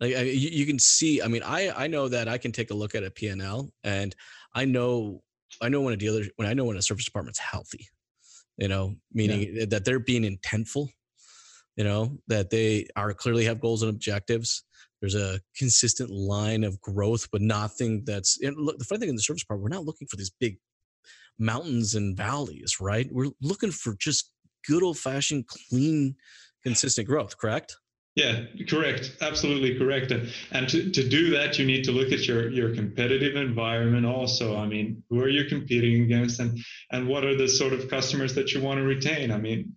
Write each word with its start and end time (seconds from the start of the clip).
Like 0.00 0.14
I, 0.14 0.22
you, 0.22 0.50
you 0.50 0.66
can 0.66 0.78
see. 0.78 1.22
I 1.22 1.28
mean, 1.28 1.42
I 1.42 1.70
I 1.70 1.86
know 1.86 2.08
that 2.08 2.28
I 2.28 2.38
can 2.38 2.52
take 2.52 2.70
a 2.70 2.74
look 2.74 2.94
at 2.94 3.04
a 3.04 3.10
PNL 3.10 3.70
and 3.84 4.14
I 4.54 4.64
know 4.64 5.22
I 5.60 5.68
know 5.68 5.80
when 5.80 5.94
a 5.94 5.96
dealer 5.96 6.24
when 6.36 6.48
I 6.48 6.54
know 6.54 6.64
when 6.64 6.76
a 6.76 6.82
service 6.82 7.04
department's 7.04 7.38
healthy. 7.38 7.88
You 8.58 8.68
know, 8.68 8.94
meaning 9.12 9.50
yeah. 9.52 9.64
that 9.66 9.84
they're 9.84 9.98
being 9.98 10.22
intentful. 10.22 10.88
You 11.76 11.84
know 11.84 12.18
that 12.28 12.50
they 12.50 12.88
are 12.96 13.12
clearly 13.12 13.44
have 13.44 13.60
goals 13.60 13.82
and 13.82 13.90
objectives. 13.90 14.64
There's 15.00 15.14
a 15.14 15.40
consistent 15.56 16.10
line 16.10 16.64
of 16.64 16.80
growth, 16.80 17.28
but 17.30 17.42
nothing 17.42 18.04
that's. 18.04 18.38
look, 18.42 18.78
the 18.78 18.84
funny 18.84 19.00
thing 19.00 19.10
in 19.10 19.16
the 19.16 19.22
service 19.22 19.44
part 19.44 19.60
we're 19.60 19.68
not 19.68 19.84
looking 19.84 20.08
for 20.08 20.16
these 20.16 20.32
big 20.40 20.58
mountains 21.38 21.94
and 21.94 22.16
valleys, 22.16 22.78
right? 22.80 23.08
We're 23.12 23.30
looking 23.42 23.70
for 23.70 23.94
just 23.98 24.32
good 24.66 24.82
old 24.82 24.98
fashioned, 24.98 25.46
clean, 25.46 26.16
consistent 26.62 27.06
growth. 27.06 27.36
Correct? 27.36 27.76
Yeah, 28.16 28.44
correct. 28.66 29.14
Absolutely 29.20 29.78
correct. 29.78 30.10
And 30.10 30.68
to, 30.70 30.90
to 30.90 31.08
do 31.08 31.30
that, 31.36 31.58
you 31.58 31.66
need 31.66 31.84
to 31.84 31.92
look 31.92 32.12
at 32.12 32.26
your, 32.26 32.48
your 32.48 32.74
competitive 32.74 33.36
environment 33.36 34.06
also. 34.06 34.56
I 34.56 34.66
mean, 34.66 35.02
who 35.10 35.20
are 35.20 35.28
you 35.28 35.44
competing 35.44 36.02
against 36.02 36.40
and, 36.40 36.58
and 36.90 37.06
what 37.06 37.24
are 37.24 37.36
the 37.36 37.46
sort 37.46 37.74
of 37.74 37.90
customers 37.90 38.34
that 38.34 38.54
you 38.54 38.62
want 38.62 38.78
to 38.78 38.84
retain? 38.84 39.30
I 39.30 39.36
mean, 39.36 39.76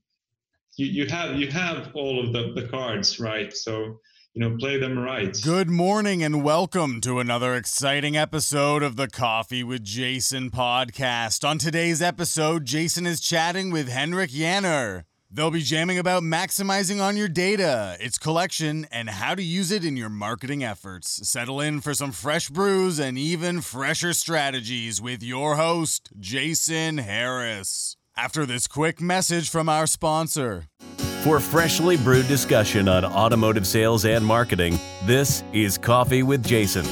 you, 0.78 0.86
you 0.86 1.08
have 1.08 1.38
you 1.38 1.52
have 1.52 1.92
all 1.94 2.26
of 2.26 2.32
the, 2.32 2.54
the 2.60 2.70
cards, 2.70 3.20
right? 3.20 3.54
So 3.54 4.00
you 4.34 4.48
know, 4.48 4.56
play 4.58 4.78
them 4.78 4.98
right. 4.98 5.38
Good 5.44 5.70
morning 5.70 6.24
and 6.24 6.42
welcome 6.42 7.02
to 7.02 7.20
another 7.20 7.56
exciting 7.56 8.16
episode 8.16 8.84
of 8.84 8.96
the 8.96 9.08
Coffee 9.08 9.64
with 9.64 9.84
Jason 9.84 10.50
podcast. 10.50 11.46
On 11.46 11.58
today's 11.58 12.02
episode, 12.02 12.64
Jason 12.64 13.06
is 13.06 13.20
chatting 13.20 13.72
with 13.72 13.90
Henrik 13.90 14.30
Janner. 14.30 15.09
They'll 15.32 15.52
be 15.52 15.62
jamming 15.62 16.00
about 16.00 16.24
maximizing 16.24 17.00
on 17.00 17.16
your 17.16 17.28
data, 17.28 17.96
its 18.00 18.18
collection, 18.18 18.88
and 18.92 19.08
how 19.08 19.36
to 19.36 19.44
use 19.44 19.72
it 19.72 19.86
in 19.86 19.96
your 19.96 20.10
marketing 20.10 20.64
efforts. 20.64 21.30
Settle 21.30 21.62
in 21.62 21.82
for 21.82 21.94
some 21.94 22.12
fresh 22.12 22.50
brews 22.50 22.98
and 22.98 23.16
even 23.16 23.62
fresher 23.62 24.14
strategies 24.14 25.00
with 25.00 25.22
your 25.22 25.56
host, 25.56 26.10
Jason 26.20 26.98
Harris. 26.98 27.96
After 28.18 28.44
this 28.44 28.68
quick 28.68 29.00
message 29.00 29.52
from 29.52 29.70
our 29.70 29.86
sponsor. 29.86 30.66
For 31.22 31.40
freshly 31.40 31.96
brewed 31.96 32.28
discussion 32.28 32.88
on 32.88 33.06
automotive 33.06 33.68
sales 33.68 34.06
and 34.06 34.26
marketing, 34.26 34.80
this 35.06 35.44
is 35.54 35.78
Coffee 35.78 36.24
with 36.24 36.44
Jason. 36.44 36.86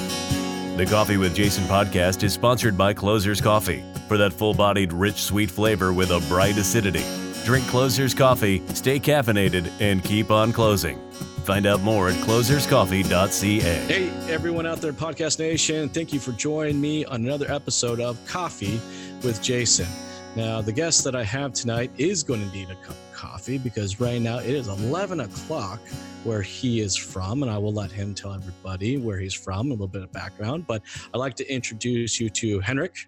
The 0.78 0.86
Coffee 0.86 1.18
with 1.18 1.34
Jason 1.34 1.64
podcast 1.64 2.22
is 2.22 2.34
sponsored 2.34 2.78
by 2.78 2.94
Closers 2.94 3.42
Coffee 3.42 3.84
for 4.08 4.18
that 4.18 4.32
full 4.32 4.54
bodied, 4.54 4.94
rich, 4.94 5.24
sweet 5.24 5.50
flavor 5.50 5.92
with 5.92 6.12
a 6.12 6.20
bright 6.30 6.58
acidity. 6.58 7.04
Drink 7.48 7.66
Closers 7.68 8.14
Coffee, 8.14 8.62
stay 8.74 9.00
caffeinated, 9.00 9.72
and 9.80 10.04
keep 10.04 10.32
on 10.32 10.52
closing. 10.52 11.00
Find 11.46 11.66
out 11.66 11.80
more 11.80 12.10
at 12.10 12.16
closerscoffee.ca. 12.16 13.60
Hey, 13.88 14.10
everyone 14.30 14.66
out 14.66 14.82
there, 14.82 14.92
Podcast 14.92 15.40
Nation. 15.40 15.88
Thank 15.88 16.12
you 16.12 16.20
for 16.20 16.34
joining 16.34 16.82
me 16.82 17.06
on 17.06 17.24
another 17.24 17.50
episode 17.50 18.02
of 18.02 18.20
Coffee 18.26 18.82
with 19.24 19.42
Jason. 19.42 19.88
Now, 20.36 20.60
the 20.60 20.74
guest 20.74 21.06
that 21.06 21.16
I 21.16 21.24
have 21.24 21.54
tonight 21.54 21.90
is 21.98 22.22
going 22.22 22.42
to 22.42 22.54
need 22.54 22.70
a 22.70 22.76
cup 22.76 22.98
of 22.98 23.14
coffee 23.14 23.58
because 23.58 24.02
right 24.02 24.22
now 24.22 24.40
it 24.40 24.50
is 24.50 24.68
11 24.68 25.22
o'clock 25.22 25.80
where 26.26 26.42
he 26.42 26.82
is 26.82 26.98
from, 26.98 27.44
and 27.44 27.50
I 27.50 27.58
will 27.58 27.72
let 27.72 27.92
him 27.92 28.14
tell 28.14 28.34
everybody 28.34 28.98
where 28.98 29.20
he's 29.20 29.34
from, 29.34 29.68
a 29.68 29.70
little 29.70 29.88
bit 29.88 30.04
of 30.04 30.12
background. 30.12 30.68
But 30.68 30.82
I'd 31.14 31.18
like 31.18 31.36
to 31.36 31.50
introduce 31.50 32.20
you 32.20 32.30
to 32.30 32.60
Henrik. 32.60 33.08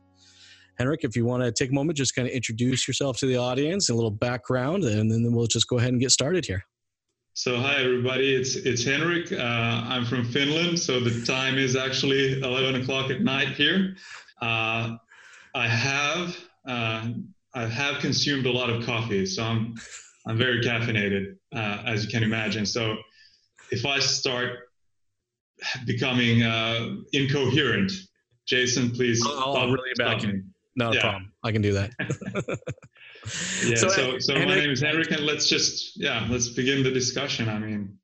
Henrik, 0.79 1.03
if 1.03 1.15
you 1.17 1.25
want 1.25 1.43
to 1.43 1.51
take 1.51 1.71
a 1.71 1.73
moment, 1.73 1.97
just 1.97 2.15
kind 2.15 2.25
of 2.25 2.33
introduce 2.33 2.87
yourself 2.87 3.17
to 3.17 3.25
the 3.25 3.35
audience, 3.35 3.89
a 3.89 3.93
little 3.93 4.09
background, 4.09 4.85
and 4.85 5.11
then 5.11 5.33
we'll 5.33 5.45
just 5.45 5.67
go 5.67 5.77
ahead 5.77 5.89
and 5.89 5.99
get 5.99 6.11
started 6.11 6.45
here. 6.45 6.65
So 7.33 7.57
hi 7.57 7.75
everybody, 7.75 8.33
it's 8.33 8.55
it's 8.55 8.83
Henrik. 8.83 9.31
Uh, 9.31 9.37
I'm 9.37 10.05
from 10.05 10.25
Finland, 10.25 10.79
so 10.79 10.99
the 10.99 11.25
time 11.25 11.57
is 11.57 11.75
actually 11.75 12.41
11 12.41 12.81
o'clock 12.81 13.11
at 13.11 13.21
night 13.21 13.49
here. 13.49 13.95
Uh, 14.41 14.95
I 15.53 15.67
have 15.67 16.37
uh, 16.65 17.09
I 17.53 17.65
have 17.65 17.99
consumed 17.99 18.45
a 18.45 18.51
lot 18.51 18.69
of 18.69 18.85
coffee, 18.85 19.25
so 19.25 19.43
I'm 19.43 19.75
I'm 20.27 20.37
very 20.37 20.61
caffeinated, 20.61 21.35
uh, 21.53 21.83
as 21.85 22.05
you 22.05 22.09
can 22.09 22.23
imagine. 22.23 22.65
So 22.65 22.95
if 23.71 23.85
I 23.85 23.99
start 23.99 24.59
becoming 25.85 26.43
uh, 26.43 26.95
incoherent, 27.11 27.91
Jason, 28.47 28.91
please. 28.91 29.21
I'll, 29.25 29.55
I'll 29.55 29.71
really 29.71 29.93
back 29.97 30.23
you. 30.23 30.43
Not 30.75 30.93
yeah. 30.93 30.99
a 30.99 31.01
problem. 31.01 31.31
I 31.43 31.51
can 31.51 31.61
do 31.61 31.73
that. 31.73 31.91
yeah. 33.65 33.75
So, 33.75 33.89
so, 33.89 34.19
so 34.19 34.33
my 34.35 34.45
name 34.45 34.69
is 34.69 34.81
Henrik, 34.81 35.11
and 35.11 35.21
let's 35.21 35.47
just 35.47 35.99
yeah, 35.99 36.25
let's 36.29 36.49
begin 36.49 36.83
the 36.83 36.91
discussion. 36.91 37.49
I 37.49 37.59
mean, 37.59 37.97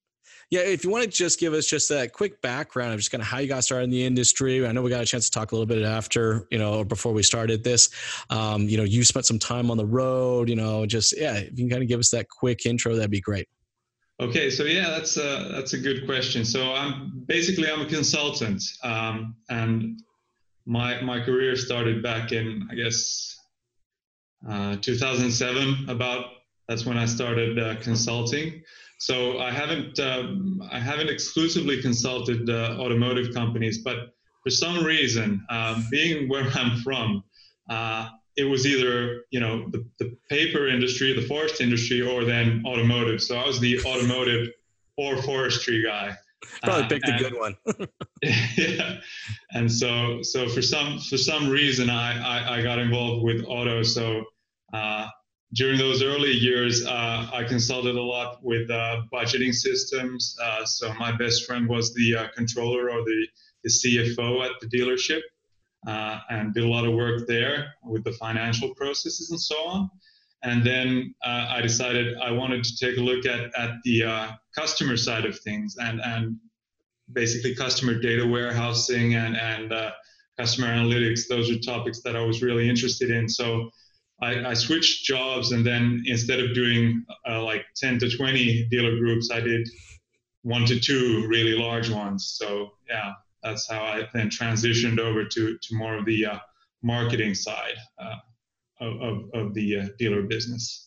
yeah, 0.52 0.62
if 0.62 0.84
you 0.84 0.90
want 0.90 1.04
to 1.04 1.10
just 1.10 1.40
give 1.40 1.54
us 1.54 1.66
just 1.66 1.90
that 1.90 2.14
quick 2.14 2.42
background 2.42 2.94
of 2.94 3.00
just 3.00 3.12
kind 3.12 3.22
of 3.22 3.28
how 3.28 3.40
you 3.40 3.48
got 3.48 3.64
started 3.64 3.86
in 3.86 3.90
the 3.90 4.06
industry. 4.06 4.66
I 4.66 4.72
know 4.72 4.84
we 4.84 4.90
got 4.90 5.02
a 5.02 5.06
chance 5.06 5.26
to 5.26 5.32
talk 5.32 5.52
a 5.52 5.56
little 5.56 5.66
bit 5.66 5.84
after, 5.84 6.48
you 6.52 6.60
know, 6.60 6.84
before 6.84 7.14
we 7.14 7.24
started 7.24 7.64
this. 7.64 7.90
Um, 8.30 8.70
you 8.70 8.78
know, 8.78 8.84
you 8.84 9.04
spent 9.04 9.26
some 9.26 9.40
time 9.40 9.72
on 9.72 9.78
the 9.78 9.86
road. 9.86 10.48
You 10.48 10.56
know, 10.56 10.86
just 10.86 11.18
yeah, 11.18 11.38
if 11.38 11.52
you 11.52 11.66
can 11.66 11.70
kind 11.70 11.82
of 11.82 11.90
give 11.90 12.00
us 12.00 12.10
that 12.12 12.30
quick 12.30 12.66
intro, 12.66 12.96
that'd 12.96 13.10
be 13.10 13.22
great. 13.22 13.48
Okay, 14.20 14.50
so 14.50 14.64
yeah, 14.64 14.92
that's 14.92 15.18
a 15.18 15.50
that's 15.52 15.74
a 15.74 15.80
good 15.80 16.06
question. 16.06 16.46
So 16.46 16.74
I'm 16.74 17.24
basically 17.26 17.70
I'm 17.70 17.82
a 17.82 17.86
consultant, 17.86 18.64
um, 18.84 19.36
and 19.50 20.00
my 20.66 21.02
my 21.02 21.20
career 21.20 21.56
started 21.56 22.02
back 22.02 22.32
in 22.32 22.68
I 22.72 22.76
guess 22.76 23.36
uh, 24.48 24.78
2007. 24.78 25.90
About 25.90 26.26
that's 26.68 26.86
when 26.86 26.98
I 26.98 27.06
started 27.06 27.60
uh, 27.60 27.76
consulting. 27.82 28.64
So 28.98 29.40
I 29.40 29.52
haven't 29.52 30.00
um, 30.00 30.68
I 30.72 30.80
haven't 30.80 31.10
exclusively 31.10 31.82
consulted 31.82 32.50
uh, 32.50 32.78
automotive 32.80 33.34
companies, 33.34 33.80
but 33.80 34.14
for 34.44 34.50
some 34.50 34.84
reason, 34.84 35.44
um, 35.50 35.86
being 35.92 36.30
where 36.30 36.48
I'm 36.54 36.78
from, 36.82 37.24
uh, 37.70 38.10
it 38.38 38.44
was 38.44 38.66
either 38.66 39.24
you 39.32 39.40
know 39.40 39.68
the, 39.70 39.86
the 40.00 40.16
paper 40.30 40.68
industry, 40.68 41.14
the 41.14 41.28
forest 41.28 41.62
industry, 41.62 42.02
or 42.02 42.24
then 42.24 42.64
automotive. 42.66 43.22
So 43.22 43.38
I 43.38 43.46
was 43.46 43.60
the 43.60 43.80
automotive 43.86 44.50
or 44.98 45.22
forestry 45.22 45.84
guy. 45.84 46.16
Probably 46.64 46.84
uh, 46.84 46.88
picked 46.88 47.10
a 47.10 47.18
good 47.18 47.38
one. 47.38 47.56
yeah, 48.58 48.98
and 49.52 49.72
so 49.72 50.22
so 50.22 50.48
for 50.50 50.62
some 50.62 51.00
for 51.00 51.18
some 51.18 51.50
reason 51.50 51.90
I 51.90 52.18
I, 52.20 52.58
I 52.58 52.62
got 52.62 52.80
involved 52.80 53.24
with 53.24 53.44
auto. 53.48 53.84
So 53.84 54.24
uh, 54.74 55.08
during 55.54 55.78
those 55.78 56.04
early 56.04 56.32
years, 56.32 56.86
uh, 56.86 57.30
I 57.32 57.44
consulted 57.44 57.96
a 57.96 58.02
lot 58.02 58.44
with 58.44 58.70
uh, 58.70 59.04
budgeting 59.14 59.54
systems. 59.54 60.36
Uh, 60.44 60.66
so 60.66 60.94
my 60.96 61.12
best 61.16 61.46
friend 61.46 61.68
was 61.68 61.94
the 61.94 62.16
uh, 62.16 62.28
controller 62.36 62.90
or 62.90 63.04
the, 63.04 63.28
the 63.64 63.70
CFO 63.70 64.46
at 64.46 64.52
the 64.60 64.68
dealership, 64.68 65.22
uh, 65.88 66.20
and 66.30 66.54
did 66.54 66.64
a 66.64 66.68
lot 66.68 66.86
of 66.86 66.94
work 66.94 67.26
there 67.28 67.74
with 67.84 68.04
the 68.04 68.12
financial 68.14 68.74
processes 68.76 69.32
and 69.32 69.40
so 69.40 69.56
on. 69.66 69.90
And 70.44 70.64
then 70.66 71.16
I 71.24 71.60
decided 71.62 72.18
I 72.18 72.30
wanted 72.32 72.64
to 72.66 72.78
take 72.78 72.98
a 72.98 73.02
look 73.02 73.26
at 73.26 73.52
at 73.58 73.78
the 73.84 74.04
customer 74.56 74.98
side 74.98 75.26
of 75.26 75.38
things 75.40 75.76
and 75.80 76.00
and 76.02 76.38
basically 77.14 77.56
customer 77.56 78.00
data 78.00 78.26
warehousing 78.26 79.16
and 79.16 79.36
and 79.36 79.72
uh, 79.72 79.92
customer 80.38 80.68
analytics. 80.68 81.28
Those 81.30 81.52
are 81.52 81.60
topics 81.60 82.02
that 82.02 82.16
I 82.16 82.22
was 82.22 82.42
really 82.42 82.70
interested 82.70 83.10
in. 83.12 83.30
So 83.30 83.70
I, 84.22 84.46
I 84.46 84.54
switched 84.54 85.06
jobs, 85.06 85.52
and 85.52 85.66
then 85.66 86.04
instead 86.06 86.40
of 86.40 86.54
doing 86.54 87.06
uh, 87.28 87.44
like 87.44 87.66
10 87.76 88.00
to 88.00 88.18
20 88.18 88.68
dealer 88.70 88.98
groups, 88.98 89.30
I 89.32 89.42
did 89.42 89.68
one 90.44 90.66
to 90.66 90.80
two 90.80 91.26
really 91.28 91.54
large 91.54 91.90
ones. 91.90 92.36
So 92.38 92.74
yeah, 92.90 93.14
that's 93.44 93.70
how 93.70 93.84
I 93.84 94.08
then 94.14 94.30
transitioned 94.30 95.00
over 95.00 95.26
to 95.26 95.58
to 95.58 95.76
more 95.76 95.98
of 95.98 96.06
the 96.06 96.26
uh, 96.26 96.40
marketing 96.82 97.34
side 97.34 97.76
uh, 98.00 98.16
of, 98.80 99.30
of 99.34 99.54
the 99.54 99.80
uh, 99.80 99.88
dealer 99.98 100.24
business. 100.24 100.85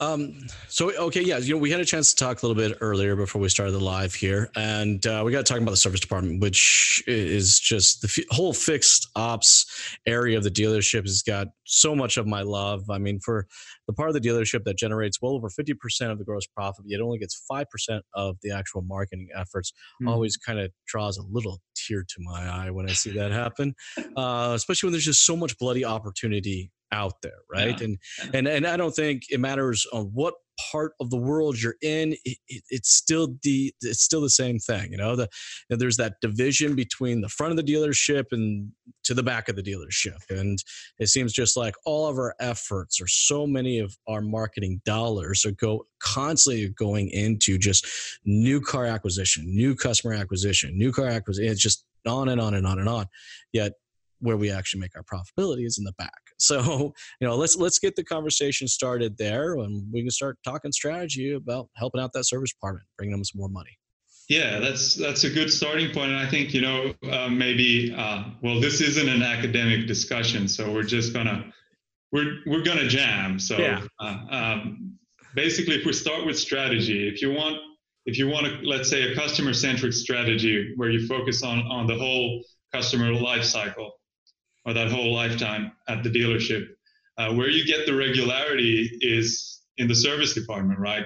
Um, 0.00 0.34
so 0.68 0.90
okay, 1.06 1.22
yeah, 1.22 1.38
you 1.38 1.54
know, 1.54 1.60
we 1.60 1.70
had 1.70 1.80
a 1.80 1.84
chance 1.84 2.12
to 2.12 2.24
talk 2.24 2.42
a 2.42 2.46
little 2.46 2.60
bit 2.60 2.78
earlier 2.80 3.14
before 3.14 3.40
we 3.40 3.48
started 3.48 3.72
the 3.72 3.80
live 3.80 4.14
here, 4.14 4.50
and 4.56 5.04
uh, 5.06 5.22
we 5.24 5.30
got 5.32 5.46
to 5.46 5.52
talk 5.52 5.60
about 5.60 5.70
the 5.70 5.76
service 5.76 6.00
department, 6.00 6.40
which 6.40 7.02
is 7.06 7.60
just 7.60 8.02
the 8.02 8.08
f- 8.08 8.36
whole 8.36 8.52
fixed 8.52 9.08
ops 9.14 9.96
area 10.06 10.36
of 10.36 10.42
the 10.42 10.50
dealership 10.50 11.02
has 11.02 11.22
got 11.22 11.48
so 11.64 11.94
much 11.94 12.16
of 12.16 12.26
my 12.26 12.42
love. 12.42 12.90
I 12.90 12.98
mean, 12.98 13.20
for 13.20 13.46
the 13.86 13.92
part 13.92 14.08
of 14.08 14.14
the 14.14 14.20
dealership 14.20 14.64
that 14.64 14.76
generates 14.76 15.22
well 15.22 15.32
over 15.32 15.48
fifty 15.48 15.74
percent 15.74 16.10
of 16.10 16.18
the 16.18 16.24
gross 16.24 16.46
profit, 16.46 16.84
yet 16.88 17.00
only 17.00 17.18
gets 17.18 17.44
five 17.48 17.70
percent 17.70 18.04
of 18.14 18.36
the 18.42 18.50
actual 18.50 18.82
marketing 18.82 19.28
efforts, 19.36 19.72
mm. 20.02 20.10
always 20.10 20.36
kind 20.36 20.58
of 20.58 20.72
draws 20.86 21.18
a 21.18 21.22
little 21.30 21.60
tear 21.76 22.02
to 22.02 22.16
my 22.18 22.42
eye 22.48 22.70
when 22.70 22.88
I 22.88 22.92
see 22.92 23.10
that 23.12 23.30
happen, 23.30 23.74
uh, 24.16 24.52
especially 24.54 24.88
when 24.88 24.92
there's 24.92 25.04
just 25.04 25.24
so 25.24 25.36
much 25.36 25.56
bloody 25.58 25.84
opportunity 25.84 26.72
out 26.92 27.20
there 27.22 27.40
right 27.50 27.80
yeah. 27.80 27.86
and 27.86 27.98
and 28.34 28.48
and 28.48 28.66
i 28.66 28.76
don't 28.76 28.94
think 28.94 29.24
it 29.30 29.40
matters 29.40 29.86
on 29.92 30.04
what 30.12 30.34
part 30.70 30.92
of 31.00 31.10
the 31.10 31.16
world 31.16 31.60
you're 31.60 31.76
in, 31.82 32.12
it, 32.24 32.38
it, 32.48 32.62
it's 32.70 32.90
still 32.90 33.36
the 33.42 33.74
it's 33.80 34.02
still 34.02 34.20
the 34.20 34.30
same 34.30 34.58
thing. 34.58 34.92
You 34.92 34.98
know, 34.98 35.16
the 35.16 35.28
you 35.68 35.74
know, 35.74 35.76
there's 35.76 35.96
that 35.96 36.20
division 36.20 36.74
between 36.74 37.20
the 37.20 37.28
front 37.28 37.50
of 37.50 37.56
the 37.56 37.72
dealership 37.72 38.26
and 38.32 38.70
to 39.04 39.14
the 39.14 39.22
back 39.22 39.48
of 39.48 39.56
the 39.56 39.62
dealership, 39.62 40.18
and 40.30 40.58
it 40.98 41.08
seems 41.08 41.32
just 41.32 41.56
like 41.56 41.74
all 41.84 42.08
of 42.08 42.16
our 42.16 42.34
efforts 42.40 43.00
or 43.00 43.06
so 43.06 43.46
many 43.46 43.78
of 43.78 43.96
our 44.08 44.20
marketing 44.20 44.80
dollars 44.84 45.44
are 45.44 45.52
go 45.52 45.86
constantly 46.00 46.68
going 46.70 47.10
into 47.10 47.58
just 47.58 47.86
new 48.24 48.60
car 48.60 48.86
acquisition, 48.86 49.44
new 49.46 49.74
customer 49.74 50.14
acquisition, 50.14 50.76
new 50.76 50.92
car 50.92 51.06
acquisition. 51.06 51.50
It's 51.50 51.62
just 51.62 51.84
on 52.06 52.28
and 52.28 52.40
on 52.40 52.54
and 52.54 52.66
on 52.66 52.78
and 52.78 52.88
on. 52.88 53.06
Yet 53.52 53.72
where 54.20 54.36
we 54.36 54.50
actually 54.50 54.80
make 54.80 54.92
our 54.96 55.02
profitability 55.02 55.66
is 55.66 55.78
in 55.78 55.84
the 55.84 55.92
back. 55.92 56.10
So, 56.36 56.92
you 57.20 57.28
know, 57.28 57.36
let's 57.36 57.56
let's 57.56 57.78
get 57.78 57.96
the 57.96 58.04
conversation 58.04 58.68
started 58.68 59.16
there, 59.16 59.54
and 59.54 59.86
we 59.90 60.02
can 60.02 60.10
start 60.10 60.36
talking 60.44 60.72
strategy 60.72 61.32
about 61.32 61.68
helping 61.74 62.00
out 62.00 62.12
that 62.12 62.24
service 62.24 62.52
department, 62.52 62.86
bringing 62.98 63.12
them 63.12 63.24
some 63.24 63.38
more 63.38 63.48
money. 63.48 63.70
Yeah, 64.28 64.58
that's 64.58 64.94
that's 64.94 65.24
a 65.24 65.30
good 65.30 65.50
starting 65.50 65.92
point, 65.92 66.10
and 66.10 66.18
I 66.18 66.28
think 66.28 66.52
you 66.52 66.60
know 66.60 66.92
uh, 67.10 67.28
maybe 67.28 67.94
uh, 67.96 68.24
well, 68.42 68.60
this 68.60 68.80
isn't 68.80 69.08
an 69.08 69.22
academic 69.22 69.86
discussion, 69.86 70.48
so 70.48 70.72
we're 70.72 70.82
just 70.82 71.14
gonna 71.14 71.52
we're 72.10 72.38
we're 72.46 72.62
gonna 72.62 72.88
jam. 72.88 73.38
So 73.38 73.58
yeah. 73.58 73.82
uh, 74.00 74.18
um, 74.30 74.98
basically, 75.34 75.76
if 75.76 75.86
we 75.86 75.92
start 75.92 76.26
with 76.26 76.38
strategy, 76.38 77.08
if 77.08 77.22
you 77.22 77.32
want 77.32 77.58
if 78.06 78.18
you 78.18 78.28
want 78.28 78.46
to 78.46 78.52
let's 78.62 78.88
say 78.88 79.12
a 79.12 79.14
customer 79.14 79.52
centric 79.52 79.92
strategy 79.92 80.72
where 80.76 80.90
you 80.90 81.06
focus 81.06 81.42
on 81.42 81.60
on 81.70 81.86
the 81.86 81.96
whole 81.96 82.42
customer 82.72 83.12
life 83.12 83.44
cycle 83.44 83.92
or 84.64 84.72
that 84.72 84.90
whole 84.90 85.12
lifetime 85.12 85.72
at 85.88 86.02
the 86.02 86.10
dealership. 86.10 86.66
Uh, 87.16 87.32
where 87.32 87.48
you 87.48 87.64
get 87.64 87.86
the 87.86 87.94
regularity 87.94 88.90
is 89.00 89.62
in 89.76 89.86
the 89.86 89.94
service 89.94 90.34
department, 90.34 90.78
right? 90.78 91.04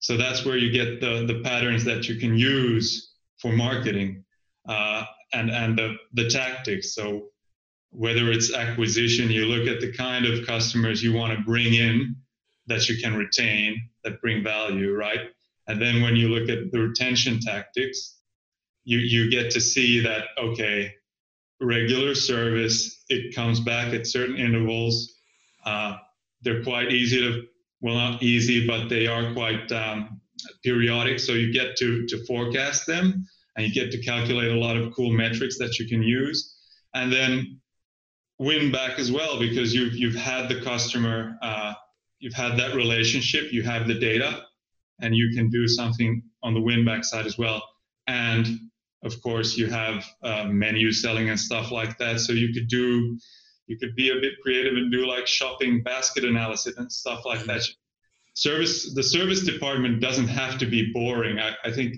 So 0.00 0.16
that's 0.16 0.44
where 0.44 0.56
you 0.56 0.70
get 0.70 1.00
the, 1.00 1.24
the 1.26 1.40
patterns 1.42 1.84
that 1.84 2.08
you 2.08 2.16
can 2.16 2.36
use 2.36 3.12
for 3.38 3.52
marketing 3.52 4.24
uh, 4.68 5.04
and, 5.32 5.50
and 5.50 5.78
the, 5.78 5.96
the 6.12 6.28
tactics. 6.28 6.94
So 6.94 7.28
whether 7.90 8.30
it's 8.30 8.54
acquisition, 8.54 9.30
you 9.30 9.46
look 9.46 9.66
at 9.66 9.80
the 9.80 9.92
kind 9.92 10.26
of 10.26 10.46
customers 10.46 11.02
you 11.02 11.12
want 11.12 11.36
to 11.36 11.44
bring 11.44 11.74
in 11.74 12.16
that 12.66 12.88
you 12.88 13.00
can 13.02 13.16
retain 13.16 13.80
that 14.04 14.20
bring 14.20 14.44
value, 14.44 14.94
right? 14.94 15.30
And 15.66 15.80
then 15.80 16.02
when 16.02 16.16
you 16.16 16.28
look 16.28 16.48
at 16.48 16.70
the 16.70 16.80
retention 16.80 17.40
tactics, 17.40 18.16
you, 18.84 18.98
you 18.98 19.30
get 19.30 19.50
to 19.52 19.60
see 19.60 20.00
that, 20.00 20.28
okay, 20.38 20.94
regular 21.60 22.14
service. 22.14 23.04
It 23.08 23.34
comes 23.34 23.60
back 23.60 23.92
at 23.94 24.06
certain 24.06 24.36
intervals. 24.36 25.14
Uh, 25.64 25.96
they're 26.42 26.62
quite 26.62 26.92
easy 26.92 27.20
to, 27.20 27.44
well, 27.80 27.94
not 27.94 28.22
easy, 28.22 28.66
but 28.66 28.88
they 28.88 29.06
are 29.06 29.32
quite 29.32 29.70
um, 29.72 30.20
periodic. 30.62 31.18
So 31.18 31.32
you 31.32 31.52
get 31.52 31.76
to, 31.76 32.06
to 32.06 32.24
forecast 32.26 32.86
them 32.86 33.26
and 33.56 33.66
you 33.66 33.74
get 33.74 33.90
to 33.92 34.02
calculate 34.02 34.52
a 34.52 34.58
lot 34.58 34.76
of 34.76 34.94
cool 34.94 35.12
metrics 35.12 35.58
that 35.58 35.78
you 35.78 35.88
can 35.88 36.02
use. 36.02 36.56
And 36.94 37.12
then 37.12 37.60
win 38.38 38.70
back 38.70 38.98
as 38.98 39.10
well 39.10 39.38
because 39.38 39.74
you've, 39.74 39.94
you've 39.94 40.14
had 40.14 40.48
the 40.48 40.60
customer, 40.60 41.36
uh, 41.42 41.74
you've 42.20 42.34
had 42.34 42.56
that 42.58 42.74
relationship, 42.74 43.52
you 43.52 43.62
have 43.62 43.88
the 43.88 43.98
data, 43.98 44.44
and 45.00 45.14
you 45.14 45.34
can 45.34 45.50
do 45.50 45.66
something 45.66 46.22
on 46.42 46.54
the 46.54 46.60
win 46.60 46.84
back 46.84 47.04
side 47.04 47.26
as 47.26 47.36
well. 47.36 47.62
And 48.06 48.46
of 49.02 49.20
course 49.22 49.56
you 49.56 49.66
have 49.68 50.04
uh, 50.22 50.44
menu 50.44 50.92
selling 50.92 51.30
and 51.30 51.38
stuff 51.38 51.70
like 51.70 51.98
that. 51.98 52.20
So 52.20 52.32
you 52.32 52.52
could 52.52 52.68
do 52.68 53.18
you 53.66 53.78
could 53.78 53.94
be 53.94 54.10
a 54.10 54.14
bit 54.14 54.32
creative 54.42 54.74
and 54.74 54.90
do 54.90 55.06
like 55.06 55.26
shopping 55.26 55.82
basket 55.82 56.24
analysis 56.24 56.76
and 56.78 56.90
stuff 56.90 57.24
like 57.24 57.44
that. 57.44 57.62
Service 58.34 58.94
the 58.94 59.02
service 59.02 59.44
department 59.44 60.00
doesn't 60.00 60.28
have 60.28 60.58
to 60.58 60.66
be 60.66 60.92
boring. 60.92 61.38
I, 61.38 61.54
I 61.64 61.72
think 61.72 61.96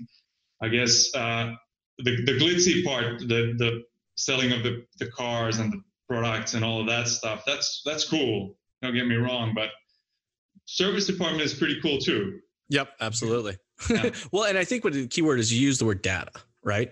i 0.63 0.67
guess 0.67 1.13
uh, 1.15 1.53
the, 1.97 2.23
the 2.25 2.33
glitzy 2.33 2.83
part 2.83 3.19
the 3.19 3.55
the 3.57 3.83
selling 4.15 4.51
of 4.51 4.61
the, 4.63 4.85
the 4.99 5.07
cars 5.07 5.57
and 5.57 5.73
the 5.73 5.81
products 6.07 6.53
and 6.53 6.63
all 6.63 6.81
of 6.81 6.87
that 6.87 7.07
stuff 7.07 7.43
that's 7.45 7.81
that's 7.85 8.07
cool. 8.07 8.55
Don't 8.81 8.93
get 8.93 9.07
me 9.07 9.15
wrong 9.15 9.53
but 9.55 9.69
service 10.65 11.07
department 11.07 11.43
is 11.43 11.53
pretty 11.53 11.79
cool 11.81 11.97
too. 11.97 12.39
Yep 12.69 12.89
absolutely. 12.99 13.57
Yeah. 13.89 14.11
well 14.31 14.43
and 14.43 14.57
i 14.57 14.63
think 14.63 14.83
what 14.83 14.93
the 14.93 15.07
keyword 15.07 15.39
is 15.39 15.51
you 15.51 15.59
use 15.59 15.79
the 15.79 15.85
word 15.85 16.01
data 16.01 16.31
right? 16.63 16.91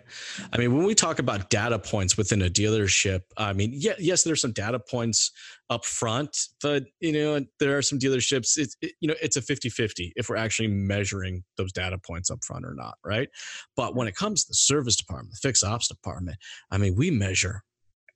I 0.52 0.58
mean, 0.58 0.76
when 0.76 0.86
we 0.86 0.96
talk 0.96 1.20
about 1.20 1.50
data 1.50 1.78
points 1.78 2.18
within 2.18 2.42
a 2.42 2.50
dealership, 2.50 3.22
I 3.38 3.54
mean, 3.54 3.72
yeah, 3.74 3.94
yes, 4.00 4.24
there's 4.24 4.42
some 4.42 4.52
data 4.52 4.80
points 4.80 5.32
up 5.70 5.86
front, 5.86 6.36
but 6.62 6.86
you 7.00 7.14
know, 7.14 7.46
there 7.60 7.78
are 7.78 7.82
some 7.82 8.00
dealerships, 8.00 8.58
it's, 8.58 8.76
it, 8.82 8.94
you 9.00 9.08
know, 9.08 9.16
it's 9.22 9.36
a 9.36 9.42
50 9.42 9.70
50 9.70 10.14
if 10.16 10.30
we're 10.30 10.36
actually 10.36 10.68
measuring 10.68 11.44
those 11.58 11.72
data 11.72 11.98
points 12.00 12.32
up 12.32 12.40
front 12.44 12.66
or 12.66 12.74
not, 12.74 12.96
right? 13.06 13.30
But 13.76 13.96
when 13.96 14.08
it 14.08 14.16
comes 14.16 14.44
to 14.44 14.50
the 14.50 14.56
service 14.56 14.96
department, 14.96 15.34
the 15.34 15.48
fixed 15.48 15.64
ops 15.64 15.88
department, 15.88 16.38
I 16.72 16.78
mean, 16.78 16.96
we 16.96 17.12
measure 17.12 17.64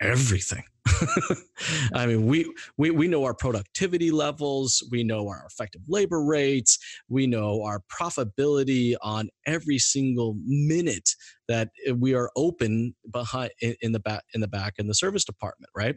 everything. 0.04 0.64
I 1.94 2.06
mean, 2.06 2.26
we, 2.26 2.54
we 2.78 2.92
we 2.92 3.08
know 3.08 3.24
our 3.24 3.34
productivity 3.34 4.12
levels, 4.12 4.84
we 4.92 5.04
know 5.04 5.30
our 5.30 5.46
effective 5.48 5.82
labor 5.88 6.22
rates, 6.24 6.78
we 7.08 7.26
know 7.26 7.64
our 7.64 7.82
profitability 7.90 8.96
on 9.02 9.30
every 9.46 9.80
single 9.80 10.36
minute 10.46 11.10
that 11.48 11.70
we 11.98 12.14
are 12.14 12.30
open 12.36 12.96
behind 13.12 13.52
in 13.62 13.94
the 13.94 14.00
back 14.00 14.24
in 14.34 14.42
the 14.42 14.48
back 14.48 14.74
in 14.78 14.88
the 14.88 14.94
service 14.94 15.24
department, 15.24 15.70
right? 15.76 15.96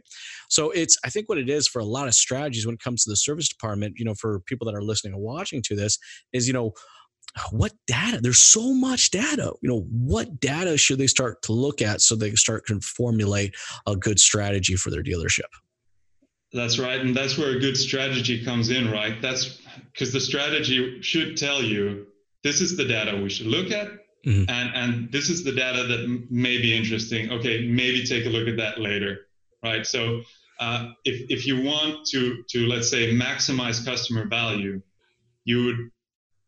So 0.49 0.71
it's 0.71 0.97
I 1.03 1.09
think 1.09 1.27
what 1.27 1.37
it 1.37 1.49
is 1.49 1.67
for 1.67 1.79
a 1.79 1.85
lot 1.85 2.07
of 2.07 2.13
strategies 2.13 2.65
when 2.65 2.75
it 2.75 2.81
comes 2.81 3.03
to 3.03 3.09
the 3.09 3.17
service 3.17 3.49
department, 3.49 3.95
you 3.97 4.05
know, 4.05 4.13
for 4.13 4.39
people 4.41 4.65
that 4.67 4.75
are 4.75 4.83
listening 4.83 5.13
and 5.13 5.21
watching 5.21 5.61
to 5.63 5.75
this, 5.75 5.97
is 6.31 6.47
you 6.47 6.53
know 6.53 6.71
what 7.51 7.73
data? 7.85 8.19
There's 8.21 8.41
so 8.41 8.73
much 8.73 9.11
data. 9.11 9.53
You 9.61 9.69
know 9.69 9.81
what 9.91 10.39
data 10.39 10.77
should 10.77 10.97
they 10.97 11.07
start 11.07 11.41
to 11.43 11.53
look 11.53 11.81
at 11.81 12.01
so 12.01 12.15
they 12.15 12.31
start 12.31 12.65
to 12.67 12.79
formulate 12.81 13.55
a 13.85 13.95
good 13.95 14.19
strategy 14.19 14.75
for 14.75 14.89
their 14.89 15.03
dealership? 15.03 15.49
That's 16.53 16.79
right 16.79 16.99
and 16.99 17.15
that's 17.15 17.37
where 17.37 17.55
a 17.55 17.59
good 17.59 17.77
strategy 17.77 18.43
comes 18.43 18.69
in 18.69 18.89
right? 18.89 19.21
That's 19.21 19.59
because 19.91 20.13
the 20.13 20.19
strategy 20.19 21.01
should 21.01 21.37
tell 21.37 21.61
you 21.61 22.07
this 22.43 22.61
is 22.61 22.77
the 22.77 22.85
data 22.85 23.19
we 23.21 23.29
should 23.29 23.47
look 23.47 23.71
at 23.71 23.89
mm-hmm. 24.25 24.49
and 24.49 24.71
and 24.73 25.11
this 25.11 25.29
is 25.29 25.43
the 25.43 25.51
data 25.51 25.83
that 25.83 26.27
may 26.29 26.57
be 26.57 26.75
interesting. 26.75 27.31
Okay 27.31 27.67
maybe 27.67 28.03
take 28.05 28.25
a 28.25 28.29
look 28.29 28.47
at 28.47 28.57
that 28.57 28.79
later 28.79 29.27
right? 29.63 29.85
So 29.85 30.21
uh, 30.59 30.89
if, 31.05 31.29
if 31.29 31.45
you 31.45 31.61
want 31.61 32.05
to 32.07 32.43
to 32.49 32.65
let's 32.67 32.89
say 32.89 33.13
maximize 33.13 33.85
customer 33.85 34.27
value 34.27 34.81
you 35.43 35.63
would 35.65 35.91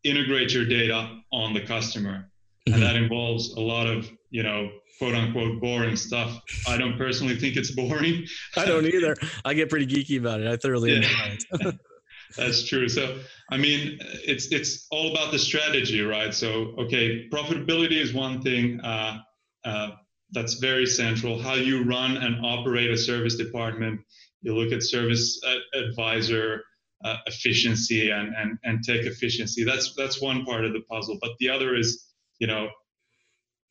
integrate 0.04 0.52
your 0.52 0.64
data 0.64 1.20
on 1.32 1.54
the 1.54 1.60
customer. 1.60 2.30
Mm-hmm. 2.68 2.74
And 2.74 2.82
that 2.82 2.96
involves 2.96 3.54
a 3.54 3.60
lot 3.60 3.86
of, 3.86 4.10
you 4.30 4.42
know, 4.42 4.70
quote 4.98 5.14
unquote 5.14 5.60
boring 5.60 5.96
stuff. 5.96 6.40
I 6.68 6.76
don't 6.76 6.98
personally 6.98 7.36
think 7.36 7.56
it's 7.56 7.70
boring. 7.70 8.26
I 8.56 8.66
don't 8.66 8.86
either. 8.86 9.16
I 9.44 9.54
get 9.54 9.70
pretty 9.70 9.86
geeky 9.86 10.18
about 10.18 10.40
it. 10.40 10.46
I 10.46 10.56
thoroughly 10.56 10.96
enjoy 10.96 11.38
it. 11.52 11.74
That's 12.36 12.68
true. 12.68 12.88
So, 12.88 13.18
I 13.50 13.56
mean, 13.56 13.98
it's 14.00 14.52
it's 14.52 14.86
all 14.90 15.10
about 15.10 15.32
the 15.32 15.38
strategy, 15.38 16.00
right? 16.02 16.32
So, 16.32 16.74
okay, 16.78 17.28
profitability 17.28 18.00
is 18.00 18.12
one 18.14 18.40
thing 18.40 18.80
uh, 18.82 19.18
uh, 19.64 19.90
that's 20.30 20.54
very 20.54 20.86
central. 20.86 21.40
How 21.40 21.54
you 21.54 21.82
run 21.82 22.18
and 22.18 22.44
operate 22.44 22.90
a 22.90 22.96
service 22.96 23.36
department. 23.36 24.00
You 24.42 24.54
look 24.54 24.72
at 24.72 24.82
service 24.82 25.40
advisor, 25.74 26.62
uh, 27.04 27.16
efficiency 27.26 28.10
and, 28.10 28.34
and 28.36 28.58
and 28.64 28.82
tech 28.84 29.00
efficiency. 29.06 29.64
That's 29.64 29.94
that's 29.96 30.20
one 30.20 30.44
part 30.44 30.64
of 30.64 30.72
the 30.72 30.82
puzzle. 30.82 31.18
But 31.20 31.32
the 31.38 31.48
other 31.48 31.74
is, 31.74 32.06
you 32.38 32.46
know, 32.46 32.68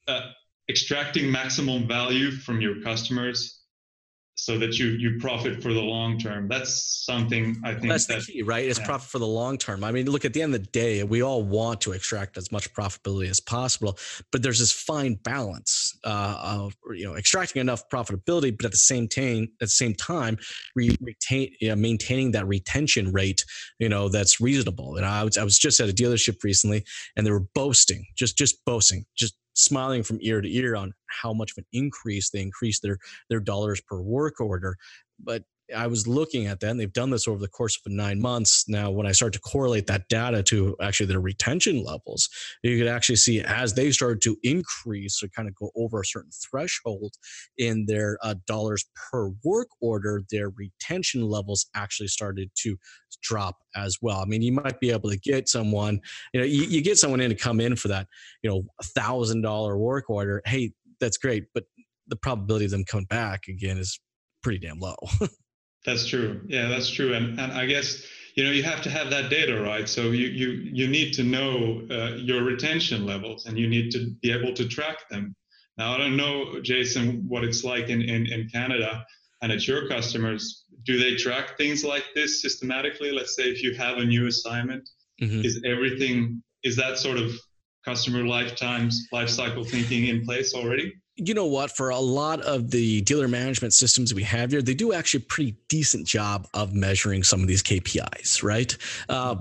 uh, 0.08 0.32
extracting 0.70 1.32
maximum 1.32 1.88
value 1.88 2.32
from 2.32 2.62
your 2.62 2.82
customers 2.82 3.59
so 4.40 4.58
that 4.58 4.80
you 4.80 4.88
you 4.88 5.20
profit 5.20 5.62
for 5.62 5.74
the 5.74 5.82
long 5.82 6.18
term. 6.18 6.48
That's 6.48 7.04
something 7.06 7.58
I 7.64 7.74
think 7.74 7.90
that's 7.90 8.06
that, 8.08 8.26
the 8.26 8.32
key, 8.32 8.42
right? 8.42 8.66
It's 8.66 8.80
yeah. 8.80 8.86
profit 8.86 9.10
for 9.10 9.20
the 9.20 9.28
long 9.28 9.58
term. 9.58 9.84
I 9.84 9.92
mean, 9.92 10.10
look 10.10 10.26
at 10.26 10.34
the 10.34 10.42
end 10.42 10.56
of 10.56 10.62
the 10.62 10.70
day, 10.72 11.04
we 11.04 11.22
all 11.22 11.44
want 11.44 11.82
to 11.82 11.92
extract 11.92 12.38
as 12.38 12.52
much 12.52 12.74
profitability 12.74 13.30
as 13.30 13.40
possible, 13.40 13.98
but 14.32 14.42
there's 14.42 14.60
this 14.60 14.72
fine 14.72 15.16
balance 15.16 15.98
uh, 16.04 16.40
of 16.42 16.76
you 16.94 17.06
know 17.06 17.16
extracting 17.16 17.60
enough 17.60 17.84
profitability, 17.90 18.56
but 18.56 18.66
at 18.66 18.72
the 18.72 18.78
same 18.78 19.08
time, 19.08 19.50
at 19.62 19.66
the 19.66 19.68
same 19.68 19.94
time, 19.94 20.38
re- 20.76 20.98
retain 21.02 21.50
you 21.60 21.70
know, 21.70 21.76
maintaining 21.76 22.32
that 22.32 22.48
retention 22.48 23.12
rate, 23.12 23.44
you 23.80 23.90
know, 23.90 24.10
that's 24.10 24.40
reasonable. 24.40 24.96
And 24.96 25.06
I 25.06 25.24
was 25.24 25.38
I 25.38 25.44
was 25.44 25.58
just 25.58 25.80
at 25.80 25.90
a 25.90 25.94
dealership 25.94 26.44
recently, 26.44 26.86
and 27.16 27.26
they 27.26 27.32
were 27.32 27.46
boasting, 27.54 28.06
just 28.18 28.38
just 28.38 28.64
boasting, 28.66 29.06
just 29.18 29.36
smiling 29.60 30.04
from 30.04 30.20
ear 30.22 30.42
to 30.42 30.54
ear 30.56 30.76
on 30.76 30.94
how 31.08 31.34
much 31.34 31.52
of 31.52 31.58
an 31.58 31.66
increase 31.74 32.30
they 32.30 32.42
increase 32.42 32.80
their 32.80 32.98
their 33.30 33.40
dollars 33.40 33.82
per 33.82 34.02
work 34.02 34.40
order 34.40 34.78
but 35.24 35.44
I 35.76 35.88
was 35.88 36.08
looking 36.08 36.48
at 36.48 36.60
that, 36.60 36.72
and 36.72 36.80
they've 36.80 36.92
done 36.92 37.10
this 37.10 37.28
over 37.28 37.40
the 37.40 37.48
course 37.48 37.80
of 37.86 37.92
nine 37.92 38.22
months. 38.22 38.68
Now, 38.68 38.92
when 38.92 39.06
I 39.06 39.12
start 39.12 39.34
to 39.34 39.40
correlate 39.40 39.88
that 39.88 40.08
data 40.10 40.44
to 40.44 40.76
actually 40.82 41.08
their 41.08 41.20
retention 41.20 41.84
levels, 41.84 42.30
you 42.64 42.78
could 42.78 42.88
actually 42.88 43.18
see 43.18 43.42
as 43.42 43.74
they 43.74 43.92
started 43.92 44.22
to 44.24 44.38
increase 44.44 45.22
or 45.22 45.28
kind 45.30 45.48
of 45.48 45.56
go 45.56 45.72
over 45.76 46.02
a 46.02 46.06
certain 46.06 46.32
threshold 46.32 47.14
in 47.58 47.86
their 47.88 48.18
uh, 48.24 48.36
dollars 48.48 48.86
per 49.12 49.32
work 49.44 49.68
order, 49.82 50.24
their 50.32 50.50
retention 50.50 51.24
levels 51.24 51.68
actually 51.76 52.08
started 52.08 52.50
to 52.64 52.78
drop 53.22 53.58
as 53.76 53.98
well. 54.02 54.20
I 54.20 54.26
mean, 54.26 54.42
you 54.42 54.54
might 54.54 54.80
be 54.80 54.92
able 54.92 55.10
to 55.10 55.18
get 55.18 55.50
someone, 55.50 56.00
you 56.34 56.40
know, 56.40 56.46
you, 56.46 56.64
you 56.64 56.82
get 56.82 56.98
someone 56.98 57.22
in 57.22 57.30
to 57.30 57.36
come 57.36 57.60
in 57.60 57.76
for 57.76 57.90
that, 57.90 58.08
you 58.44 58.50
know, 58.50 58.64
thousand 58.84 59.42
dollar 59.42 59.78
work 59.78 60.10
order. 60.10 60.42
Hey, 60.46 60.72
that's 61.00 61.18
great, 61.18 61.46
but 61.54 61.66
the 62.08 62.16
probability 62.16 62.66
of 62.66 62.72
them 62.72 62.86
coming 62.86 63.06
back 63.06 63.48
again 63.48 63.78
is 63.78 64.00
pretty 64.42 64.60
damn 64.60 64.80
low. 64.80 64.96
that's 65.86 66.08
true. 66.08 66.42
Yeah, 66.48 66.68
that's 66.68 66.90
true. 66.90 67.14
And 67.14 67.40
and 67.40 67.52
I 67.52 67.66
guess 67.66 68.04
you 68.36 68.44
know 68.44 68.52
you 68.52 68.64
have 68.64 68.82
to 68.84 68.90
have 68.90 69.10
that 69.10 69.30
data, 69.30 69.62
right? 69.62 69.88
So 69.88 70.12
you 70.12 70.28
you 70.28 70.50
you 70.72 70.88
need 70.88 71.14
to 71.14 71.24
know 71.24 71.82
uh, 71.90 72.16
your 72.16 72.44
retention 72.44 73.06
levels, 73.06 73.46
and 73.46 73.58
you 73.58 73.68
need 73.68 73.92
to 73.92 74.12
be 74.22 74.32
able 74.32 74.54
to 74.54 74.68
track 74.68 75.10
them. 75.10 75.36
Now 75.78 75.94
I 75.94 75.98
don't 75.98 76.18
know, 76.18 76.60
Jason, 76.62 77.26
what 77.28 77.44
it's 77.44 77.64
like 77.64 77.90
in 77.90 78.02
in, 78.02 78.28
in 78.28 78.50
Canada 78.50 79.06
and 79.42 79.52
at 79.52 79.68
your 79.68 79.88
customers. 79.88 80.66
Do 80.84 80.98
they 80.98 81.16
track 81.16 81.58
things 81.58 81.84
like 81.84 82.06
this 82.16 82.42
systematically? 82.42 83.12
Let's 83.12 83.36
say 83.36 83.44
if 83.44 83.62
you 83.62 83.74
have 83.76 83.98
a 83.98 84.06
new 84.06 84.28
assignment, 84.28 84.90
mm-hmm. 85.22 85.46
is 85.46 85.62
everything 85.66 86.42
is 86.64 86.76
that 86.76 86.98
sort 86.98 87.18
of 87.18 87.32
customer 87.86 88.26
lifetimes 88.26 89.08
life 89.12 89.30
cycle 89.30 89.64
thinking 89.64 90.08
in 90.08 90.26
place 90.26 90.54
already? 90.54 90.94
You 91.28 91.34
know 91.34 91.46
what? 91.46 91.76
For 91.76 91.90
a 91.90 92.00
lot 92.00 92.42
of 92.42 92.72
the 92.72 93.02
dealer 93.02 93.28
management 93.28 93.74
systems 93.74 94.14
we 94.14 94.24
have 94.24 94.52
here, 94.52 94.62
they 94.62 94.74
do 94.74 94.94
actually 94.94 95.24
a 95.24 95.28
pretty 95.28 95.58
decent 95.68 96.08
job 96.08 96.48
of 96.54 96.74
measuring 96.74 97.24
some 97.24 97.42
of 97.42 97.48
these 97.48 97.62
KPIs, 97.62 98.42
right? 98.42 98.76
Uh, 99.10 99.36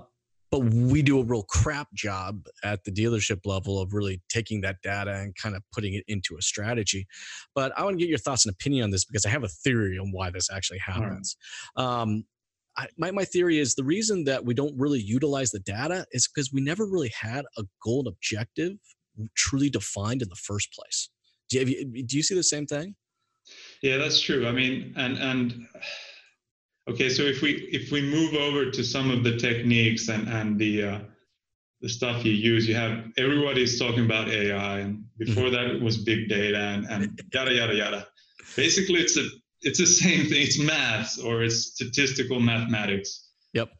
but 0.50 0.60
we 0.60 1.02
do 1.02 1.20
a 1.20 1.24
real 1.24 1.42
crap 1.42 1.92
job 1.94 2.46
at 2.64 2.82
the 2.84 2.90
dealership 2.90 3.40
level 3.44 3.78
of 3.80 3.92
really 3.92 4.22
taking 4.28 4.62
that 4.62 4.76
data 4.82 5.12
and 5.12 5.34
kind 5.36 5.54
of 5.54 5.62
putting 5.72 5.94
it 5.94 6.04
into 6.08 6.36
a 6.38 6.42
strategy. 6.42 7.06
But 7.54 7.78
I 7.78 7.84
want 7.84 7.94
to 7.94 7.98
get 7.98 8.08
your 8.08 8.18
thoughts 8.18 8.46
and 8.46 8.54
opinion 8.54 8.84
on 8.84 8.90
this 8.90 9.04
because 9.04 9.26
I 9.26 9.28
have 9.28 9.44
a 9.44 9.48
theory 9.48 9.98
on 9.98 10.10
why 10.10 10.30
this 10.30 10.50
actually 10.50 10.78
happens. 10.78 11.36
Right. 11.76 11.84
Um, 11.84 12.24
I, 12.78 12.86
my, 12.96 13.10
my 13.10 13.24
theory 13.24 13.58
is 13.58 13.74
the 13.74 13.84
reason 13.84 14.24
that 14.24 14.44
we 14.44 14.54
don't 14.54 14.78
really 14.78 15.00
utilize 15.00 15.50
the 15.50 15.60
data 15.60 16.06
is 16.12 16.28
because 16.28 16.52
we 16.52 16.60
never 16.60 16.86
really 16.86 17.12
had 17.20 17.44
a 17.58 17.64
goal 17.84 18.08
objective 18.08 18.72
truly 19.34 19.68
defined 19.68 20.22
in 20.22 20.28
the 20.28 20.36
first 20.36 20.72
place. 20.72 21.10
Do 21.48 21.60
you, 21.60 22.04
do 22.04 22.16
you 22.16 22.22
see 22.22 22.34
the 22.34 22.42
same 22.42 22.66
thing? 22.66 22.94
Yeah, 23.82 23.96
that's 23.96 24.20
true. 24.20 24.46
I 24.46 24.52
mean, 24.52 24.92
and 24.96 25.18
and 25.18 25.66
okay, 26.90 27.08
so 27.08 27.22
if 27.22 27.42
we 27.42 27.68
if 27.72 27.90
we 27.90 28.02
move 28.02 28.34
over 28.34 28.70
to 28.70 28.84
some 28.84 29.10
of 29.10 29.24
the 29.24 29.36
techniques 29.36 30.08
and 30.08 30.28
and 30.28 30.58
the 30.58 30.84
uh, 30.84 30.98
the 31.80 31.88
stuff 31.88 32.24
you 32.24 32.32
use, 32.32 32.68
you 32.68 32.74
have 32.74 33.04
everybody's 33.16 33.78
talking 33.78 34.04
about 34.04 34.28
AI, 34.28 34.80
and 34.80 35.04
before 35.16 35.44
mm-hmm. 35.44 35.54
that 35.54 35.76
it 35.76 35.82
was 35.82 35.96
big 35.98 36.28
data 36.28 36.58
and, 36.58 36.86
and 36.86 37.20
yada 37.32 37.52
yada 37.52 37.74
yada. 37.74 38.06
Basically, 38.56 39.00
it's 39.00 39.16
a 39.16 39.26
it's 39.62 39.78
the 39.78 39.86
same 39.86 40.26
thing. 40.26 40.42
It's 40.42 40.58
math 40.58 41.22
or 41.24 41.42
it's 41.42 41.72
statistical 41.74 42.40
mathematics. 42.40 43.28
Yep. 43.54 43.70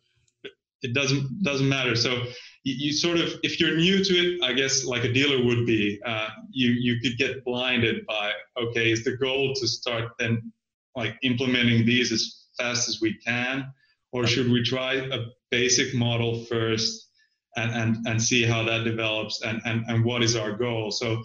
It 0.82 0.94
doesn't 0.94 1.42
doesn't 1.42 1.68
matter. 1.68 1.96
So 1.96 2.22
you, 2.64 2.74
you, 2.86 2.92
sort 2.92 3.18
of, 3.18 3.32
if 3.42 3.60
you're 3.60 3.76
new 3.76 4.02
to 4.04 4.14
it, 4.14 4.42
I 4.42 4.52
guess 4.52 4.84
like 4.84 5.04
a 5.04 5.12
dealer 5.12 5.44
would 5.44 5.66
be, 5.66 6.00
uh, 6.04 6.28
you 6.50 6.70
you 6.70 7.00
could 7.00 7.16
get 7.18 7.44
blinded 7.44 8.06
by 8.06 8.32
okay, 8.60 8.90
is 8.90 9.04
the 9.04 9.16
goal 9.16 9.54
to 9.54 9.66
start 9.66 10.12
then 10.18 10.52
like 10.96 11.16
implementing 11.22 11.86
these 11.86 12.12
as 12.12 12.46
fast 12.58 12.88
as 12.88 13.00
we 13.00 13.14
can, 13.14 13.72
or 14.12 14.26
should 14.26 14.50
we 14.50 14.62
try 14.62 14.94
a 14.94 15.26
basic 15.50 15.94
model 15.94 16.44
first 16.44 17.08
and 17.56 17.70
and 17.72 18.06
and 18.06 18.22
see 18.22 18.42
how 18.44 18.62
that 18.64 18.84
develops 18.84 19.42
and 19.42 19.60
and 19.64 19.84
and 19.88 20.04
what 20.04 20.22
is 20.22 20.36
our 20.36 20.52
goal? 20.52 20.90
So 20.90 21.22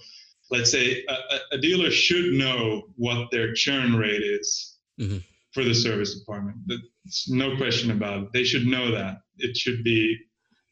let's 0.52 0.72
say 0.72 1.04
a, 1.10 1.56
a 1.56 1.58
dealer 1.58 1.92
should 1.92 2.34
know 2.34 2.84
what 2.96 3.32
their 3.32 3.54
churn 3.54 3.96
rate 3.96 4.24
is. 4.24 4.78
Mm-hmm 5.00 5.18
for 5.54 5.64
the 5.64 5.74
service 5.74 6.20
department. 6.20 6.58
There's 6.66 7.26
no 7.30 7.56
question 7.56 7.92
about 7.92 8.24
it. 8.24 8.30
They 8.34 8.44
should 8.44 8.66
know 8.66 8.92
that. 8.92 9.22
It 9.38 9.56
should 9.56 9.84
be 9.84 10.18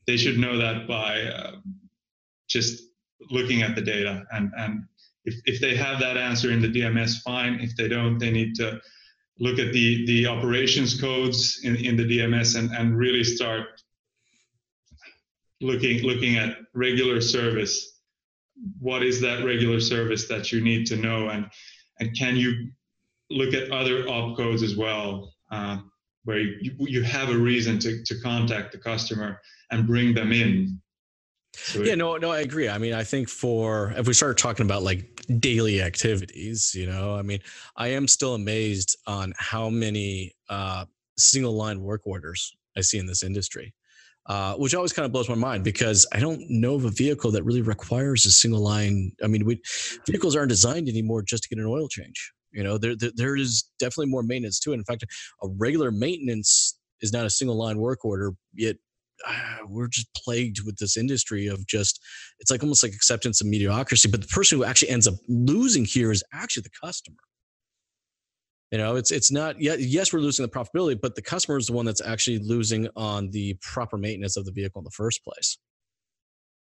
they 0.08 0.17
should 0.17 0.38
know 0.38 0.58
that 0.58 0.88
by 0.88 1.22
uh, 1.22 1.55
just 2.48 2.84
looking 3.29 3.62
at 3.62 3.75
the 3.75 3.81
data. 3.81 4.24
And, 4.31 4.51
and 4.58 4.84
if, 5.25 5.36
if 5.46 5.62
they 5.62 5.75
have 5.75 6.00
that 6.00 6.17
answer 6.17 6.51
in 6.51 6.62
the 6.62 6.67
DMS, 6.67 7.22
fine. 7.22 7.60
If 7.60 7.75
they 7.75 7.88
don't, 7.88 8.17
they 8.17 8.31
need 8.31 8.55
to 8.55 8.79
look 9.39 9.60
at 9.60 9.72
the, 9.74 10.05
the 10.05 10.27
operations 10.27 11.00
codes 11.00 11.62
in, 11.63 11.75
in 11.75 11.96
the 11.96 12.03
DMS 12.03 12.58
and, 12.58 12.72
and 12.72 12.98
really 12.98 13.24
start 13.24 13.67
looking 15.62 16.01
looking 16.01 16.38
at 16.38 16.58
regular 16.74 17.22
service. 17.22 18.00
What 18.79 19.03
is 19.03 19.22
that 19.22 19.46
regular 19.46 19.79
service 19.79 20.27
that 20.27 20.51
you 20.51 20.62
need 20.62 20.86
to 20.88 20.96
know? 20.96 21.29
And, 21.29 21.48
and 22.00 22.15
can 22.17 22.36
you 22.36 22.70
look 23.29 23.53
at 23.53 23.72
other 23.72 24.03
opcodes 24.03 24.63
as 24.63 24.75
well? 24.75 25.34
Uh, 25.51 25.79
where 26.23 26.39
you, 26.39 26.71
you 26.79 27.01
have 27.03 27.29
a 27.29 27.37
reason 27.37 27.79
to, 27.79 28.03
to 28.03 28.19
contact 28.21 28.71
the 28.71 28.77
customer 28.77 29.39
and 29.71 29.87
bring 29.87 30.13
them 30.13 30.31
in. 30.31 30.79
So 31.53 31.83
yeah, 31.83 31.95
no, 31.95 32.17
no, 32.17 32.31
I 32.31 32.39
agree. 32.39 32.69
I 32.69 32.77
mean, 32.77 32.93
I 32.93 33.03
think 33.03 33.27
for 33.27 33.93
if 33.97 34.07
we 34.07 34.13
start 34.13 34.37
talking 34.37 34.65
about 34.65 34.83
like 34.83 35.21
daily 35.39 35.81
activities, 35.81 36.73
you 36.73 36.85
know, 36.85 37.15
I 37.15 37.23
mean, 37.23 37.39
I 37.75 37.89
am 37.89 38.07
still 38.07 38.35
amazed 38.35 38.97
on 39.05 39.33
how 39.37 39.69
many 39.69 40.33
uh, 40.49 40.85
single 41.17 41.53
line 41.53 41.81
work 41.81 42.01
orders 42.05 42.55
I 42.77 42.81
see 42.81 42.99
in 42.99 43.05
this 43.05 43.23
industry. 43.23 43.73
Uh, 44.27 44.53
which 44.53 44.75
always 44.75 44.93
kind 44.93 45.03
of 45.03 45.11
blows 45.11 45.27
my 45.27 45.35
mind 45.35 45.63
because 45.63 46.05
I 46.13 46.19
don't 46.19 46.39
know 46.47 46.75
of 46.75 46.85
a 46.85 46.91
vehicle 46.91 47.31
that 47.31 47.43
really 47.43 47.63
requires 47.63 48.23
a 48.27 48.31
single 48.31 48.61
line. 48.61 49.11
I 49.23 49.27
mean, 49.27 49.45
we, 49.45 49.59
vehicles 50.05 50.35
aren't 50.35 50.49
designed 50.49 50.87
anymore 50.87 51.23
just 51.23 51.41
to 51.43 51.49
get 51.49 51.57
an 51.57 51.65
oil 51.65 51.87
change. 51.87 52.31
You 52.51 52.63
know, 52.63 52.77
there, 52.77 52.96
there, 52.96 53.12
there 53.15 53.36
is 53.36 53.63
definitely 53.79 54.12
more 54.12 54.24
maintenance 54.24 54.60
to 54.62 54.72
it. 54.72 54.75
In 54.75 54.84
fact, 54.84 55.03
a 55.41 55.48
regular 55.58 55.91
maintenance 55.91 56.77
is 57.01 57.13
not 57.13 57.25
a 57.25 57.29
single 57.29 57.58
line 57.58 57.77
work 57.77 58.03
order. 58.05 58.34
Yet 58.53 58.77
uh, 59.27 59.58
we're 59.67 59.88
just 59.88 60.08
plagued 60.15 60.65
with 60.65 60.77
this 60.77 60.98
industry 60.98 61.48
of 61.48 61.65
just 61.67 62.00
it's 62.39 62.51
like 62.51 62.63
almost 62.63 62.84
like 62.84 62.93
acceptance 62.93 63.41
of 63.41 63.48
mediocrity. 63.48 64.10
But 64.10 64.22
the 64.22 64.27
person 64.27 64.58
who 64.58 64.63
actually 64.63 64.89
ends 64.89 65.08
up 65.08 65.15
losing 65.27 65.86
here 65.86 66.12
is 66.12 66.24
actually 66.34 66.63
the 66.63 66.86
customer. 66.86 67.17
You 68.72 68.77
know, 68.77 68.96
it's 68.96 69.12
it's 69.12 69.31
not. 69.31 69.60
Yes, 69.60 70.13
we're 70.13 70.20
losing 70.20 70.46
the 70.46 70.51
profitability, 70.51 71.00
but 71.00 71.15
the 71.15 71.22
customer 71.22 71.58
is 71.58 71.67
the 71.67 71.74
one 71.74 71.86
that's 71.86 72.01
actually 72.01 72.39
losing 72.39 72.88
on 72.96 73.29
the 73.31 73.58
proper 73.62 73.98
maintenance 73.98 74.38
of 74.38 74.46
the 74.46 74.51
vehicle 74.51 74.79
in 74.79 74.86
the 74.86 74.91
first 74.91 75.24
place. 75.25 75.58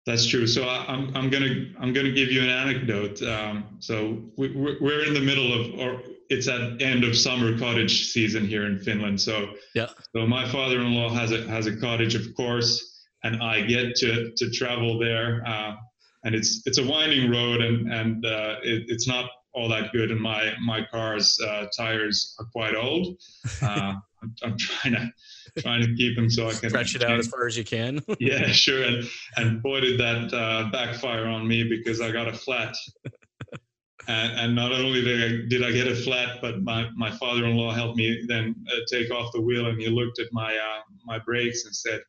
That's 0.09 0.25
true. 0.25 0.47
So 0.47 0.63
I, 0.63 0.91
am 0.91 1.15
I'm 1.15 1.29
gonna 1.29 1.67
I'm 1.79 1.93
gonna 1.93 2.11
give 2.11 2.31
you 2.31 2.41
an 2.41 2.49
anecdote. 2.49 3.21
Um, 3.21 3.77
so 3.77 4.17
we, 4.37 4.49
we're 4.81 5.05
in 5.05 5.13
the 5.13 5.19
middle 5.19 5.53
of, 5.53 5.79
or 5.79 6.01
it's 6.31 6.47
at 6.47 6.81
end 6.81 7.03
of 7.03 7.15
summer 7.15 7.55
cottage 7.59 8.07
season 8.07 8.47
here 8.47 8.65
in 8.65 8.79
Finland. 8.79 9.21
So 9.21 9.53
yeah. 9.75 9.85
So 10.15 10.25
my 10.25 10.47
father-in-law 10.47 11.09
has 11.09 11.31
a 11.31 11.47
has 11.47 11.67
a 11.67 11.77
cottage, 11.77 12.15
of 12.15 12.23
course, 12.35 13.05
and 13.23 13.43
I 13.43 13.61
get 13.61 13.95
to 13.97 14.31
to 14.35 14.49
travel 14.49 14.97
there. 14.97 15.43
Uh, 15.45 15.75
and 16.23 16.33
it's 16.33 16.63
it's 16.65 16.79
a 16.79 16.87
winding 16.87 17.29
road, 17.29 17.61
and 17.61 17.93
and 17.93 18.25
uh, 18.25 18.55
it, 18.63 18.85
it's 18.87 19.07
not 19.07 19.29
all 19.53 19.69
that 19.69 19.91
good. 19.91 20.09
And 20.09 20.19
my 20.19 20.55
my 20.65 20.87
car's 20.89 21.39
uh, 21.39 21.67
tires 21.77 22.35
are 22.39 22.45
quite 22.45 22.75
old. 22.75 23.15
Uh, 23.61 23.93
I'm, 24.21 24.35
I'm 24.43 24.57
trying 24.57 24.93
to 24.95 25.13
trying 25.61 25.81
to 25.81 25.95
keep 25.95 26.17
him 26.17 26.29
so 26.29 26.47
I 26.47 26.53
can 26.53 26.69
stretch 26.69 26.95
it 26.95 27.03
out 27.03 27.19
as 27.19 27.27
far 27.27 27.47
as 27.47 27.57
you 27.57 27.63
can. 27.63 28.01
yeah, 28.19 28.47
sure. 28.47 28.83
And 28.83 29.07
and 29.37 29.61
boy 29.61 29.81
did 29.81 29.99
that 29.99 30.33
uh, 30.33 30.69
backfire 30.71 31.25
on 31.27 31.47
me 31.47 31.63
because 31.63 32.01
I 32.01 32.11
got 32.11 32.27
a 32.27 32.33
flat. 32.33 32.75
and, 34.07 34.39
and 34.39 34.55
not 34.55 34.71
only 34.71 35.01
did 35.01 35.23
I, 35.23 35.47
did 35.47 35.63
I 35.63 35.71
get 35.71 35.87
a 35.87 35.95
flat, 35.95 36.39
but 36.41 36.63
my, 36.63 36.89
my 36.95 37.11
father-in-law 37.11 37.73
helped 37.73 37.95
me 37.95 38.23
then 38.27 38.55
uh, 38.67 38.79
take 38.91 39.11
off 39.11 39.31
the 39.33 39.41
wheel, 39.41 39.67
and 39.67 39.79
he 39.79 39.87
looked 39.87 40.19
at 40.19 40.27
my 40.31 40.55
uh, 40.55 40.81
my 41.05 41.19
brakes 41.19 41.65
and 41.65 41.75
said, 41.75 42.01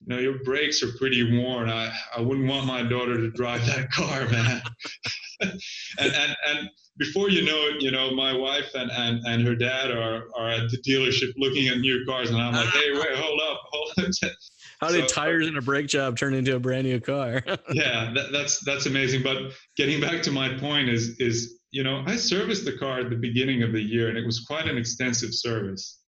"You 0.00 0.14
know, 0.14 0.18
your 0.20 0.38
brakes 0.44 0.82
are 0.82 0.92
pretty 0.96 1.38
worn. 1.38 1.68
I, 1.68 1.92
I 2.16 2.20
wouldn't 2.20 2.48
want 2.48 2.66
my 2.66 2.82
daughter 2.82 3.16
to 3.16 3.30
drive 3.30 3.66
that 3.66 3.90
car, 3.90 4.28
man." 4.28 4.62
and, 5.40 5.60
and 5.98 6.36
and 6.46 6.70
before 6.98 7.30
you 7.30 7.44
know 7.44 7.56
it, 7.68 7.80
you 7.80 7.90
know, 7.90 8.12
my 8.14 8.32
wife 8.32 8.74
and, 8.74 8.90
and, 8.90 9.24
and 9.24 9.46
her 9.46 9.54
dad 9.54 9.90
are, 9.90 10.24
are 10.36 10.50
at 10.50 10.70
the 10.70 10.78
dealership 10.86 11.32
looking 11.36 11.68
at 11.68 11.78
new 11.78 12.04
cars. 12.06 12.30
And 12.30 12.40
I'm 12.40 12.52
like, 12.52 12.68
hey, 12.68 12.92
wait, 12.92 13.14
hold 13.14 13.40
up, 13.40 13.60
hold 13.70 13.92
up. 13.98 14.32
How 14.80 14.90
did 14.90 15.08
so, 15.08 15.14
tires 15.14 15.46
and 15.46 15.56
a 15.56 15.62
brake 15.62 15.88
job 15.88 16.16
turn 16.16 16.34
into 16.34 16.54
a 16.54 16.60
brand 16.60 16.86
new 16.86 17.00
car? 17.00 17.42
yeah, 17.72 18.12
that, 18.14 18.30
that's 18.32 18.64
that's 18.64 18.86
amazing. 18.86 19.24
But 19.24 19.52
getting 19.76 20.00
back 20.00 20.22
to 20.22 20.30
my 20.30 20.56
point 20.56 20.88
is 20.88 21.16
is 21.18 21.58
you 21.72 21.82
know 21.82 22.04
I 22.06 22.14
serviced 22.14 22.64
the 22.64 22.78
car 22.78 23.00
at 23.00 23.10
the 23.10 23.16
beginning 23.16 23.64
of 23.64 23.72
the 23.72 23.82
year, 23.82 24.08
and 24.08 24.16
it 24.16 24.24
was 24.24 24.44
quite 24.46 24.68
an 24.68 24.78
extensive 24.78 25.30
service. 25.32 26.00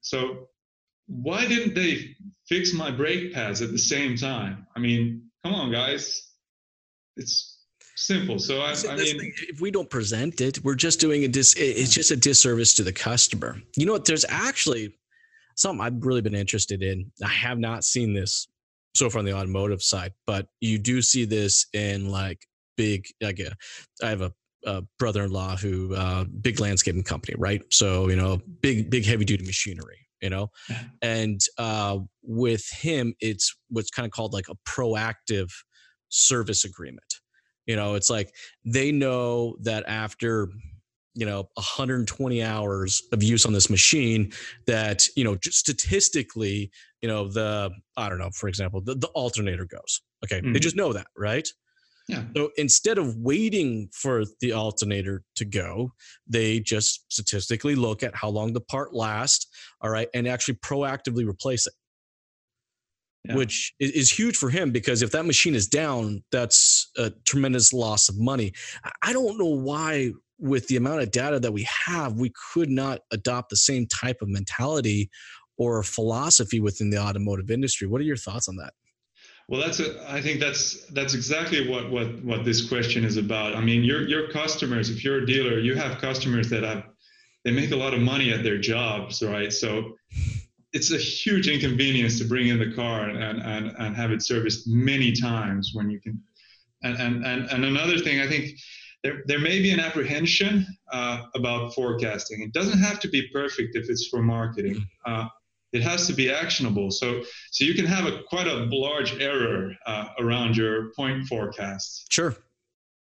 So 0.00 0.48
why 1.06 1.46
didn't 1.46 1.74
they 1.74 2.16
fix 2.48 2.72
my 2.72 2.90
brake 2.90 3.34
pads 3.34 3.60
at 3.60 3.70
the 3.70 3.78
same 3.78 4.16
time? 4.16 4.66
I 4.74 4.80
mean, 4.80 5.30
come 5.44 5.54
on, 5.54 5.70
guys, 5.70 6.26
it's 7.18 7.53
simple. 7.96 8.38
So 8.38 8.60
I, 8.60 8.74
I 8.88 8.96
mean, 8.96 9.18
thing, 9.18 9.32
if 9.48 9.60
we 9.60 9.70
don't 9.70 9.88
present 9.88 10.40
it, 10.40 10.62
we're 10.64 10.74
just 10.74 11.00
doing 11.00 11.24
a 11.24 11.28
dis. 11.28 11.54
It's 11.56 11.92
just 11.92 12.10
a 12.10 12.16
disservice 12.16 12.74
to 12.74 12.82
the 12.82 12.92
customer. 12.92 13.60
You 13.76 13.86
know 13.86 13.92
what? 13.92 14.04
There's 14.04 14.24
actually 14.28 14.94
something 15.56 15.84
I've 15.84 16.04
really 16.04 16.20
been 16.20 16.34
interested 16.34 16.82
in. 16.82 17.10
I 17.22 17.28
have 17.28 17.58
not 17.58 17.84
seen 17.84 18.14
this 18.14 18.48
so 18.94 19.10
far 19.10 19.20
on 19.20 19.24
the 19.24 19.32
automotive 19.32 19.82
side, 19.82 20.12
but 20.26 20.46
you 20.60 20.78
do 20.78 21.02
see 21.02 21.24
this 21.24 21.66
in 21.72 22.10
like 22.10 22.46
big. 22.76 23.06
Like 23.20 23.40
a, 23.40 23.52
I 24.04 24.10
have 24.10 24.22
a, 24.22 24.32
a 24.66 24.82
brother-in-law 24.98 25.56
who 25.56 25.94
uh, 25.94 26.24
big 26.24 26.60
landscaping 26.60 27.04
company, 27.04 27.34
right? 27.38 27.62
So 27.70 28.08
you 28.08 28.16
know, 28.16 28.40
big 28.60 28.90
big 28.90 29.04
heavy 29.04 29.24
duty 29.24 29.44
machinery. 29.44 29.98
You 30.20 30.30
know, 30.30 30.50
and 31.02 31.38
uh, 31.58 31.98
with 32.22 32.66
him, 32.70 33.14
it's 33.20 33.54
what's 33.68 33.90
kind 33.90 34.06
of 34.06 34.12
called 34.12 34.32
like 34.32 34.46
a 34.48 34.54
proactive 34.66 35.50
service 36.08 36.64
agreement. 36.64 37.04
You 37.66 37.76
know, 37.76 37.94
it's 37.94 38.10
like 38.10 38.34
they 38.64 38.92
know 38.92 39.56
that 39.62 39.84
after 39.86 40.48
you 41.14 41.24
know 41.24 41.48
120 41.54 42.42
hours 42.42 43.02
of 43.12 43.22
use 43.22 43.46
on 43.46 43.52
this 43.52 43.70
machine 43.70 44.32
that 44.66 45.06
you 45.16 45.22
know 45.22 45.36
just 45.36 45.58
statistically 45.58 46.72
you 47.02 47.08
know 47.08 47.28
the 47.28 47.70
i 47.96 48.08
don't 48.08 48.18
know 48.18 48.30
for 48.34 48.48
example 48.48 48.80
the, 48.80 48.96
the 48.96 49.06
alternator 49.08 49.64
goes 49.64 50.00
okay 50.24 50.40
mm-hmm. 50.40 50.52
they 50.52 50.58
just 50.58 50.74
know 50.74 50.92
that 50.92 51.06
right 51.16 51.48
yeah. 52.06 52.24
So 52.36 52.50
instead 52.58 52.98
of 52.98 53.16
waiting 53.16 53.88
for 53.90 54.24
the 54.40 54.52
alternator 54.52 55.22
to 55.36 55.46
go, 55.46 55.92
they 56.26 56.60
just 56.60 57.10
statistically 57.10 57.74
look 57.74 58.02
at 58.02 58.14
how 58.14 58.28
long 58.28 58.52
the 58.52 58.60
part 58.60 58.92
lasts, 58.92 59.46
all 59.80 59.88
right, 59.88 60.06
and 60.12 60.28
actually 60.28 60.56
proactively 60.56 61.26
replace 61.26 61.66
it 61.66 61.72
yeah. 63.24 63.36
which 63.36 63.74
is 63.80 64.10
huge 64.10 64.36
for 64.36 64.50
him 64.50 64.70
because 64.70 65.02
if 65.02 65.10
that 65.12 65.24
machine 65.24 65.54
is 65.54 65.66
down, 65.66 66.22
that's 66.30 66.83
a 66.96 67.10
tremendous 67.24 67.72
loss 67.72 68.08
of 68.08 68.18
money. 68.18 68.52
I 69.02 69.12
don't 69.12 69.38
know 69.38 69.46
why, 69.46 70.12
with 70.38 70.66
the 70.68 70.76
amount 70.76 71.02
of 71.02 71.10
data 71.10 71.38
that 71.40 71.52
we 71.52 71.66
have, 71.86 72.14
we 72.14 72.32
could 72.52 72.70
not 72.70 73.00
adopt 73.12 73.50
the 73.50 73.56
same 73.56 73.86
type 73.86 74.18
of 74.20 74.28
mentality 74.28 75.10
or 75.56 75.82
philosophy 75.82 76.60
within 76.60 76.90
the 76.90 76.98
automotive 76.98 77.50
industry. 77.50 77.86
What 77.86 78.00
are 78.00 78.04
your 78.04 78.16
thoughts 78.16 78.48
on 78.48 78.56
that? 78.56 78.72
Well, 79.48 79.60
that's 79.60 79.78
a, 79.78 80.10
I 80.10 80.22
think 80.22 80.40
that's 80.40 80.86
that's 80.86 81.14
exactly 81.14 81.68
what 81.68 81.90
what 81.90 82.24
what 82.24 82.44
this 82.44 82.66
question 82.66 83.04
is 83.04 83.18
about. 83.18 83.54
I 83.54 83.60
mean, 83.60 83.84
your 83.84 84.08
your 84.08 84.30
customers, 84.30 84.88
if 84.88 85.04
you're 85.04 85.18
a 85.18 85.26
dealer, 85.26 85.58
you 85.58 85.74
have 85.74 86.00
customers 86.00 86.48
that 86.48 86.62
have 86.62 86.84
they 87.44 87.50
make 87.50 87.70
a 87.70 87.76
lot 87.76 87.92
of 87.92 88.00
money 88.00 88.32
at 88.32 88.42
their 88.42 88.58
jobs, 88.58 89.22
right? 89.22 89.52
So 89.52 89.96
it's 90.72 90.92
a 90.92 90.98
huge 90.98 91.46
inconvenience 91.46 92.18
to 92.18 92.24
bring 92.24 92.48
in 92.48 92.58
the 92.58 92.72
car 92.74 93.08
and, 93.10 93.40
and, 93.42 93.74
and 93.78 93.94
have 93.94 94.10
it 94.10 94.22
serviced 94.22 94.66
many 94.66 95.12
times 95.12 95.70
when 95.74 95.90
you 95.90 96.00
can. 96.00 96.20
And, 96.84 96.94
and, 97.00 97.26
and, 97.26 97.50
and 97.50 97.64
another 97.64 97.98
thing, 97.98 98.20
I 98.20 98.28
think 98.28 98.44
there, 99.02 99.22
there 99.26 99.40
may 99.40 99.60
be 99.60 99.70
an 99.70 99.80
apprehension 99.80 100.66
uh, 100.92 101.22
about 101.34 101.74
forecasting. 101.74 102.42
It 102.42 102.52
doesn't 102.52 102.78
have 102.78 103.00
to 103.00 103.08
be 103.08 103.28
perfect 103.32 103.74
if 103.74 103.90
it's 103.90 104.06
for 104.08 104.22
marketing. 104.22 104.86
Uh, 105.04 105.26
it 105.72 105.82
has 105.82 106.06
to 106.06 106.12
be 106.12 106.30
actionable. 106.30 106.90
So, 106.90 107.24
so 107.50 107.64
you 107.64 107.74
can 107.74 107.86
have 107.86 108.06
a 108.06 108.22
quite 108.28 108.46
a 108.46 108.68
large 108.70 109.20
error 109.20 109.72
uh, 109.86 110.06
around 110.20 110.56
your 110.56 110.92
point 110.94 111.26
forecast. 111.26 112.06
Sure. 112.10 112.36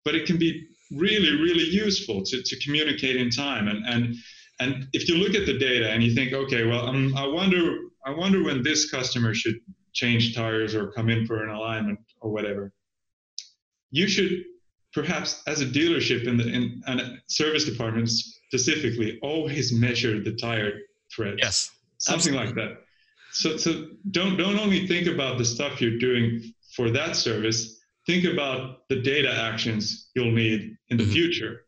But 0.04 0.14
it 0.14 0.26
can 0.26 0.38
be 0.38 0.66
really, 0.90 1.32
really 1.46 1.68
useful 1.86 2.22
to, 2.24 2.42
to 2.42 2.64
communicate 2.64 3.16
in 3.16 3.28
time. 3.30 3.68
And, 3.68 3.84
and 3.86 4.16
and 4.60 4.86
if 4.92 5.08
you 5.08 5.16
look 5.16 5.34
at 5.34 5.46
the 5.46 5.58
data 5.58 5.90
and 5.90 6.02
you 6.02 6.14
think, 6.14 6.32
okay, 6.32 6.64
well, 6.64 6.86
um, 6.86 7.14
I 7.16 7.26
wonder, 7.26 7.76
I 8.06 8.10
wonder 8.10 8.42
when 8.44 8.62
this 8.62 8.90
customer 8.90 9.34
should 9.34 9.56
change 9.92 10.34
tires 10.34 10.74
or 10.74 10.92
come 10.92 11.08
in 11.10 11.26
for 11.26 11.42
an 11.42 11.50
alignment 11.50 11.98
or 12.20 12.30
whatever. 12.30 12.72
You 13.94 14.08
should 14.08 14.44
perhaps, 14.92 15.42
as 15.46 15.60
a 15.60 15.66
dealership 15.66 16.26
in 16.26 16.36
the 16.36 16.48
in, 16.48 16.82
and 16.86 17.20
service 17.28 17.64
department 17.64 18.08
specifically, 18.10 19.18
always 19.22 19.72
measure 19.72 20.22
the 20.22 20.34
tire 20.34 20.72
tread. 21.10 21.36
Yes, 21.38 21.70
something 21.98 22.34
absolutely. 22.34 22.62
like 22.62 22.70
that. 22.70 22.82
So, 23.32 23.56
so 23.56 23.88
don't 24.10 24.36
don't 24.36 24.58
only 24.58 24.86
think 24.88 25.06
about 25.06 25.38
the 25.38 25.44
stuff 25.44 25.80
you're 25.80 25.98
doing 25.98 26.54
for 26.74 26.90
that 26.90 27.14
service. 27.14 27.80
Think 28.06 28.24
about 28.24 28.88
the 28.88 29.00
data 29.00 29.32
actions 29.32 30.10
you'll 30.14 30.32
need 30.32 30.76
in 30.88 30.96
the 30.96 31.04
mm-hmm. 31.04 31.12
future. 31.12 31.60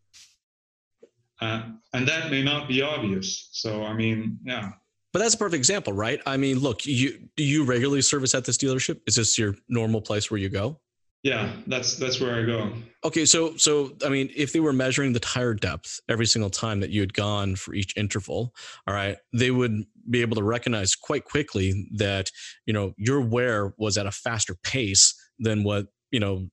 Uh, 1.40 1.70
and 1.92 2.08
that 2.08 2.30
may 2.30 2.42
not 2.42 2.68
be 2.68 2.82
obvious. 2.82 3.48
So, 3.52 3.84
I 3.84 3.92
mean, 3.94 4.38
yeah. 4.44 4.70
But 5.12 5.20
that's 5.20 5.34
a 5.34 5.38
perfect 5.38 5.58
example, 5.58 5.92
right? 5.92 6.20
I 6.26 6.36
mean, 6.36 6.58
look, 6.58 6.86
you 6.86 7.28
do 7.36 7.44
you 7.44 7.64
regularly 7.64 8.02
service 8.02 8.34
at 8.34 8.44
this 8.44 8.58
dealership? 8.58 9.00
Is 9.06 9.14
this 9.14 9.38
your 9.38 9.54
normal 9.68 10.00
place 10.00 10.30
where 10.30 10.38
you 10.38 10.48
go? 10.48 10.80
Yeah, 11.26 11.50
that's 11.66 11.96
that's 11.96 12.20
where 12.20 12.36
I 12.36 12.44
go. 12.44 12.70
Okay, 13.02 13.24
so 13.24 13.56
so 13.56 13.96
I 14.04 14.10
mean, 14.10 14.30
if 14.36 14.52
they 14.52 14.60
were 14.60 14.72
measuring 14.72 15.12
the 15.12 15.18
tire 15.18 15.54
depth 15.54 15.98
every 16.08 16.24
single 16.24 16.50
time 16.50 16.78
that 16.78 16.90
you 16.90 17.00
had 17.00 17.14
gone 17.14 17.56
for 17.56 17.74
each 17.74 17.92
interval, 17.96 18.54
all 18.86 18.94
right, 18.94 19.16
they 19.32 19.50
would 19.50 19.82
be 20.08 20.20
able 20.20 20.36
to 20.36 20.44
recognize 20.44 20.94
quite 20.94 21.24
quickly 21.24 21.88
that 21.96 22.30
you 22.64 22.72
know 22.72 22.92
your 22.96 23.20
wear 23.20 23.74
was 23.76 23.98
at 23.98 24.06
a 24.06 24.12
faster 24.12 24.54
pace 24.62 25.20
than 25.40 25.64
what 25.64 25.86
you 26.12 26.20
know 26.20 26.46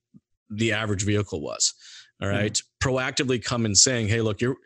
the 0.50 0.72
average 0.72 1.04
vehicle 1.04 1.40
was. 1.40 1.72
All 2.20 2.28
right. 2.28 2.52
Mm-hmm. 2.52 2.88
Proactively 2.88 3.44
come 3.44 3.64
and 3.64 3.78
saying, 3.78 4.08
hey, 4.08 4.22
look, 4.22 4.40
you're 4.40 4.56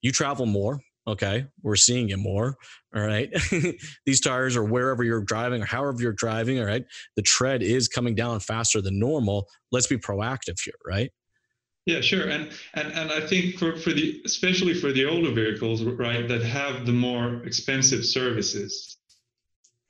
you 0.00 0.12
travel 0.12 0.46
more. 0.46 0.80
Okay. 1.08 1.46
We're 1.62 1.76
seeing 1.76 2.10
you 2.10 2.18
more. 2.18 2.56
All 2.94 3.02
right. 3.02 3.30
These 4.06 4.20
tires 4.20 4.56
or 4.56 4.64
wherever 4.64 5.02
you're 5.02 5.22
driving 5.24 5.62
or 5.62 5.64
however 5.64 6.02
you're 6.02 6.12
driving, 6.12 6.60
all 6.60 6.66
right. 6.66 6.84
The 7.16 7.22
tread 7.22 7.62
is 7.62 7.88
coming 7.88 8.14
down 8.14 8.40
faster 8.40 8.82
than 8.82 8.98
normal. 8.98 9.48
Let's 9.72 9.86
be 9.86 9.96
proactive 9.96 10.60
here, 10.62 10.74
right? 10.86 11.10
Yeah, 11.86 12.02
sure. 12.02 12.28
And 12.28 12.50
and 12.74 12.92
and 12.92 13.10
I 13.10 13.26
think 13.26 13.56
for, 13.56 13.74
for 13.76 13.94
the 13.94 14.20
especially 14.26 14.74
for 14.74 14.92
the 14.92 15.06
older 15.06 15.32
vehicles, 15.32 15.82
right, 15.82 16.28
that 16.28 16.42
have 16.42 16.84
the 16.84 16.92
more 16.92 17.42
expensive 17.44 18.04
services. 18.04 18.98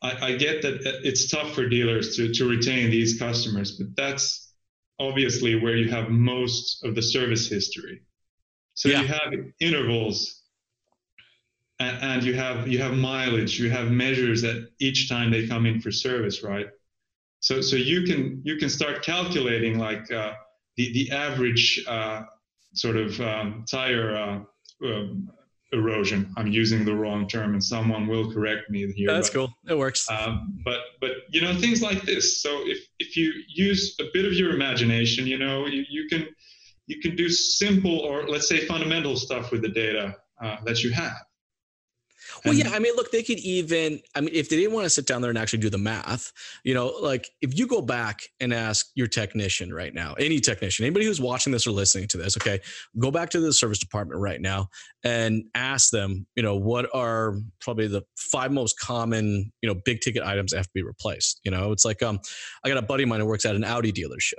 I, 0.00 0.28
I 0.28 0.36
get 0.36 0.62
that 0.62 0.74
uh, 0.86 1.00
it's 1.02 1.28
tough 1.28 1.52
for 1.56 1.68
dealers 1.68 2.14
to, 2.14 2.32
to 2.32 2.48
retain 2.48 2.88
these 2.88 3.18
customers, 3.18 3.72
but 3.72 3.88
that's 3.96 4.52
obviously 5.00 5.56
where 5.56 5.76
you 5.76 5.90
have 5.90 6.08
most 6.10 6.84
of 6.84 6.94
the 6.94 7.02
service 7.02 7.48
history. 7.48 8.02
So 8.74 8.88
yeah. 8.90 9.00
you 9.00 9.06
have 9.08 9.34
intervals 9.58 10.37
and, 11.80 12.02
and, 12.02 12.22
you 12.24 12.34
have 12.34 12.66
you 12.66 12.78
have 12.78 12.94
mileage, 12.94 13.58
you 13.58 13.70
have 13.70 13.90
measures 13.90 14.42
that 14.42 14.68
each 14.80 15.08
time 15.08 15.30
they 15.30 15.46
come 15.46 15.64
in 15.66 15.80
for 15.80 15.92
service, 15.92 16.42
right? 16.42 16.66
So 17.40 17.60
so 17.60 17.76
you 17.76 18.02
can 18.02 18.40
you 18.44 18.56
can 18.56 18.68
start 18.68 19.02
calculating 19.02 19.78
like 19.78 20.10
uh, 20.10 20.32
the 20.76 20.92
the 20.92 21.10
average 21.12 21.84
uh, 21.86 22.22
sort 22.74 22.96
of 22.96 23.20
um, 23.20 23.64
tire 23.70 24.16
uh, 24.16 24.40
um, 24.86 25.30
erosion. 25.72 26.32
I'm 26.36 26.48
using 26.48 26.84
the 26.84 26.94
wrong 26.94 27.28
term, 27.28 27.52
and 27.52 27.62
someone 27.62 28.06
will 28.06 28.32
correct 28.32 28.70
me 28.70 28.90
here. 28.92 29.12
That's 29.12 29.28
but, 29.30 29.34
cool. 29.34 29.54
It 29.68 29.78
works. 29.78 30.10
Um, 30.10 30.58
but 30.64 30.80
but 31.00 31.10
you 31.30 31.40
know 31.40 31.54
things 31.54 31.82
like 31.82 32.02
this. 32.02 32.42
So 32.42 32.62
if 32.66 32.78
if 32.98 33.16
you 33.16 33.32
use 33.48 33.96
a 34.00 34.04
bit 34.12 34.24
of 34.24 34.32
your 34.32 34.50
imagination, 34.50 35.26
you 35.26 35.38
know 35.38 35.66
you, 35.66 35.84
you 35.88 36.08
can 36.08 36.26
you 36.86 37.00
can 37.00 37.16
do 37.16 37.28
simple 37.28 37.98
or 38.00 38.26
let's 38.28 38.48
say 38.48 38.66
fundamental 38.66 39.16
stuff 39.16 39.52
with 39.52 39.62
the 39.62 39.68
data 39.68 40.16
uh, 40.42 40.56
that 40.64 40.82
you 40.82 40.90
have. 40.92 41.27
Well, 42.44 42.54
yeah, 42.54 42.70
I 42.70 42.78
mean, 42.78 42.94
look, 42.96 43.10
they 43.10 43.22
could 43.22 43.38
even, 43.38 44.00
I 44.14 44.20
mean, 44.20 44.34
if 44.34 44.48
they 44.48 44.56
didn't 44.56 44.72
want 44.72 44.84
to 44.84 44.90
sit 44.90 45.06
down 45.06 45.22
there 45.22 45.30
and 45.30 45.38
actually 45.38 45.60
do 45.60 45.70
the 45.70 45.78
math, 45.78 46.32
you 46.64 46.74
know, 46.74 46.88
like 47.00 47.30
if 47.40 47.58
you 47.58 47.66
go 47.66 47.80
back 47.80 48.20
and 48.40 48.52
ask 48.52 48.86
your 48.94 49.06
technician 49.06 49.72
right 49.72 49.94
now, 49.94 50.14
any 50.14 50.40
technician, 50.40 50.84
anybody 50.84 51.06
who's 51.06 51.20
watching 51.20 51.52
this 51.52 51.66
or 51.66 51.70
listening 51.70 52.08
to 52.08 52.18
this, 52.18 52.36
okay, 52.36 52.60
go 52.98 53.10
back 53.10 53.30
to 53.30 53.40
the 53.40 53.52
service 53.52 53.78
department 53.78 54.20
right 54.20 54.40
now 54.40 54.68
and 55.04 55.44
ask 55.54 55.90
them, 55.90 56.26
you 56.36 56.42
know, 56.42 56.56
what 56.56 56.88
are 56.94 57.38
probably 57.60 57.86
the 57.86 58.02
five 58.16 58.52
most 58.52 58.78
common, 58.78 59.52
you 59.62 59.68
know, 59.68 59.80
big 59.84 60.00
ticket 60.00 60.22
items 60.22 60.52
that 60.52 60.58
have 60.58 60.66
to 60.66 60.72
be 60.74 60.82
replaced. 60.82 61.40
You 61.44 61.50
know, 61.50 61.72
it's 61.72 61.84
like, 61.84 62.02
um, 62.02 62.20
I 62.64 62.68
got 62.68 62.78
a 62.78 62.82
buddy 62.82 63.04
of 63.04 63.08
mine 63.08 63.20
who 63.20 63.26
works 63.26 63.46
at 63.46 63.56
an 63.56 63.64
Audi 63.64 63.92
dealership. 63.92 64.34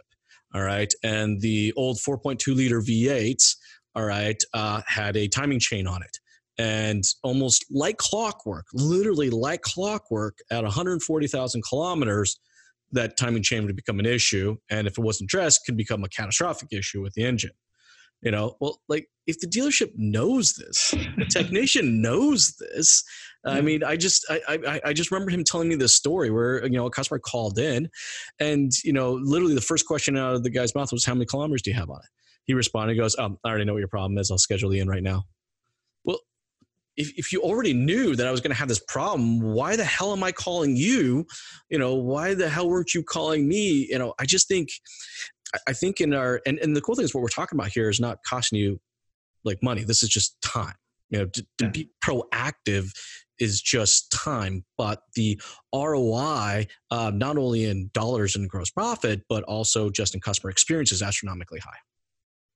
All 0.53 0.61
right. 0.61 0.91
And 1.03 1.39
the 1.41 1.73
old 1.75 1.97
4.2 1.97 2.55
liter 2.55 2.81
V8s, 2.81 3.55
all 3.95 4.03
right, 4.03 4.41
uh, 4.53 4.81
had 4.87 5.17
a 5.17 5.27
timing 5.27 5.59
chain 5.59 5.87
on 5.87 6.01
it 6.01 6.18
and 6.59 7.05
almost 7.23 7.65
like 7.71 7.97
clockwork, 7.97 8.65
literally 8.73 9.29
like 9.29 9.61
clockwork, 9.61 10.39
at 10.51 10.63
140,000 10.63 11.63
kilometers, 11.63 12.37
that 12.91 13.17
timing 13.17 13.43
chain 13.43 13.65
would 13.65 13.75
become 13.77 13.99
an 13.99 14.05
issue, 14.05 14.57
and 14.69 14.85
if 14.85 14.97
it 14.97 15.01
wasn't 15.01 15.27
addressed, 15.27 15.65
could 15.65 15.77
become 15.77 16.03
a 16.03 16.09
catastrophic 16.09 16.69
issue 16.73 17.01
with 17.01 17.13
the 17.13 17.23
engine. 17.23 17.51
You 18.21 18.31
know, 18.31 18.57
well, 18.59 18.81
like 18.89 19.07
if 19.27 19.39
the 19.39 19.47
dealership 19.47 19.91
knows 19.95 20.53
this, 20.55 20.91
the 21.17 21.25
technician 21.29 22.01
knows 22.01 22.55
this. 22.59 23.03
I 23.45 23.61
mean, 23.61 23.81
I 23.81 23.95
just, 23.95 24.25
I, 24.29 24.41
I, 24.49 24.81
I 24.87 24.93
just 24.93 25.11
remember 25.11 25.31
him 25.31 25.45
telling 25.45 25.69
me 25.69 25.75
this 25.75 25.95
story 25.95 26.29
where 26.29 26.65
you 26.65 26.77
know 26.77 26.87
a 26.87 26.91
customer 26.91 27.19
called 27.19 27.57
in, 27.57 27.87
and 28.41 28.73
you 28.83 28.91
know, 28.91 29.13
literally 29.13 29.55
the 29.55 29.61
first 29.61 29.85
question 29.85 30.17
out 30.17 30.35
of 30.35 30.43
the 30.43 30.49
guy's 30.49 30.75
mouth 30.75 30.91
was, 30.91 31.05
"How 31.05 31.13
many 31.13 31.25
kilometers 31.25 31.61
do 31.61 31.71
you 31.71 31.77
have 31.77 31.89
on 31.89 31.99
it?" 31.99 32.09
He 32.43 32.53
responded, 32.53 32.95
he 32.95 32.99
"Goes, 32.99 33.17
um, 33.17 33.37
I 33.45 33.49
already 33.49 33.63
know 33.63 33.73
what 33.73 33.79
your 33.79 33.87
problem 33.87 34.17
is. 34.17 34.29
I'll 34.29 34.37
schedule 34.37 34.75
you 34.75 34.81
in 34.81 34.89
right 34.89 35.03
now." 35.03 35.23
If, 36.99 37.17
if 37.17 37.31
you 37.31 37.41
already 37.41 37.73
knew 37.73 38.15
that 38.15 38.27
I 38.27 38.31
was 38.31 38.41
going 38.41 38.51
to 38.51 38.57
have 38.57 38.67
this 38.67 38.83
problem, 38.87 39.39
why 39.39 39.75
the 39.77 39.85
hell 39.85 40.11
am 40.11 40.21
I 40.21 40.33
calling 40.33 40.75
you? 40.75 41.25
You 41.69 41.79
know, 41.79 41.95
why 41.95 42.33
the 42.33 42.49
hell 42.49 42.69
weren't 42.69 42.93
you 42.93 43.03
calling 43.03 43.47
me? 43.47 43.87
You 43.89 43.97
know, 43.97 44.13
I 44.19 44.25
just 44.25 44.47
think 44.47 44.69
I 45.67 45.73
think 45.73 46.01
in 46.01 46.13
our 46.13 46.41
and, 46.45 46.59
and 46.59 46.75
the 46.75 46.81
cool 46.81 46.95
thing 46.95 47.05
is 47.05 47.15
what 47.15 47.21
we're 47.21 47.29
talking 47.29 47.57
about 47.57 47.69
here 47.69 47.89
is 47.89 47.99
not 47.99 48.19
costing 48.29 48.59
you 48.59 48.79
like 49.43 49.63
money. 49.63 49.83
This 49.83 50.03
is 50.03 50.09
just 50.09 50.39
time. 50.41 50.75
You 51.09 51.19
know, 51.19 51.25
to, 51.25 51.41
to 51.59 51.65
Yeah. 51.65 51.69
be 51.71 51.89
proactive 52.05 52.91
is 53.39 53.61
just 53.61 54.11
time, 54.11 54.65
but 54.77 55.01
the 55.15 55.41
ROI, 55.73 56.67
uh, 56.91 57.11
not 57.15 57.37
only 57.37 57.63
in 57.65 57.89
dollars 57.93 58.35
and 58.35 58.49
gross 58.49 58.69
profit, 58.69 59.21
but 59.29 59.43
also 59.45 59.89
just 59.89 60.13
in 60.13 60.19
customer 60.21 60.51
experience, 60.51 60.91
is 60.91 61.01
astronomically 61.01 61.59
high. 61.59 61.77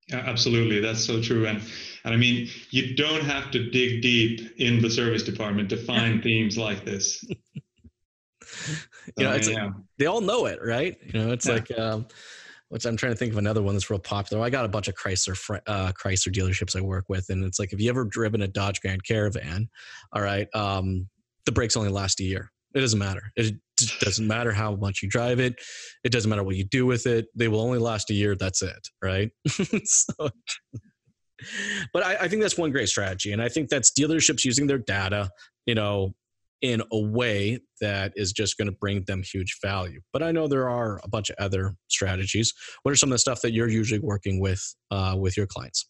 Yeah, 0.09 0.17
absolutely. 0.25 0.79
That's 0.79 1.03
so 1.03 1.21
true. 1.21 1.45
And 1.47 1.61
and 2.05 2.13
I 2.13 2.17
mean, 2.17 2.49
you 2.71 2.95
don't 2.95 3.23
have 3.23 3.51
to 3.51 3.69
dig 3.69 4.01
deep 4.01 4.41
in 4.59 4.81
the 4.81 4.89
service 4.89 5.23
department 5.23 5.69
to 5.69 5.77
find 5.77 6.21
themes 6.23 6.57
like 6.57 6.83
this. 6.85 7.23
You 7.23 7.35
know, 9.23 9.31
So, 9.31 9.35
it's 9.37 9.49
like- 9.49 9.71
They 9.97 10.05
all 10.05 10.21
know 10.21 10.45
it, 10.47 10.59
right? 10.63 10.97
You 11.13 11.19
know, 11.19 11.31
it's 11.31 11.47
Yeah. 11.47 11.53
like. 11.53 11.77
Um, 11.79 12.07
which 12.69 12.85
I'm 12.85 12.97
trying 12.97 13.11
to 13.11 13.15
think 13.15 13.31
of 13.31 13.37
another 13.37 13.61
one 13.61 13.75
that's 13.75 13.91
real 13.91 13.99
popular. 13.99 14.41
I 14.43 14.49
got 14.49 14.65
a 14.65 14.67
bunch 14.67 14.87
of 14.87 14.95
Chrysler 14.95 15.59
uh, 15.67 15.91
Chrysler 15.91 16.33
dealerships 16.33 16.75
I 16.75 16.81
work 16.81 17.05
with, 17.07 17.29
and 17.29 17.43
it's 17.45 17.59
like 17.59 17.71
if 17.71 17.79
you 17.79 17.87
ever 17.87 18.03
driven 18.03 18.41
a 18.41 18.47
Dodge 18.47 18.81
Grand 18.81 19.03
Caravan, 19.03 19.69
all 20.11 20.23
right, 20.23 20.47
um, 20.55 21.07
the 21.45 21.51
brakes 21.51 21.77
only 21.77 21.89
last 21.89 22.19
a 22.19 22.23
year. 22.23 22.51
It 22.73 22.79
doesn't 22.79 22.97
matter. 22.97 23.31
It 23.35 23.53
just 23.85 23.99
doesn't 23.99 24.27
matter 24.27 24.51
how 24.51 24.75
much 24.75 25.01
you 25.01 25.09
drive 25.09 25.39
it. 25.39 25.55
It 26.03 26.11
doesn't 26.11 26.29
matter 26.29 26.43
what 26.43 26.55
you 26.55 26.65
do 26.65 26.85
with 26.85 27.05
it. 27.05 27.27
They 27.35 27.47
will 27.47 27.61
only 27.61 27.79
last 27.79 28.09
a 28.09 28.13
year. 28.13 28.35
That's 28.35 28.61
it, 28.61 28.87
right? 29.01 29.29
so, 29.47 30.13
but 31.93 32.03
I, 32.03 32.15
I 32.21 32.27
think 32.27 32.41
that's 32.41 32.57
one 32.57 32.71
great 32.71 32.89
strategy, 32.89 33.31
and 33.31 33.41
I 33.41 33.49
think 33.49 33.69
that's 33.69 33.91
dealerships 33.91 34.45
using 34.45 34.67
their 34.67 34.77
data, 34.77 35.29
you 35.65 35.75
know, 35.75 36.13
in 36.61 36.81
a 36.91 36.99
way 36.99 37.59
that 37.81 38.13
is 38.15 38.31
just 38.31 38.57
going 38.57 38.67
to 38.67 38.77
bring 38.79 39.03
them 39.03 39.21
huge 39.21 39.57
value. 39.61 39.99
But 40.13 40.23
I 40.23 40.31
know 40.31 40.47
there 40.47 40.69
are 40.69 40.99
a 41.03 41.09
bunch 41.09 41.29
of 41.29 41.35
other 41.37 41.75
strategies. 41.89 42.53
What 42.83 42.93
are 42.93 42.95
some 42.95 43.09
of 43.09 43.15
the 43.15 43.19
stuff 43.19 43.41
that 43.41 43.51
you're 43.51 43.67
usually 43.67 43.99
working 43.99 44.39
with 44.39 44.63
uh, 44.89 45.15
with 45.19 45.35
your 45.37 45.45
clients? 45.45 45.89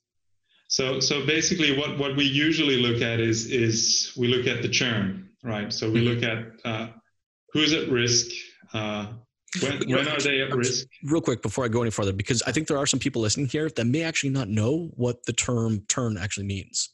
So 0.67 0.99
so 0.99 1.25
basically, 1.25 1.77
what 1.77 1.99
what 1.99 2.17
we 2.17 2.25
usually 2.25 2.77
look 2.77 3.01
at 3.01 3.19
is 3.19 3.45
is 3.51 4.11
we 4.17 4.27
look 4.27 4.47
at 4.47 4.63
the 4.63 4.69
churn, 4.69 5.29
right? 5.43 5.71
So 5.71 5.89
we 5.89 6.01
look 6.01 6.23
at 6.23 6.39
uh, 6.65 6.87
who's 7.53 7.73
at 7.73 7.89
risk. 7.89 8.27
Uh, 8.73 9.13
when, 9.61 9.81
You 9.81 9.87
know, 9.87 9.97
when 9.97 10.07
are 10.07 10.19
they 10.19 10.41
at 10.41 10.53
risk? 10.53 10.87
Real 11.03 11.21
quick 11.21 11.41
before 11.43 11.63
I 11.63 11.67
go 11.67 11.81
any 11.81 11.91
further, 11.91 12.11
because 12.11 12.41
I 12.41 12.51
think 12.51 12.67
there 12.67 12.77
are 12.77 12.87
some 12.87 12.99
people 12.99 13.21
listening 13.21 13.47
here 13.47 13.69
that 13.69 13.85
may 13.85 14.01
actually 14.01 14.31
not 14.31 14.49
know 14.49 14.89
what 14.95 15.25
the 15.25 15.33
term 15.33 15.81
turn 15.87 16.17
actually 16.17 16.47
means. 16.47 16.89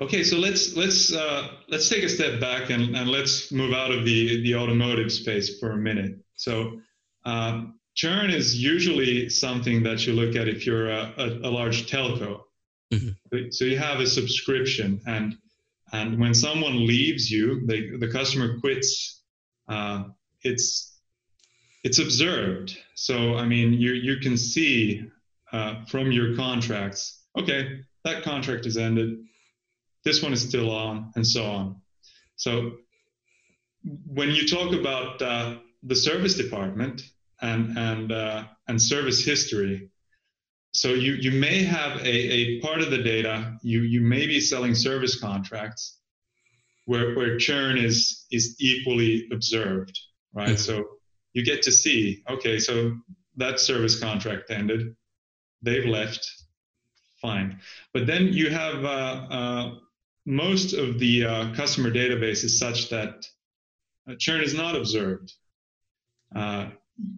Okay, 0.00 0.22
so 0.22 0.36
let's 0.38 0.74
let's 0.76 1.12
uh, 1.12 1.48
let's 1.68 1.88
take 1.88 2.02
a 2.04 2.08
step 2.08 2.40
back 2.40 2.70
and, 2.70 2.96
and 2.96 3.10
let's 3.10 3.52
move 3.52 3.74
out 3.74 3.90
of 3.90 4.04
the 4.04 4.42
the 4.42 4.54
automotive 4.54 5.12
space 5.12 5.58
for 5.58 5.72
a 5.72 5.76
minute. 5.76 6.18
So 6.36 6.80
um, 7.24 7.78
churn 7.94 8.30
is 8.30 8.56
usually 8.56 9.28
something 9.28 9.82
that 9.82 10.06
you 10.06 10.14
look 10.14 10.36
at 10.36 10.48
if 10.48 10.66
you're 10.66 10.88
a, 10.88 11.12
a, 11.18 11.26
a 11.48 11.50
large 11.50 11.90
telco. 11.90 12.42
Mhm. 12.94 13.16
So 13.52 13.64
you 13.64 13.76
have 13.76 14.00
a 14.00 14.06
subscription, 14.06 15.00
and 15.06 15.36
and 15.92 16.18
when 16.18 16.32
someone 16.32 16.86
leaves 16.86 17.30
you, 17.30 17.66
they, 17.66 17.90
the 17.90 18.08
customer 18.08 18.58
quits. 18.60 19.17
Uh, 19.68 20.04
it's 20.42 20.98
it's 21.84 21.98
observed. 21.98 22.76
So 22.94 23.36
I 23.36 23.46
mean, 23.46 23.72
you 23.72 23.92
you 23.92 24.18
can 24.18 24.36
see 24.36 25.04
uh, 25.52 25.84
from 25.86 26.12
your 26.12 26.36
contracts. 26.36 27.22
Okay, 27.38 27.80
that 28.04 28.22
contract 28.22 28.66
is 28.66 28.76
ended 28.76 29.18
this 30.08 30.22
one 30.22 30.32
is 30.32 30.42
still 30.42 30.70
on, 30.70 31.12
and 31.16 31.26
so 31.26 31.44
on. 31.44 31.76
So 32.36 32.72
when 34.06 34.30
you 34.30 34.46
talk 34.48 34.72
about 34.72 35.20
uh, 35.20 35.56
the 35.82 35.96
service 35.96 36.34
department 36.34 37.02
and 37.42 37.76
and 37.76 38.12
uh, 38.12 38.44
and 38.68 38.80
service 38.80 39.24
history, 39.24 39.90
so 40.72 40.94
you 40.94 41.12
you 41.14 41.30
may 41.30 41.62
have 41.62 42.00
a, 42.00 42.08
a 42.08 42.60
part 42.60 42.80
of 42.80 42.90
the 42.90 43.02
data. 43.02 43.58
You 43.62 43.82
you 43.82 44.00
may 44.00 44.26
be 44.26 44.40
selling 44.40 44.74
service 44.74 45.20
contracts 45.20 45.97
where 46.90 47.14
where 47.16 47.36
churn 47.36 47.76
is 47.88 48.26
is 48.30 48.56
equally 48.58 49.28
observed, 49.36 49.94
right? 50.32 50.56
Mhm. 50.56 50.66
So 50.68 50.74
you 51.34 51.42
get 51.44 51.60
to 51.62 51.72
see, 51.82 52.22
okay, 52.34 52.58
so 52.58 52.74
that 53.36 53.60
service 53.60 53.96
contract 54.00 54.50
ended, 54.50 54.96
they've 55.62 55.84
left, 55.98 56.24
fine. 57.20 57.60
But 57.92 58.06
then 58.06 58.22
you 58.40 58.48
have 58.62 58.78
uh, 58.84 59.16
uh, 59.38 59.74
most 60.24 60.72
of 60.72 60.98
the 60.98 61.14
uh, 61.32 61.54
customer 61.54 61.90
database 61.90 62.42
is 62.48 62.58
such 62.58 62.88
that 62.88 63.14
uh, 64.08 64.14
churn 64.18 64.40
is 64.40 64.54
not 64.54 64.74
observed. 64.74 65.28
Uh, 66.34 66.70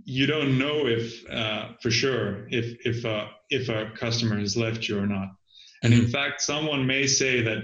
you 0.04 0.26
don't 0.26 0.58
know 0.58 0.86
if, 0.98 1.04
uh, 1.30 1.64
for 1.82 1.90
sure, 1.90 2.46
if 2.50 2.66
if 2.84 3.04
uh, 3.04 3.26
if 3.48 3.68
a 3.68 3.92
customer 3.96 4.38
has 4.38 4.56
left 4.56 4.88
you 4.88 4.98
or 4.98 5.06
not. 5.06 5.28
And 5.82 5.94
in 5.94 6.08
fact, 6.08 6.42
someone 6.42 6.86
may 6.86 7.06
say 7.06 7.40
that, 7.48 7.60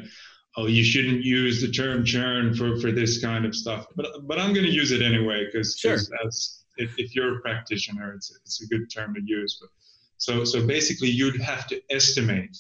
oh, 0.57 0.67
you 0.67 0.83
shouldn't 0.83 1.23
use 1.23 1.61
the 1.61 1.71
term 1.71 2.05
churn 2.05 2.55
for 2.55 2.79
for 2.81 2.93
this 2.93 3.21
kind 3.21 3.45
of 3.45 3.55
stuff. 3.55 3.87
But 3.95 4.27
but 4.27 4.39
I'm 4.39 4.53
going 4.53 4.67
to 4.67 4.73
use 4.73 4.93
it 4.93 5.03
anyway 5.03 5.47
because 5.47 5.77
Sure. 5.79 5.99
as 6.25 6.65
if, 6.79 6.99
if 6.99 7.15
you're 7.15 7.39
a 7.39 7.41
practitioner, 7.41 8.15
it's 8.15 8.31
it's 8.45 8.63
a 8.63 8.67
good 8.67 8.91
term 8.91 9.15
to 9.15 9.21
use. 9.25 9.59
But 9.61 9.71
so 10.19 10.45
so 10.45 10.67
basically, 10.67 11.09
you'd 11.09 11.41
have 11.41 11.67
to 11.69 11.81
estimate 11.91 12.57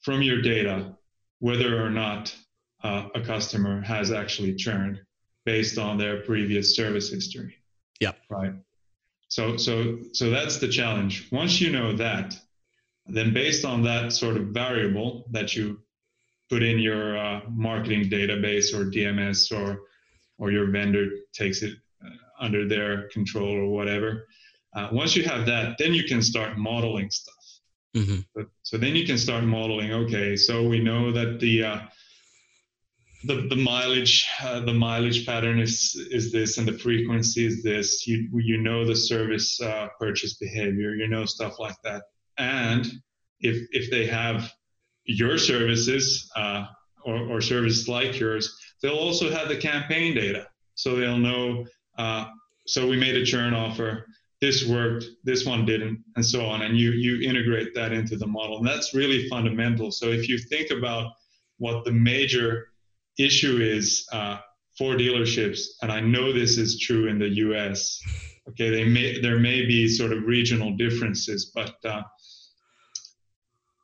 from 0.00 0.22
your 0.22 0.40
data 0.42 0.96
whether 1.38 1.84
or 1.84 1.90
not 1.90 2.34
uh, 2.82 3.08
a 3.14 3.20
customer 3.20 3.80
has 3.82 4.12
actually 4.12 4.54
churned 4.54 5.00
based 5.44 5.78
on 5.78 5.98
their 5.98 6.22
previous 6.22 6.76
service 6.76 7.10
history. 7.10 7.54
Yep. 8.00 8.18
Right. 8.30 8.52
So 9.28 9.56
so 9.56 9.98
so 10.12 10.30
that's 10.30 10.58
the 10.58 10.68
challenge. 10.68 11.28
Once 11.30 11.60
you 11.60 11.70
know 11.70 11.96
that, 11.96 12.34
then 13.06 13.32
based 13.32 13.64
on 13.64 13.82
that 13.84 14.12
sort 14.12 14.36
of 14.36 14.48
variable 14.48 15.26
that 15.30 15.54
you 15.54 15.80
put 16.50 16.62
in 16.62 16.78
your 16.78 17.16
uh, 17.16 17.40
marketing 17.48 18.10
database 18.10 18.74
or 18.74 18.90
DMS 18.90 19.56
or 19.56 19.80
or 20.38 20.50
your 20.50 20.70
vendor 20.70 21.06
takes 21.32 21.62
it 21.62 21.76
uh, 22.04 22.44
under 22.44 22.66
their 22.66 23.08
control 23.08 23.50
or 23.50 23.68
whatever. 23.68 24.26
Uh, 24.74 24.88
once 24.90 25.14
you 25.14 25.22
have 25.22 25.46
that, 25.46 25.76
then 25.78 25.92
you 25.92 26.04
can 26.04 26.22
start 26.22 26.58
modeling 26.58 27.10
stuff. 27.10 27.34
Mhm. 27.96 28.24
But, 28.34 28.46
so 28.62 28.78
then 28.78 28.94
you 28.96 29.04
can 29.04 29.18
start 29.18 29.44
modeling. 29.44 29.92
Okay, 29.92 30.36
so 30.36 30.66
we 30.66 30.80
know 30.80 31.12
that 31.12 31.40
the 31.40 31.64
uh, 31.64 31.80
the, 33.24 33.46
the 33.48 33.56
mileage 33.56 34.26
uh, 34.42 34.60
the 34.60 34.72
mileage 34.72 35.26
pattern 35.26 35.60
is 35.60 35.94
is 36.10 36.32
this 36.32 36.58
and 36.58 36.66
the 36.66 36.78
frequency 36.78 37.44
is 37.46 37.62
this. 37.62 38.06
You 38.06 38.28
you 38.34 38.58
know 38.58 38.84
the 38.84 38.96
service 38.96 39.60
uh, 39.60 39.88
purchase 39.98 40.34
behavior. 40.34 40.94
You 40.94 41.08
know 41.08 41.24
stuff 41.26 41.58
like 41.58 41.76
that. 41.84 42.02
And 42.38 42.86
if 43.40 43.56
if 43.72 43.90
they 43.90 44.06
have 44.06 44.52
your 45.10 45.38
services 45.38 46.30
uh, 46.36 46.66
or, 47.04 47.16
or 47.28 47.40
services 47.40 47.88
like 47.88 48.18
yours, 48.18 48.56
they'll 48.82 48.92
also 48.94 49.30
have 49.30 49.48
the 49.48 49.56
campaign 49.56 50.14
data. 50.14 50.46
So 50.74 50.96
they'll 50.96 51.18
know. 51.18 51.66
Uh, 51.98 52.26
so 52.66 52.86
we 52.86 52.96
made 52.96 53.16
a 53.16 53.24
churn 53.24 53.52
offer 53.52 54.06
this 54.40 54.66
worked, 54.66 55.04
this 55.22 55.44
one 55.44 55.66
didn't, 55.66 56.02
and 56.16 56.24
so 56.24 56.46
on. 56.46 56.62
And 56.62 56.76
you 56.76 56.92
you 56.92 57.28
integrate 57.28 57.74
that 57.74 57.92
into 57.92 58.16
the 58.16 58.26
model, 58.26 58.58
and 58.58 58.66
that's 58.66 58.94
really 58.94 59.28
fundamental. 59.28 59.90
So 59.90 60.06
if 60.06 60.28
you 60.28 60.38
think 60.38 60.70
about 60.70 61.12
what 61.58 61.84
the 61.84 61.92
major 61.92 62.68
issue 63.18 63.58
is 63.60 64.06
uh, 64.12 64.38
for 64.78 64.94
dealerships, 64.94 65.60
and 65.82 65.92
I 65.92 66.00
know 66.00 66.32
this 66.32 66.56
is 66.56 66.80
true 66.80 67.08
in 67.08 67.18
the 67.18 67.28
U.S. 67.28 68.00
Okay, 68.48 68.70
they 68.70 68.84
may 68.84 69.20
there 69.20 69.38
may 69.38 69.66
be 69.66 69.86
sort 69.86 70.12
of 70.12 70.24
regional 70.24 70.74
differences, 70.74 71.52
but 71.54 71.74
uh, 71.84 72.02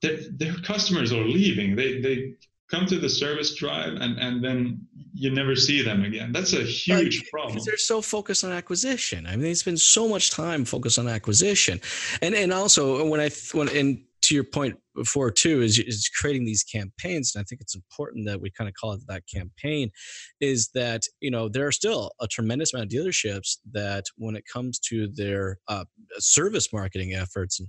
their, 0.07 0.19
their 0.41 0.55
customers 0.63 1.13
are 1.13 1.25
leaving. 1.25 1.77
They 1.77 2.01
they 2.01 2.35
come 2.71 2.87
to 2.87 2.99
the 2.99 3.09
service 3.09 3.55
drive 3.55 3.95
and 3.95 4.19
and 4.19 4.45
then 4.45 4.87
you 5.15 5.31
never 5.31 5.57
see 5.57 5.83
them 5.83 6.05
again. 6.05 6.33
That's 6.33 6.53
a 6.53 6.63
huge 6.63 7.21
Like, 7.21 7.31
problem. 7.31 7.59
they're 7.65 7.79
so 7.79 8.03
focused 8.03 8.45
on 8.45 8.53
acquisition. 8.53 9.27
I 9.27 9.31
mean, 9.31 9.43
they 9.43 9.55
spend 9.55 9.81
so 9.81 10.09
much 10.09 10.31
time 10.31 10.65
focused 10.65 10.99
on 10.99 11.09
acquisition, 11.09 11.81
and 12.23 12.35
and 12.35 12.53
also 12.53 13.07
when 13.09 13.21
I 13.21 13.31
when 13.53 13.69
and 13.71 14.03
to 14.23 14.35
your 14.35 14.45
point 14.45 14.77
before 14.95 15.31
too 15.31 15.63
is 15.63 15.79
is 15.79 16.09
creating 16.09 16.45
these 16.45 16.65
campaigns, 16.65 17.35
and 17.35 17.41
I 17.41 17.45
think 17.45 17.61
it's 17.61 17.75
important 17.75 18.27
that 18.27 18.41
we 18.41 18.51
kind 18.51 18.69
of 18.69 18.75
call 18.75 18.93
it 18.93 19.01
that 19.09 19.23
campaign, 19.33 19.91
is 20.41 20.69
that 20.75 21.03
you 21.21 21.31
know 21.31 21.49
there 21.49 21.67
are 21.67 21.73
still 21.73 22.13
a 22.21 22.27
tremendous 22.27 22.75
amount 22.75 22.93
of 22.93 22.99
dealerships 22.99 23.57
that 23.73 24.05
when 24.17 24.37
it 24.37 24.45
comes 24.53 24.79
to 24.91 25.09
their 25.15 25.59
uh, 25.69 25.85
service 26.19 26.73
marketing 26.73 27.15
efforts 27.15 27.61
and 27.61 27.69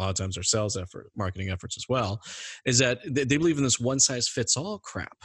a 0.00 0.02
lot 0.02 0.10
of 0.10 0.16
times 0.16 0.34
their 0.34 0.42
sales 0.42 0.76
effort 0.76 1.10
marketing 1.16 1.50
efforts 1.50 1.76
as 1.76 1.84
well 1.88 2.20
is 2.64 2.78
that 2.78 3.00
they 3.06 3.24
they 3.24 3.36
believe 3.36 3.58
in 3.58 3.64
this 3.64 3.78
one 3.78 4.00
size 4.00 4.28
fits 4.28 4.56
all 4.56 4.78
crap. 4.78 5.16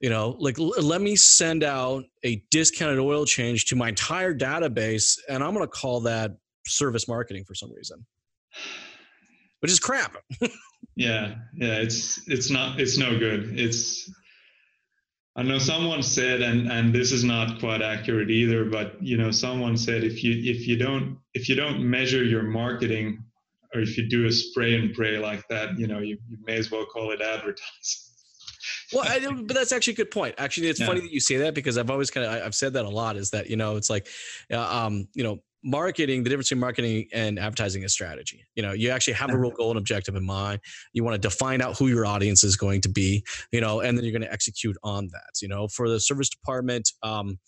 You 0.00 0.08
know 0.08 0.36
like 0.38 0.58
l- 0.58 0.72
let 0.82 1.02
me 1.02 1.14
send 1.16 1.62
out 1.62 2.04
a 2.24 2.42
discounted 2.50 2.98
oil 2.98 3.26
change 3.26 3.66
to 3.66 3.76
my 3.76 3.90
entire 3.90 4.34
database 4.34 5.18
and 5.28 5.44
i'm 5.44 5.52
going 5.52 5.64
to 5.64 5.70
call 5.70 6.00
that 6.00 6.32
service 6.66 7.06
marketing 7.06 7.44
for 7.44 7.54
some 7.54 7.72
reason. 7.72 8.04
Which 9.60 9.70
is 9.70 9.80
crap. 9.80 10.16
Yeah 10.94 11.36
yeah 11.54 11.76
it's 11.76 12.20
it's 12.26 12.50
not 12.50 12.80
it's 12.80 12.98
no 12.98 13.18
good. 13.18 13.58
It's 13.58 14.10
I 15.38 15.42
know 15.44 15.58
someone 15.58 16.02
said, 16.02 16.42
and 16.42 16.70
and 16.70 16.92
this 16.92 17.12
is 17.12 17.22
not 17.22 17.60
quite 17.60 17.80
accurate 17.80 18.28
either, 18.28 18.64
but 18.64 19.00
you 19.00 19.16
know, 19.16 19.30
someone 19.30 19.76
said 19.76 20.02
if 20.02 20.24
you 20.24 20.32
if 20.32 20.66
you 20.66 20.76
don't 20.76 21.16
if 21.32 21.48
you 21.48 21.54
don't 21.54 21.78
measure 21.80 22.24
your 22.24 22.42
marketing, 22.42 23.22
or 23.74 23.80
if 23.80 23.96
you 23.96 24.08
do 24.08 24.26
a 24.26 24.32
spray 24.32 24.74
and 24.74 24.94
pray 24.94 25.18
like 25.18 25.46
that, 25.48 25.78
you 25.78 25.86
know, 25.86 25.98
you, 25.98 26.18
you 26.28 26.38
may 26.46 26.56
as 26.56 26.70
well 26.70 26.86
call 26.86 27.10
it 27.10 27.20
advertising. 27.20 27.62
well, 28.92 29.04
I, 29.06 29.42
but 29.42 29.54
that's 29.54 29.72
actually 29.72 29.94
a 29.94 29.96
good 29.96 30.10
point. 30.10 30.34
Actually, 30.38 30.68
it's 30.68 30.80
yeah. 30.80 30.86
funny 30.86 31.00
that 31.00 31.12
you 31.12 31.20
say 31.20 31.36
that 31.38 31.54
because 31.54 31.76
I've 31.76 31.90
always 31.90 32.10
kind 32.10 32.26
of 32.26 32.42
I've 32.42 32.54
said 32.54 32.72
that 32.74 32.84
a 32.84 32.88
lot. 32.88 33.16
Is 33.16 33.30
that 33.30 33.50
you 33.50 33.56
know 33.56 33.76
it's 33.76 33.90
like, 33.90 34.08
uh, 34.52 34.58
um, 34.58 35.08
you 35.14 35.22
know, 35.22 35.40
marketing 35.64 36.22
the 36.22 36.30
difference 36.30 36.48
between 36.48 36.60
marketing 36.60 37.08
and 37.12 37.38
advertising 37.38 37.82
is 37.82 37.92
strategy 37.92 38.44
you 38.54 38.62
know 38.62 38.72
you 38.72 38.90
actually 38.90 39.12
have 39.12 39.30
a 39.30 39.36
real 39.36 39.50
goal 39.56 39.70
and 39.70 39.78
objective 39.78 40.14
in 40.14 40.24
mind 40.24 40.60
you 40.92 41.02
want 41.02 41.20
to 41.20 41.28
define 41.28 41.60
out 41.60 41.76
who 41.76 41.88
your 41.88 42.06
audience 42.06 42.44
is 42.44 42.54
going 42.54 42.80
to 42.80 42.88
be 42.88 43.24
you 43.50 43.60
know 43.60 43.80
and 43.80 43.98
then 43.98 44.04
you're 44.04 44.12
going 44.12 44.22
to 44.22 44.32
execute 44.32 44.76
on 44.84 45.08
that 45.08 45.42
you 45.42 45.48
know 45.48 45.66
for 45.66 45.88
the 45.88 45.98
service 45.98 46.28
department 46.28 46.92
um, 47.02 47.38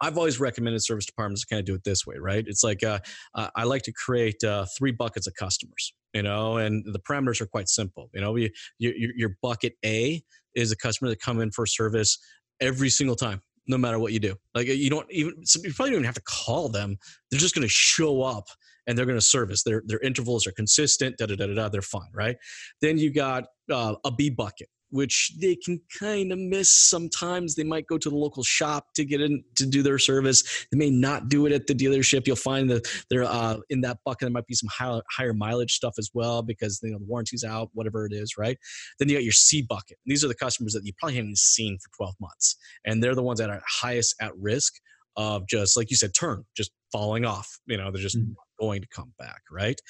I've 0.00 0.16
always 0.16 0.40
recommended 0.40 0.82
service 0.82 1.06
departments 1.06 1.42
to 1.42 1.46
kind 1.48 1.60
of 1.60 1.66
do 1.66 1.74
it 1.74 1.84
this 1.84 2.06
way, 2.06 2.16
right? 2.18 2.44
It's 2.46 2.64
like 2.64 2.82
uh, 2.82 3.00
I 3.34 3.64
like 3.64 3.82
to 3.82 3.92
create 3.92 4.42
uh, 4.44 4.66
three 4.76 4.92
buckets 4.92 5.26
of 5.26 5.34
customers, 5.34 5.92
you 6.12 6.22
know, 6.22 6.56
and 6.56 6.84
the 6.84 7.00
parameters 7.00 7.40
are 7.40 7.46
quite 7.46 7.68
simple. 7.68 8.10
You 8.14 8.20
know, 8.20 8.36
you, 8.36 8.50
you, 8.78 9.12
your 9.16 9.36
bucket 9.42 9.74
A 9.84 10.22
is 10.54 10.72
a 10.72 10.76
customer 10.76 11.08
that 11.10 11.20
come 11.20 11.40
in 11.40 11.50
for 11.50 11.66
service 11.66 12.18
every 12.60 12.90
single 12.90 13.16
time 13.16 13.42
no 13.66 13.78
matter 13.78 13.98
what 13.98 14.12
you 14.12 14.18
do. 14.18 14.34
Like 14.54 14.66
you 14.66 14.90
don't 14.90 15.06
even 15.10 15.34
you 15.62 15.72
probably 15.74 15.90
don't 15.90 16.00
even 16.00 16.04
have 16.04 16.14
to 16.14 16.22
call 16.22 16.68
them. 16.68 16.96
They're 17.30 17.40
just 17.40 17.54
going 17.54 17.66
to 17.66 17.72
show 17.72 18.22
up 18.22 18.46
and 18.86 18.98
they're 18.98 19.06
going 19.06 19.18
to 19.18 19.24
service. 19.24 19.62
Their 19.62 19.82
their 19.86 20.00
intervals 20.00 20.46
are 20.46 20.52
consistent. 20.52 21.16
Da 21.18 21.26
da 21.26 21.36
da 21.36 21.46
da. 21.46 21.68
They're 21.68 21.82
fine, 21.82 22.10
right? 22.12 22.36
Then 22.80 22.98
you 22.98 23.12
got 23.12 23.44
uh, 23.70 23.94
a 24.04 24.10
B 24.10 24.30
bucket 24.30 24.68
which 24.92 25.32
they 25.40 25.56
can 25.56 25.80
kind 25.98 26.32
of 26.32 26.38
miss 26.38 26.70
sometimes. 26.70 27.54
They 27.54 27.64
might 27.64 27.86
go 27.86 27.96
to 27.96 28.10
the 28.10 28.16
local 28.16 28.42
shop 28.42 28.88
to 28.94 29.04
get 29.04 29.20
in 29.20 29.42
to 29.56 29.66
do 29.66 29.82
their 29.82 29.98
service. 29.98 30.66
They 30.70 30.78
may 30.78 30.90
not 30.90 31.28
do 31.28 31.46
it 31.46 31.52
at 31.52 31.66
the 31.66 31.74
dealership. 31.74 32.26
You'll 32.26 32.36
find 32.36 32.70
that 32.70 32.86
they're 33.08 33.24
uh, 33.24 33.58
in 33.70 33.80
that 33.80 33.98
bucket. 34.04 34.26
There 34.26 34.30
might 34.30 34.46
be 34.46 34.54
some 34.54 34.68
high, 34.70 35.00
higher 35.10 35.32
mileage 35.32 35.72
stuff 35.72 35.94
as 35.98 36.10
well 36.12 36.42
because 36.42 36.78
you 36.82 36.92
know 36.92 36.98
the 36.98 37.06
warranty's 37.06 37.42
out, 37.42 37.70
whatever 37.72 38.04
it 38.06 38.12
is, 38.12 38.36
right? 38.36 38.58
Then 38.98 39.08
you 39.08 39.16
got 39.16 39.24
your 39.24 39.32
C 39.32 39.62
bucket. 39.62 39.96
These 40.04 40.24
are 40.24 40.28
the 40.28 40.34
customers 40.34 40.74
that 40.74 40.84
you 40.84 40.92
probably 40.98 41.16
haven't 41.16 41.38
seen 41.38 41.78
for 41.78 41.88
12 41.96 42.14
months, 42.20 42.56
and 42.84 43.02
they're 43.02 43.14
the 43.14 43.22
ones 43.22 43.40
that 43.40 43.50
are 43.50 43.62
highest 43.66 44.14
at 44.20 44.36
risk 44.38 44.74
of 45.16 45.46
just 45.48 45.76
like 45.76 45.90
you 45.90 45.96
said, 45.96 46.12
turn 46.14 46.44
just 46.56 46.70
falling 46.92 47.24
off. 47.24 47.48
You 47.66 47.78
know, 47.78 47.90
they're 47.90 48.02
just 48.02 48.18
mm-hmm 48.18 48.32
going 48.62 48.80
to 48.80 48.88
come 48.94 49.12
back, 49.18 49.42
right? 49.50 49.80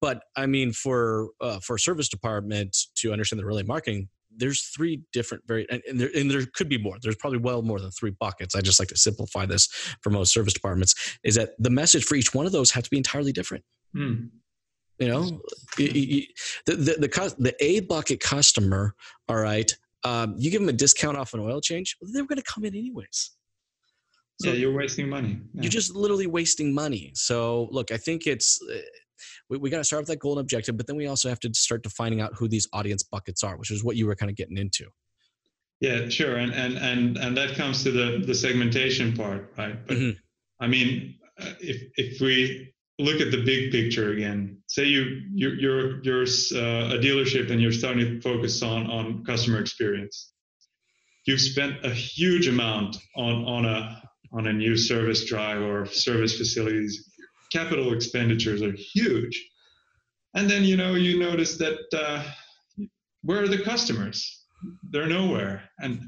But 0.00 0.22
I 0.36 0.46
mean, 0.46 0.72
for 0.72 1.30
uh, 1.40 1.58
for 1.60 1.76
a 1.76 1.80
service 1.80 2.08
department 2.08 2.76
to 2.98 3.12
understand 3.12 3.40
the 3.40 3.44
relay 3.44 3.64
marketing, 3.64 4.08
there's 4.36 4.62
three 4.62 5.02
different 5.12 5.46
very 5.46 5.66
and, 5.70 5.82
and, 5.88 6.00
there, 6.00 6.10
and 6.14 6.30
there 6.30 6.44
could 6.54 6.68
be 6.68 6.78
more. 6.78 6.96
There's 7.02 7.16
probably 7.16 7.38
well 7.38 7.62
more 7.62 7.80
than 7.80 7.90
three 7.90 8.14
buckets. 8.18 8.54
I 8.54 8.60
just 8.60 8.78
like 8.78 8.88
to 8.88 8.96
simplify 8.96 9.46
this 9.46 9.66
for 10.00 10.10
most 10.10 10.32
service 10.32 10.52
departments 10.52 11.18
is 11.24 11.34
that 11.34 11.50
the 11.58 11.70
message 11.70 12.04
for 12.04 12.14
each 12.14 12.34
one 12.34 12.46
of 12.46 12.52
those 12.52 12.70
have 12.72 12.84
to 12.84 12.90
be 12.90 12.96
entirely 12.96 13.32
different. 13.32 13.64
Mm. 13.94 14.30
you 14.98 15.08
know? 15.08 15.40
You, 15.76 15.86
you, 15.86 16.22
the, 16.66 16.76
the, 16.76 16.92
the, 17.08 17.34
the 17.38 17.54
a 17.64 17.80
bucket 17.80 18.20
customer 18.20 18.94
all 19.28 19.36
right 19.36 19.72
um, 20.04 20.34
you 20.38 20.50
give 20.50 20.60
them 20.60 20.68
a 20.68 20.72
discount 20.72 21.16
off 21.16 21.34
an 21.34 21.40
oil 21.40 21.60
change 21.60 21.96
they're 22.00 22.24
going 22.24 22.38
to 22.38 22.42
come 22.42 22.64
in 22.64 22.74
anyways. 22.74 23.32
So 24.40 24.50
yeah 24.50 24.54
you're 24.54 24.72
wasting 24.72 25.08
money. 25.08 25.40
yeah. 25.54 25.62
you're 25.62 25.70
just 25.70 25.94
literally 25.94 26.28
wasting 26.28 26.72
money. 26.72 27.10
So 27.14 27.68
look 27.72 27.90
i 27.90 27.96
think 27.96 28.26
it's 28.26 28.60
we, 29.48 29.58
we 29.58 29.70
got 29.70 29.78
to 29.78 29.84
start 29.84 30.02
with 30.02 30.08
that 30.08 30.18
goal 30.18 30.32
and 30.32 30.40
objective, 30.40 30.76
but 30.76 30.86
then 30.86 30.96
we 30.96 31.06
also 31.06 31.28
have 31.28 31.40
to 31.40 31.52
start 31.54 31.82
defining 31.82 32.20
out 32.20 32.32
who 32.34 32.48
these 32.48 32.68
audience 32.72 33.02
buckets 33.02 33.42
are, 33.42 33.56
which 33.56 33.70
is 33.70 33.84
what 33.84 33.96
you 33.96 34.06
were 34.06 34.16
kind 34.16 34.30
of 34.30 34.36
getting 34.36 34.56
into. 34.56 34.86
Yeah, 35.80 36.08
sure, 36.10 36.36
and 36.36 36.52
and 36.52 36.76
and 36.76 37.16
and 37.16 37.36
that 37.36 37.54
comes 37.54 37.82
to 37.84 37.90
the 37.90 38.22
the 38.26 38.34
segmentation 38.34 39.16
part, 39.16 39.52
right? 39.56 39.86
But 39.86 39.96
mm-hmm. 39.96 40.18
I 40.62 40.66
mean, 40.66 41.14
if 41.60 41.82
if 41.96 42.20
we 42.20 42.74
look 42.98 43.20
at 43.20 43.30
the 43.30 43.42
big 43.42 43.72
picture 43.72 44.12
again, 44.12 44.58
say 44.66 44.84
you 44.84 45.22
you're 45.32 45.54
you're, 45.54 46.04
you're 46.04 46.22
uh, 46.22 46.94
a 46.94 46.98
dealership 46.98 47.50
and 47.50 47.62
you're 47.62 47.72
starting 47.72 48.04
to 48.04 48.20
focus 48.20 48.62
on 48.62 48.90
on 48.90 49.24
customer 49.24 49.58
experience. 49.58 50.32
You've 51.26 51.40
spent 51.40 51.84
a 51.84 51.90
huge 51.90 52.46
amount 52.46 52.98
on 53.16 53.44
on 53.46 53.64
a 53.64 54.02
on 54.32 54.46
a 54.46 54.52
new 54.52 54.76
service 54.76 55.24
drive 55.24 55.62
or 55.62 55.86
service 55.86 56.36
facilities 56.36 57.09
capital 57.52 57.92
expenditures 57.92 58.62
are 58.62 58.72
huge. 58.72 59.50
And 60.34 60.48
then, 60.48 60.62
you 60.64 60.76
know, 60.76 60.94
you 60.94 61.18
notice 61.18 61.56
that 61.58 61.78
uh, 61.92 62.22
where 63.22 63.42
are 63.42 63.48
the 63.48 63.62
customers? 63.62 64.44
They're 64.90 65.06
nowhere. 65.06 65.62
And 65.78 66.00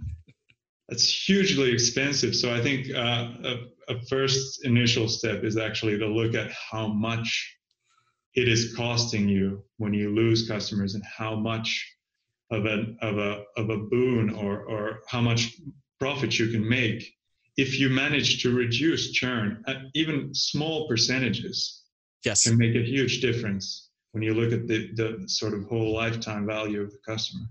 it's 0.89 1.09
hugely 1.09 1.73
expensive. 1.73 2.37
So 2.37 2.55
I 2.55 2.61
think 2.61 2.89
uh, 2.95 3.33
a, 3.45 3.57
a 3.89 4.01
first 4.09 4.65
initial 4.65 5.09
step 5.09 5.43
is 5.43 5.57
actually 5.57 5.99
to 5.99 6.07
look 6.07 6.35
at 6.35 6.53
how 6.53 6.89
much 6.89 7.57
it 8.35 8.49
is 8.49 8.75
costing 8.77 9.29
you 9.29 9.63
when 9.79 9.93
you 9.93 10.15
lose 10.15 10.49
customers 10.49 10.95
and 10.95 11.05
how 11.05 11.35
much 11.35 11.97
of 12.51 12.67
a 12.67 12.95
of 13.01 13.19
a 13.19 13.45
of 13.57 13.71
a 13.71 13.79
boon 13.79 14.31
or 14.31 14.65
or 14.65 15.01
how 15.09 15.21
much 15.21 15.57
profit 15.99 16.39
you 16.39 16.51
can 16.51 16.67
make 16.67 17.15
if 17.57 17.79
you 17.79 17.89
manage 17.89 18.43
to 18.43 18.55
reduce 18.55 19.13
churn 19.13 19.63
at 19.67 19.77
even 19.95 20.35
small 20.35 20.89
percentages 20.89 21.83
yes. 22.25 22.45
can 22.45 22.57
make 22.57 22.75
a 22.75 22.83
huge 22.83 23.21
difference 23.21 23.91
when 24.13 24.23
you 24.23 24.35
look 24.35 24.53
at 24.53 24.67
the, 24.67 24.91
the 24.95 25.25
sort 25.27 25.55
of 25.55 25.65
whole 25.65 25.95
lifetime 25.95 26.47
value 26.47 26.83
of 26.83 26.91
the 26.91 26.99
customer. 27.07 27.45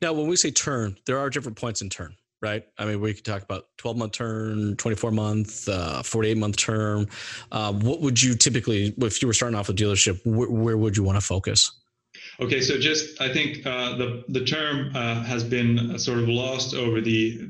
Now 0.00 0.12
when 0.12 0.26
we 0.26 0.36
say 0.36 0.50
turn 0.50 0.96
there 1.06 1.18
are 1.18 1.30
different 1.30 1.58
points 1.58 1.82
in 1.82 1.88
turn 1.88 2.14
right? 2.42 2.64
I 2.78 2.86
mean 2.86 3.00
we 3.00 3.12
could 3.14 3.24
talk 3.24 3.42
about 3.42 3.66
12 3.78 3.96
month 3.96 4.12
turn 4.12 4.76
24 4.76 5.10
month 5.10 5.68
uh, 5.68 6.02
48 6.02 6.36
month 6.36 6.56
term 6.56 7.06
uh, 7.52 7.72
what 7.72 8.00
would 8.00 8.22
you 8.22 8.34
typically 8.34 8.94
if 8.98 9.20
you 9.20 9.28
were 9.28 9.34
starting 9.34 9.58
off 9.58 9.68
a 9.68 9.74
dealership 9.74 10.22
wh- 10.22 10.50
where 10.50 10.76
would 10.76 10.96
you 10.96 11.02
want 11.04 11.16
to 11.16 11.24
focus? 11.24 11.70
Okay, 12.40 12.60
so 12.60 12.78
just 12.78 13.20
I 13.20 13.32
think 13.32 13.64
uh, 13.66 13.96
the 13.96 14.24
the 14.28 14.44
term 14.44 14.90
uh, 14.94 15.22
has 15.24 15.44
been 15.44 15.98
sort 15.98 16.18
of 16.18 16.28
lost 16.28 16.74
over 16.74 17.00
the 17.00 17.46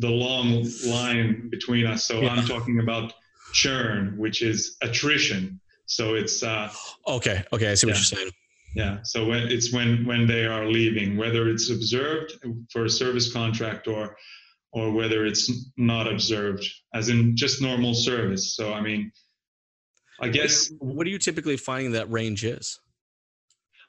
the 0.00 0.10
long 0.10 0.66
line 0.86 1.48
between 1.50 1.86
us. 1.86 2.04
So 2.04 2.20
yeah. 2.20 2.30
I'm 2.30 2.46
talking 2.46 2.80
about 2.80 3.12
churn, 3.52 4.16
which 4.16 4.42
is 4.42 4.76
attrition. 4.82 5.60
So 5.86 6.14
it's 6.14 6.42
uh, 6.42 6.72
okay. 7.06 7.44
Okay, 7.52 7.70
I 7.70 7.74
see 7.74 7.86
what 7.86 7.96
you're 7.96 8.04
saying. 8.04 8.30
Yeah. 8.74 8.98
So 9.02 9.26
when 9.26 9.48
it's 9.48 9.72
when 9.72 10.04
when 10.06 10.26
they 10.26 10.44
are 10.44 10.66
leaving, 10.66 11.16
whether 11.16 11.48
it's 11.48 11.70
observed 11.70 12.32
for 12.70 12.84
a 12.84 12.90
service 12.90 13.32
contract 13.32 13.88
or 13.88 14.16
or 14.72 14.92
whether 14.92 15.26
it's 15.26 15.50
not 15.76 16.06
observed, 16.06 16.64
as 16.94 17.08
in 17.08 17.36
just 17.36 17.60
normal 17.60 17.94
service. 17.94 18.54
So 18.54 18.72
I 18.72 18.80
mean, 18.80 19.12
I 20.20 20.28
guess. 20.28 20.70
What 20.78 21.04
do 21.04 21.10
you 21.10 21.18
typically 21.18 21.56
find 21.56 21.94
that 21.94 22.10
range 22.10 22.44
is? 22.44 22.78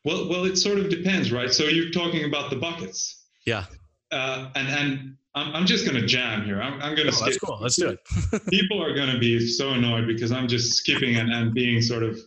Well, 0.04 0.28
well, 0.28 0.45
it 0.45 0.58
sort 0.58 0.80
of 0.80 0.89
depends, 0.89 1.32
right? 1.32 1.54
So 1.54 1.65
you're 1.65 1.91
talking 1.91 2.26
about 2.26 2.50
the 2.50 2.56
buckets. 2.56 3.24
Yeah. 3.45 3.65
Uh, 4.12 4.50
and 4.56 4.67
and 4.67 5.17
I'm, 5.34 5.56
I'm 5.56 5.65
just 5.65 5.86
going 5.86 6.00
to 6.00 6.06
jam 6.06 6.44
here. 6.44 6.62
I'm, 6.62 6.82
I'm 6.82 6.96
going 6.96 7.10
to. 7.10 7.15
Oh, 7.15 7.26
that's 7.26 7.38
cool. 7.38 7.58
Let's 7.62 7.78
do 7.78 7.89
it. 7.89 8.46
People 8.50 8.84
are 8.84 8.94
going 8.94 9.12
to 9.12 9.20
be 9.20 9.46
so 9.48 9.72
annoyed 9.72 10.08
because 10.08 10.32
I'm 10.32 10.48
just 10.48 10.74
skipping 10.74 11.15
and, 11.15 11.32
and 11.32 11.54
being 11.54 11.82
sort 11.82 12.04
of 12.04 12.20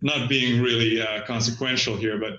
not 0.00 0.28
being 0.28 0.62
really 0.62 1.00
uh, 1.00 1.24
consequential 1.26 1.96
here, 1.96 2.18
but 2.18 2.38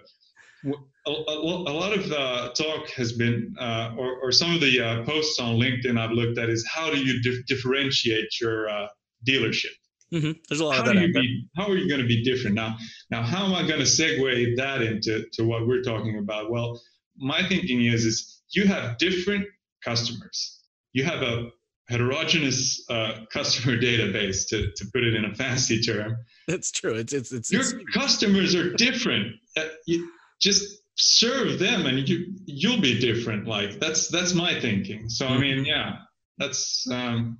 a, 1.08 1.12
a, 1.12 1.40
a 1.40 1.74
lot 1.74 1.94
of 1.94 2.10
the 2.10 2.52
talk 2.58 2.90
has 2.92 3.14
been, 3.14 3.54
uh, 3.60 3.94
or, 3.98 4.20
or, 4.22 4.32
some 4.32 4.54
of 4.54 4.62
the 4.62 4.80
uh, 4.80 5.04
posts 5.04 5.40
on 5.40 5.56
LinkedIn 5.56 6.00
I've 6.00 6.12
looked 6.12 6.38
at 6.38 6.50
is 6.50 6.66
how 6.68 6.90
do 6.90 6.98
you 6.98 7.22
dif- 7.22 7.46
differentiate 7.48 8.40
your 8.40 8.70
uh, 8.70 8.88
dealership? 9.28 9.72
Mm-hmm. 10.14 10.32
There's 10.48 10.60
a 10.60 10.66
lot 10.66 10.76
how 10.76 10.82
of 10.82 10.96
that. 10.96 11.14
Be, 11.14 11.48
how 11.56 11.68
are 11.68 11.78
you 11.78 11.88
going 11.88 12.02
to 12.02 12.08
be 12.08 12.24
different 12.24 12.56
now? 12.56 12.78
Now, 13.12 13.22
how 13.22 13.46
am 13.46 13.54
I 13.54 13.68
going 13.68 13.80
to 13.80 13.86
segue 13.86 14.56
that 14.58 14.82
into 14.82 15.26
to 15.34 15.44
what 15.44 15.68
we're 15.68 15.84
talking 15.84 16.18
about? 16.18 16.50
Well, 16.50 16.82
my 17.18 17.48
thinking 17.48 17.86
is 17.86 18.06
is 18.06 18.42
you 18.52 18.66
have 18.66 18.98
different 18.98 19.46
customers. 19.84 20.60
You 20.94 21.04
have 21.04 21.22
a 21.22 21.52
heterogeneous 21.90 22.86
uh, 22.90 23.26
customer 23.32 23.78
database, 23.82 24.48
to, 24.50 24.72
to 24.76 24.86
put 24.94 25.04
it 25.04 25.16
in 25.16 25.26
a 25.26 25.36
fancy 25.36 25.82
term. 25.82 26.18
That's 26.48 26.72
true. 26.72 26.96
It's 26.96 27.14
it's 27.14 27.32
it's 27.32 27.52
your 27.52 27.62
it's, 27.62 27.92
customers 27.94 28.56
are 28.56 28.74
different. 28.74 29.36
Uh, 29.58 29.66
you 29.88 30.10
just 30.42 30.82
serve 30.96 31.60
them, 31.60 31.86
and 31.86 32.08
you 32.08 32.34
you'll 32.46 32.82
be 32.82 33.00
different. 33.00 33.48
Like 33.48 33.80
that's 33.80 34.08
that's 34.08 34.34
my 34.34 34.60
thinking. 34.60 35.10
So. 35.10 35.28
I 35.28 35.38
mean, 35.38 35.66
yeah, 35.66 35.98
that's 36.38 36.88
um, 36.92 37.40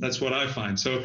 that's 0.00 0.20
what 0.20 0.32
I 0.32 0.46
find. 0.46 0.78
So. 0.78 1.04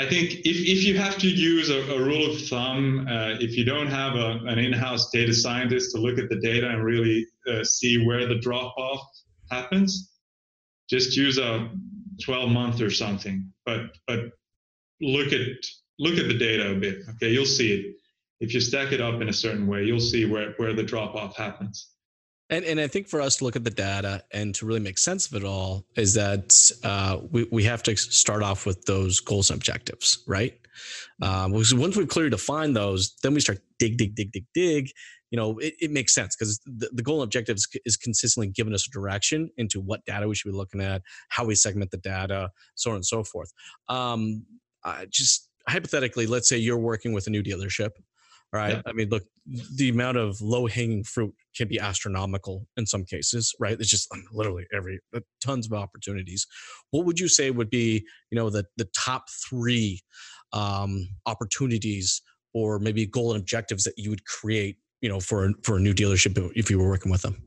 I 0.00 0.06
think 0.06 0.30
if, 0.30 0.44
if 0.44 0.84
you 0.84 0.96
have 0.96 1.18
to 1.18 1.26
use 1.26 1.70
a, 1.70 1.80
a 1.92 2.00
rule 2.00 2.30
of 2.30 2.40
thumb, 2.46 3.08
uh, 3.10 3.30
if 3.40 3.56
you 3.56 3.64
don't 3.64 3.88
have 3.88 4.14
a, 4.14 4.38
an 4.46 4.56
in-house 4.56 5.10
data 5.10 5.34
scientist 5.34 5.90
to 5.90 6.00
look 6.00 6.20
at 6.20 6.28
the 6.28 6.36
data 6.36 6.68
and 6.68 6.84
really 6.84 7.26
uh, 7.50 7.64
see 7.64 8.06
where 8.06 8.24
the 8.28 8.38
drop-off 8.38 9.00
happens, 9.50 10.12
just 10.88 11.16
use 11.16 11.38
a 11.38 11.70
12 12.22 12.50
month 12.50 12.80
or 12.80 12.90
something. 12.90 13.52
But 13.64 13.96
but 14.06 14.30
look 15.00 15.32
at 15.32 15.46
look 15.98 16.18
at 16.18 16.28
the 16.28 16.38
data 16.38 16.72
a 16.72 16.74
bit. 16.74 16.98
Okay, 17.10 17.30
you'll 17.30 17.44
see 17.44 17.72
it. 17.72 17.94
If 18.40 18.54
you 18.54 18.60
stack 18.60 18.92
it 18.92 19.00
up 19.00 19.20
in 19.20 19.28
a 19.28 19.32
certain 19.32 19.66
way, 19.66 19.84
you'll 19.84 19.98
see 19.98 20.24
where, 20.24 20.52
where 20.58 20.72
the 20.72 20.82
drop 20.82 21.16
off 21.16 21.36
happens. 21.36 21.88
And 22.50 22.64
and 22.64 22.80
I 22.80 22.86
think 22.86 23.08
for 23.08 23.20
us 23.20 23.36
to 23.36 23.44
look 23.44 23.56
at 23.56 23.64
the 23.64 23.70
data 23.70 24.22
and 24.32 24.54
to 24.54 24.66
really 24.66 24.80
make 24.80 24.96
sense 24.96 25.26
of 25.26 25.34
it 25.34 25.44
all 25.44 25.84
is 25.96 26.14
that 26.14 26.54
uh, 26.82 27.18
we 27.30 27.46
we 27.52 27.64
have 27.64 27.82
to 27.84 27.96
start 27.96 28.42
off 28.42 28.64
with 28.64 28.84
those 28.86 29.20
goals 29.20 29.50
and 29.50 29.58
objectives, 29.58 30.22
right? 30.26 30.58
Um, 31.22 31.52
because 31.52 31.74
once 31.74 31.96
we've 31.96 32.08
clearly 32.08 32.30
defined 32.30 32.76
those, 32.76 33.14
then 33.22 33.34
we 33.34 33.40
start 33.40 33.58
dig, 33.78 33.96
dig, 33.96 34.14
dig, 34.14 34.32
dig, 34.32 34.44
dig. 34.54 34.90
You 35.30 35.36
know, 35.36 35.58
it, 35.58 35.74
it 35.80 35.90
makes 35.90 36.14
sense 36.14 36.34
because 36.34 36.58
the, 36.64 36.88
the 36.92 37.02
goal 37.02 37.16
and 37.16 37.24
objectives 37.24 37.68
is 37.84 37.96
consistently 37.96 38.48
giving 38.48 38.74
us 38.74 38.86
a 38.86 38.90
direction 38.90 39.50
into 39.56 39.80
what 39.80 40.04
data 40.06 40.26
we 40.26 40.34
should 40.34 40.50
be 40.50 40.56
looking 40.56 40.80
at, 40.80 41.02
how 41.28 41.44
we 41.44 41.54
segment 41.54 41.90
the 41.90 41.98
data, 41.98 42.50
so 42.74 42.90
on 42.90 42.96
and 42.96 43.06
so 43.06 43.22
forth. 43.22 43.52
Um, 43.88 44.46
just 45.10 45.48
hypothetically, 45.68 46.26
let's 46.26 46.48
say 46.48 46.56
you're 46.56 46.78
working 46.78 47.12
with 47.12 47.26
a 47.26 47.30
new 47.30 47.42
dealership 47.42 47.90
right? 48.52 48.74
Yeah. 48.74 48.82
I 48.86 48.92
mean, 48.92 49.08
look, 49.08 49.24
the 49.74 49.88
amount 49.88 50.16
of 50.16 50.40
low 50.40 50.66
hanging 50.66 51.04
fruit 51.04 51.34
can 51.56 51.68
be 51.68 51.78
astronomical 51.78 52.66
in 52.76 52.86
some 52.86 53.04
cases, 53.04 53.54
right? 53.58 53.78
It's 53.78 53.88
just 53.88 54.12
um, 54.12 54.24
literally 54.32 54.66
every 54.72 55.00
uh, 55.14 55.20
tons 55.42 55.66
of 55.66 55.72
opportunities. 55.72 56.46
What 56.90 57.04
would 57.04 57.18
you 57.18 57.28
say 57.28 57.50
would 57.50 57.70
be, 57.70 58.06
you 58.30 58.36
know, 58.36 58.50
the 58.50 58.64
the 58.76 58.88
top 58.96 59.24
three 59.48 60.02
um, 60.52 61.08
opportunities 61.26 62.22
or 62.54 62.78
maybe 62.78 63.06
goal 63.06 63.32
and 63.32 63.40
objectives 63.40 63.84
that 63.84 63.94
you 63.96 64.10
would 64.10 64.24
create, 64.24 64.76
you 65.00 65.08
know, 65.08 65.20
for 65.20 65.52
for 65.62 65.76
a 65.76 65.80
new 65.80 65.94
dealership 65.94 66.50
if 66.54 66.70
you 66.70 66.78
were 66.78 66.88
working 66.88 67.10
with 67.10 67.22
them? 67.22 67.42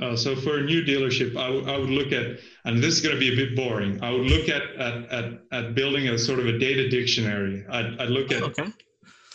Uh, 0.00 0.14
so 0.14 0.36
for 0.36 0.58
a 0.58 0.62
new 0.62 0.82
dealership, 0.82 1.36
I, 1.36 1.48
w- 1.48 1.68
I 1.68 1.76
would 1.76 1.90
look 1.90 2.12
at, 2.12 2.38
and 2.64 2.82
this 2.82 2.94
is 2.94 3.00
going 3.00 3.14
to 3.14 3.18
be 3.18 3.32
a 3.32 3.36
bit 3.36 3.56
boring. 3.56 4.00
I 4.02 4.12
would 4.12 4.26
look 4.26 4.48
at 4.48 4.62
at 4.76 5.10
at, 5.10 5.24
at 5.52 5.74
building 5.74 6.08
a 6.08 6.18
sort 6.18 6.38
of 6.38 6.46
a 6.46 6.58
data 6.58 6.88
dictionary. 6.88 7.66
I'd, 7.68 8.00
I'd 8.00 8.10
look 8.10 8.30
at 8.30 8.42
okay 8.42 8.72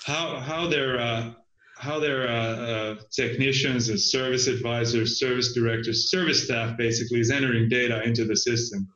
how 0.05 0.39
how 0.39 0.67
their 0.67 0.99
uh, 0.99 1.31
how 1.77 1.99
their 1.99 2.27
uh, 2.29 2.33
uh, 2.33 2.95
technicians 3.11 3.89
and 3.89 3.99
service 3.99 4.47
advisors, 4.47 5.19
service 5.19 5.53
directors, 5.53 6.09
service 6.09 6.45
staff 6.45 6.77
basically 6.77 7.19
is 7.19 7.31
entering 7.31 7.67
data 7.67 8.01
into 8.03 8.23
the 8.23 8.35
system. 8.35 8.87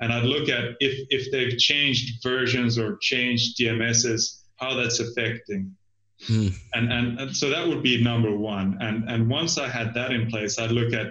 And 0.00 0.12
I'd 0.12 0.24
look 0.24 0.48
at 0.48 0.76
if 0.80 1.06
if 1.10 1.30
they've 1.32 1.56
changed 1.58 2.22
versions 2.22 2.78
or 2.78 2.98
changed 3.00 3.58
DMSs, 3.58 4.42
how 4.56 4.74
that's 4.74 5.00
affecting. 5.00 5.74
Hmm. 6.26 6.48
And, 6.74 6.92
and 6.92 7.20
and 7.20 7.36
so 7.36 7.50
that 7.50 7.66
would 7.66 7.82
be 7.82 8.02
number 8.02 8.36
one. 8.36 8.78
And 8.80 9.08
and 9.08 9.28
once 9.28 9.58
I 9.58 9.68
had 9.68 9.94
that 9.94 10.12
in 10.12 10.30
place, 10.30 10.58
I'd 10.58 10.72
look 10.72 10.92
at, 10.92 11.08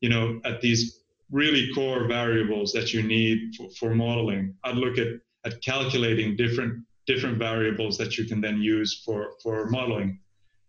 you 0.00 0.08
know, 0.08 0.40
at 0.44 0.60
these 0.60 1.00
really 1.30 1.72
core 1.74 2.06
variables 2.08 2.72
that 2.72 2.94
you 2.94 3.02
need 3.02 3.54
for, 3.56 3.68
for 3.78 3.94
modeling. 3.94 4.54
I'd 4.64 4.76
look 4.76 4.98
at 4.98 5.08
at 5.44 5.62
calculating 5.62 6.36
different 6.36 6.84
different 7.08 7.38
variables 7.38 7.96
that 7.98 8.18
you 8.18 8.26
can 8.26 8.40
then 8.40 8.60
use 8.60 9.02
for, 9.04 9.32
for 9.42 9.66
modeling. 9.70 10.20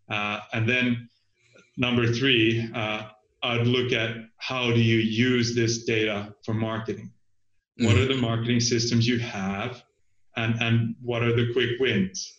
Uh, 0.09 0.39
and 0.53 0.67
then 0.67 1.09
number 1.77 2.07
three, 2.07 2.67
uh, 2.73 3.09
I'd 3.43 3.67
look 3.67 3.91
at 3.91 4.15
how 4.37 4.71
do 4.71 4.79
you 4.79 4.97
use 4.97 5.53
this 5.53 5.83
data 5.83 6.33
for 6.45 6.53
marketing? 6.53 7.11
Mm-hmm. 7.79 7.85
What 7.85 7.97
are 7.97 8.07
the 8.07 8.15
marketing 8.19 8.59
systems 8.59 9.07
you 9.07 9.19
have? 9.19 9.81
And, 10.35 10.61
and 10.61 10.95
what 11.01 11.23
are 11.23 11.35
the 11.35 11.51
quick 11.53 11.79
wins? 11.79 12.35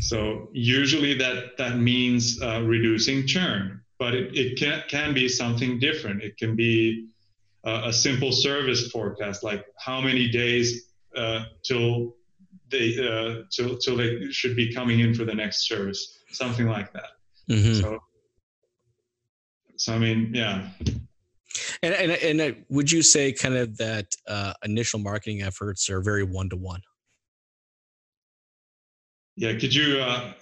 So 0.00 0.48
usually 0.52 1.14
that, 1.14 1.56
that 1.58 1.78
means 1.78 2.40
uh, 2.42 2.62
reducing 2.62 3.26
churn, 3.26 3.80
but 3.98 4.14
it, 4.14 4.36
it 4.36 4.58
can, 4.58 4.82
can 4.88 5.14
be 5.14 5.28
something 5.28 5.78
different. 5.78 6.22
It 6.22 6.36
can 6.36 6.56
be 6.56 7.08
a, 7.64 7.88
a 7.88 7.92
simple 7.92 8.32
service 8.32 8.90
forecast, 8.90 9.42
like 9.42 9.66
how 9.78 10.00
many 10.00 10.28
days 10.28 10.86
uh, 11.14 11.44
till 11.62 12.14
they 12.70 12.96
uh, 12.98 13.42
till, 13.50 13.78
till 13.78 13.96
they 13.96 14.30
should 14.30 14.56
be 14.56 14.72
coming 14.72 15.00
in 15.00 15.14
for 15.14 15.24
the 15.24 15.34
next 15.34 15.68
service, 15.68 16.18
something 16.30 16.66
like 16.66 16.92
that. 16.92 17.10
Mm-hmm. 17.48 17.80
So, 17.80 17.98
so 19.76 19.94
I 19.94 19.98
mean, 19.98 20.32
yeah. 20.34 20.68
And 21.82 21.94
and 21.94 22.12
and 22.12 22.40
uh, 22.40 22.58
would 22.68 22.90
you 22.90 23.02
say 23.02 23.32
kind 23.32 23.54
of 23.54 23.76
that 23.78 24.06
uh, 24.26 24.54
initial 24.64 24.98
marketing 24.98 25.42
efforts 25.42 25.90
are 25.90 26.00
very 26.00 26.24
one 26.24 26.48
to 26.50 26.56
one? 26.56 26.80
Yeah, 29.36 29.52
could 29.52 29.74
you 29.74 29.98
uh, 29.98 30.32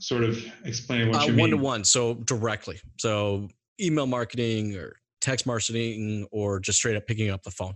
sort 0.00 0.24
of 0.24 0.44
explain 0.64 1.08
what 1.08 1.22
uh, 1.22 1.26
you 1.26 1.32
mean? 1.32 1.40
One 1.40 1.50
to 1.50 1.56
one, 1.56 1.84
so 1.84 2.14
directly. 2.14 2.80
So 2.98 3.48
email 3.80 4.06
marketing 4.06 4.76
or 4.76 4.96
text 5.20 5.46
marketing 5.46 6.26
or 6.32 6.58
just 6.58 6.78
straight 6.78 6.96
up 6.96 7.06
picking 7.06 7.30
up 7.30 7.42
the 7.42 7.50
phone. 7.50 7.74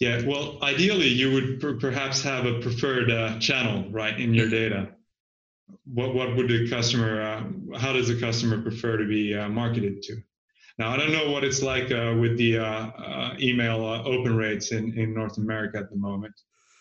Yeah, 0.00 0.22
well, 0.26 0.58
ideally, 0.62 1.06
you 1.06 1.32
would 1.32 1.60
per- 1.60 1.78
perhaps 1.78 2.20
have 2.22 2.46
a 2.46 2.58
preferred 2.60 3.10
uh, 3.10 3.38
channel, 3.38 3.88
right, 3.90 4.18
in 4.18 4.34
your 4.34 4.48
data. 4.48 4.88
What 5.84 6.14
what 6.14 6.34
would 6.36 6.48
the 6.48 6.68
customer? 6.68 7.22
Uh, 7.22 7.78
how 7.78 7.92
does 7.92 8.08
the 8.08 8.18
customer 8.18 8.60
prefer 8.60 8.96
to 8.96 9.06
be 9.06 9.34
uh, 9.34 9.48
marketed 9.48 10.02
to? 10.02 10.16
Now, 10.78 10.90
I 10.90 10.96
don't 10.96 11.12
know 11.12 11.30
what 11.30 11.44
it's 11.44 11.62
like 11.62 11.92
uh, 11.92 12.16
with 12.20 12.36
the 12.36 12.58
uh, 12.58 12.64
uh, 12.64 13.34
email 13.40 13.84
open 13.84 14.36
rates 14.36 14.72
in 14.72 14.96
in 14.98 15.14
North 15.14 15.38
America 15.38 15.78
at 15.78 15.90
the 15.90 15.96
moment, 15.96 16.34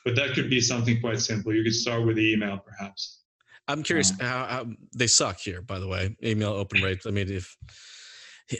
but 0.03 0.15
that 0.15 0.33
could 0.33 0.49
be 0.49 0.61
something 0.61 0.99
quite 0.99 1.19
simple. 1.19 1.53
You 1.53 1.63
could 1.63 1.75
start 1.75 2.05
with 2.05 2.15
the 2.15 2.33
email, 2.33 2.57
perhaps. 2.57 3.19
I'm 3.67 3.83
curious 3.83 4.11
how, 4.19 4.45
how 4.45 4.65
they 4.95 5.07
suck 5.07 5.39
here, 5.39 5.61
by 5.61 5.79
the 5.79 5.87
way. 5.87 6.15
Email 6.23 6.51
open 6.51 6.81
rates. 6.81 7.05
I 7.05 7.11
mean, 7.11 7.31
if 7.31 7.55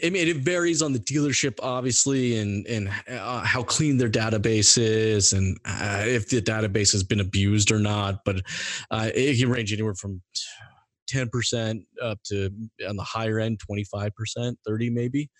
I 0.02 0.08
mean, 0.08 0.28
it 0.28 0.38
varies 0.38 0.80
on 0.80 0.92
the 0.92 0.98
dealership, 0.98 1.58
obviously, 1.62 2.38
and 2.38 2.66
and 2.66 2.88
uh, 3.08 3.44
how 3.44 3.62
clean 3.62 3.98
their 3.98 4.08
database 4.08 4.78
is, 4.78 5.32
and 5.34 5.58
uh, 5.64 6.04
if 6.06 6.28
the 6.28 6.40
database 6.40 6.92
has 6.92 7.02
been 7.02 7.20
abused 7.20 7.70
or 7.70 7.78
not. 7.78 8.24
But 8.24 8.42
uh, 8.90 9.10
it 9.14 9.38
can 9.38 9.50
range 9.50 9.72
anywhere 9.72 9.94
from 9.94 10.22
ten 11.06 11.28
percent 11.28 11.82
up 12.02 12.18
to 12.24 12.50
on 12.88 12.96
the 12.96 13.02
higher 13.02 13.38
end, 13.38 13.60
twenty 13.60 13.84
five 13.84 14.14
percent, 14.14 14.58
thirty 14.66 14.90
maybe. 14.90 15.30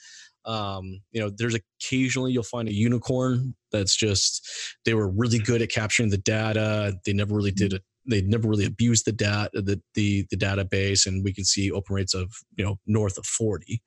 Um, 0.46 1.00
you 1.12 1.20
know, 1.20 1.30
there's 1.34 1.56
occasionally 1.56 2.32
you'll 2.32 2.42
find 2.42 2.68
a 2.68 2.74
unicorn 2.74 3.54
that's 3.72 3.96
just 3.96 4.46
they 4.84 4.94
were 4.94 5.08
really 5.08 5.38
good 5.38 5.62
at 5.62 5.70
capturing 5.70 6.10
the 6.10 6.18
data. 6.18 6.94
They 7.06 7.12
never 7.12 7.34
really 7.34 7.50
did 7.50 7.72
a 7.72 7.80
they 8.06 8.22
never 8.22 8.48
really 8.48 8.66
abused 8.66 9.06
the 9.06 9.12
data 9.12 9.50
the, 9.54 9.80
the 9.94 10.26
the 10.30 10.36
database 10.36 11.06
and 11.06 11.24
we 11.24 11.32
can 11.32 11.44
see 11.44 11.70
open 11.70 11.94
rates 11.94 12.14
of 12.14 12.30
you 12.56 12.64
know 12.64 12.78
north 12.86 13.16
of 13.16 13.24
40 13.24 13.80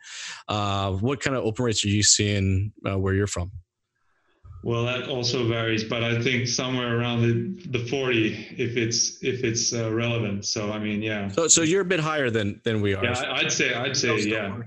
uh, 0.48 0.92
what 0.94 1.20
kind 1.20 1.36
of 1.36 1.46
open 1.46 1.66
rates 1.66 1.86
are 1.86 1.90
you 1.90 2.04
seeing 2.04 2.72
uh, 2.90 2.98
where 2.98 3.14
you're 3.14 3.28
from 3.28 3.52
well 4.68 4.84
that 4.84 5.08
also 5.08 5.48
varies 5.48 5.84
but 5.84 6.04
i 6.04 6.22
think 6.22 6.48
somewhere 6.48 7.00
around 7.00 7.22
the, 7.22 7.34
the 7.78 7.86
40 7.86 8.56
if 8.58 8.76
it's 8.76 9.24
if 9.24 9.44
it's 9.44 9.74
uh, 9.74 9.92
relevant 9.94 10.46
so 10.46 10.72
i 10.72 10.80
mean 10.80 11.02
yeah 11.02 11.30
so 11.30 11.48
so 11.48 11.62
you're 11.62 11.82
a 11.82 11.92
bit 11.96 12.00
higher 12.00 12.30
than 12.30 12.62
than 12.64 12.82
we 12.82 12.94
are 12.94 13.04
yeah 13.04 13.34
i'd 13.40 13.52
say 13.52 13.74
i'd 13.74 13.98
say 13.98 14.20
yeah 14.20 14.58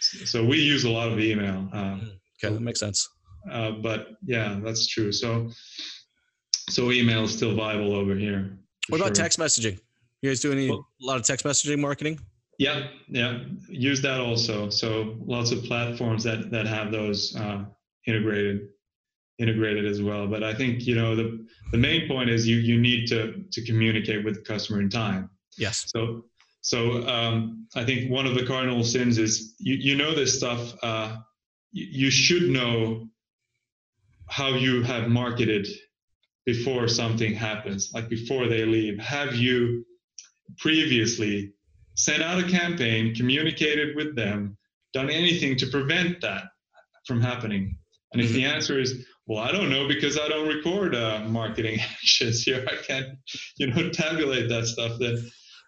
so 0.00 0.44
we 0.44 0.58
use 0.58 0.84
a 0.84 0.90
lot 0.90 1.10
of 1.10 1.18
email 1.18 1.68
uh, 1.72 1.96
mm, 1.96 2.10
okay 2.36 2.52
that 2.54 2.60
makes 2.60 2.80
sense 2.80 3.08
uh, 3.50 3.70
but 3.70 4.08
yeah 4.24 4.60
that's 4.62 4.86
true 4.86 5.10
so 5.10 5.50
so 6.68 6.92
email 6.92 7.24
is 7.24 7.32
still 7.32 7.54
viable 7.54 7.94
over 7.94 8.14
here 8.14 8.58
what 8.88 9.00
about 9.00 9.16
sure. 9.16 9.24
text 9.24 9.38
messaging? 9.38 9.78
You 10.22 10.30
guys 10.30 10.40
do 10.40 10.52
any 10.52 10.70
well, 10.70 10.86
a 11.02 11.04
lot 11.04 11.16
of 11.16 11.22
text 11.24 11.44
messaging 11.44 11.78
marketing? 11.78 12.20
Yeah, 12.58 12.88
yeah. 13.08 13.40
Use 13.68 14.00
that 14.02 14.20
also. 14.20 14.70
So 14.70 15.16
lots 15.20 15.50
of 15.50 15.62
platforms 15.64 16.22
that 16.24 16.50
that 16.50 16.66
have 16.66 16.92
those 16.92 17.36
uh, 17.36 17.64
integrated 18.06 18.68
integrated 19.38 19.86
as 19.86 20.02
well. 20.02 20.26
But 20.26 20.42
I 20.42 20.54
think 20.54 20.86
you 20.86 20.94
know 20.94 21.14
the 21.14 21.46
the 21.72 21.78
main 21.78 22.08
point 22.08 22.30
is 22.30 22.46
you 22.46 22.56
you 22.56 22.80
need 22.80 23.06
to 23.08 23.44
to 23.52 23.64
communicate 23.64 24.24
with 24.24 24.36
the 24.36 24.42
customer 24.42 24.80
in 24.80 24.90
time. 24.90 25.30
Yes. 25.58 25.84
So 25.88 26.24
so 26.60 27.06
um, 27.06 27.66
I 27.74 27.84
think 27.84 28.10
one 28.10 28.26
of 28.26 28.34
the 28.34 28.44
cardinal 28.46 28.84
sins 28.84 29.18
is 29.18 29.54
you 29.58 29.74
you 29.74 29.96
know 29.96 30.14
this 30.14 30.36
stuff. 30.36 30.74
Uh, 30.82 31.16
you 31.72 32.10
should 32.10 32.48
know 32.48 33.06
how 34.28 34.48
you 34.48 34.82
have 34.82 35.08
marketed 35.08 35.68
before 36.44 36.88
something 36.88 37.34
happens, 37.34 37.90
like 37.92 38.08
before 38.08 38.46
they 38.48 38.64
leave? 38.64 38.98
Have 38.98 39.34
you 39.34 39.84
previously 40.58 41.52
sent 41.96 42.22
out 42.22 42.42
a 42.42 42.48
campaign, 42.48 43.14
communicated 43.14 43.96
with 43.96 44.14
them, 44.16 44.56
done 44.92 45.10
anything 45.10 45.56
to 45.56 45.66
prevent 45.66 46.20
that 46.22 46.44
from 47.06 47.20
happening? 47.20 47.76
And 48.12 48.22
if 48.22 48.28
mm-hmm. 48.28 48.36
the 48.36 48.44
answer 48.46 48.78
is, 48.78 49.04
well, 49.26 49.42
I 49.42 49.50
don't 49.50 49.70
know 49.70 49.88
because 49.88 50.18
I 50.18 50.28
don't 50.28 50.48
record 50.48 50.94
uh, 50.94 51.20
marketing 51.26 51.80
actions 51.80 52.42
here. 52.42 52.64
I 52.68 52.76
can't, 52.76 53.08
you 53.56 53.68
know, 53.68 53.90
tabulate 53.92 54.48
that 54.48 54.66
stuff. 54.66 54.98
Then, 54.98 55.18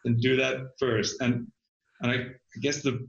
and 0.04 0.20
do 0.20 0.36
that 0.36 0.56
first. 0.78 1.20
And 1.20 1.46
and 2.00 2.10
I, 2.10 2.14
I 2.14 2.60
guess 2.60 2.82
the 2.82 3.08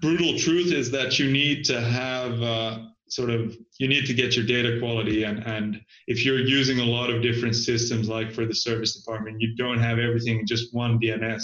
brutal 0.00 0.38
truth 0.38 0.72
is 0.72 0.90
that 0.90 1.18
you 1.18 1.30
need 1.30 1.64
to 1.66 1.80
have 1.80 2.42
uh, 2.42 2.78
sort 3.08 3.30
of 3.30 3.56
you 3.78 3.88
need 3.88 4.06
to 4.06 4.14
get 4.14 4.36
your 4.36 4.44
data 4.44 4.78
quality 4.78 5.24
and 5.24 5.46
and 5.46 5.80
if 6.06 6.24
you're 6.24 6.40
using 6.40 6.80
a 6.80 6.84
lot 6.84 7.10
of 7.10 7.22
different 7.22 7.56
systems 7.56 8.08
like 8.08 8.32
for 8.32 8.44
the 8.44 8.54
service 8.54 8.96
department 8.96 9.40
you 9.40 9.54
don't 9.56 9.78
have 9.78 9.98
everything 9.98 10.38
in 10.40 10.46
just 10.46 10.74
one 10.74 11.00
DMS 11.00 11.42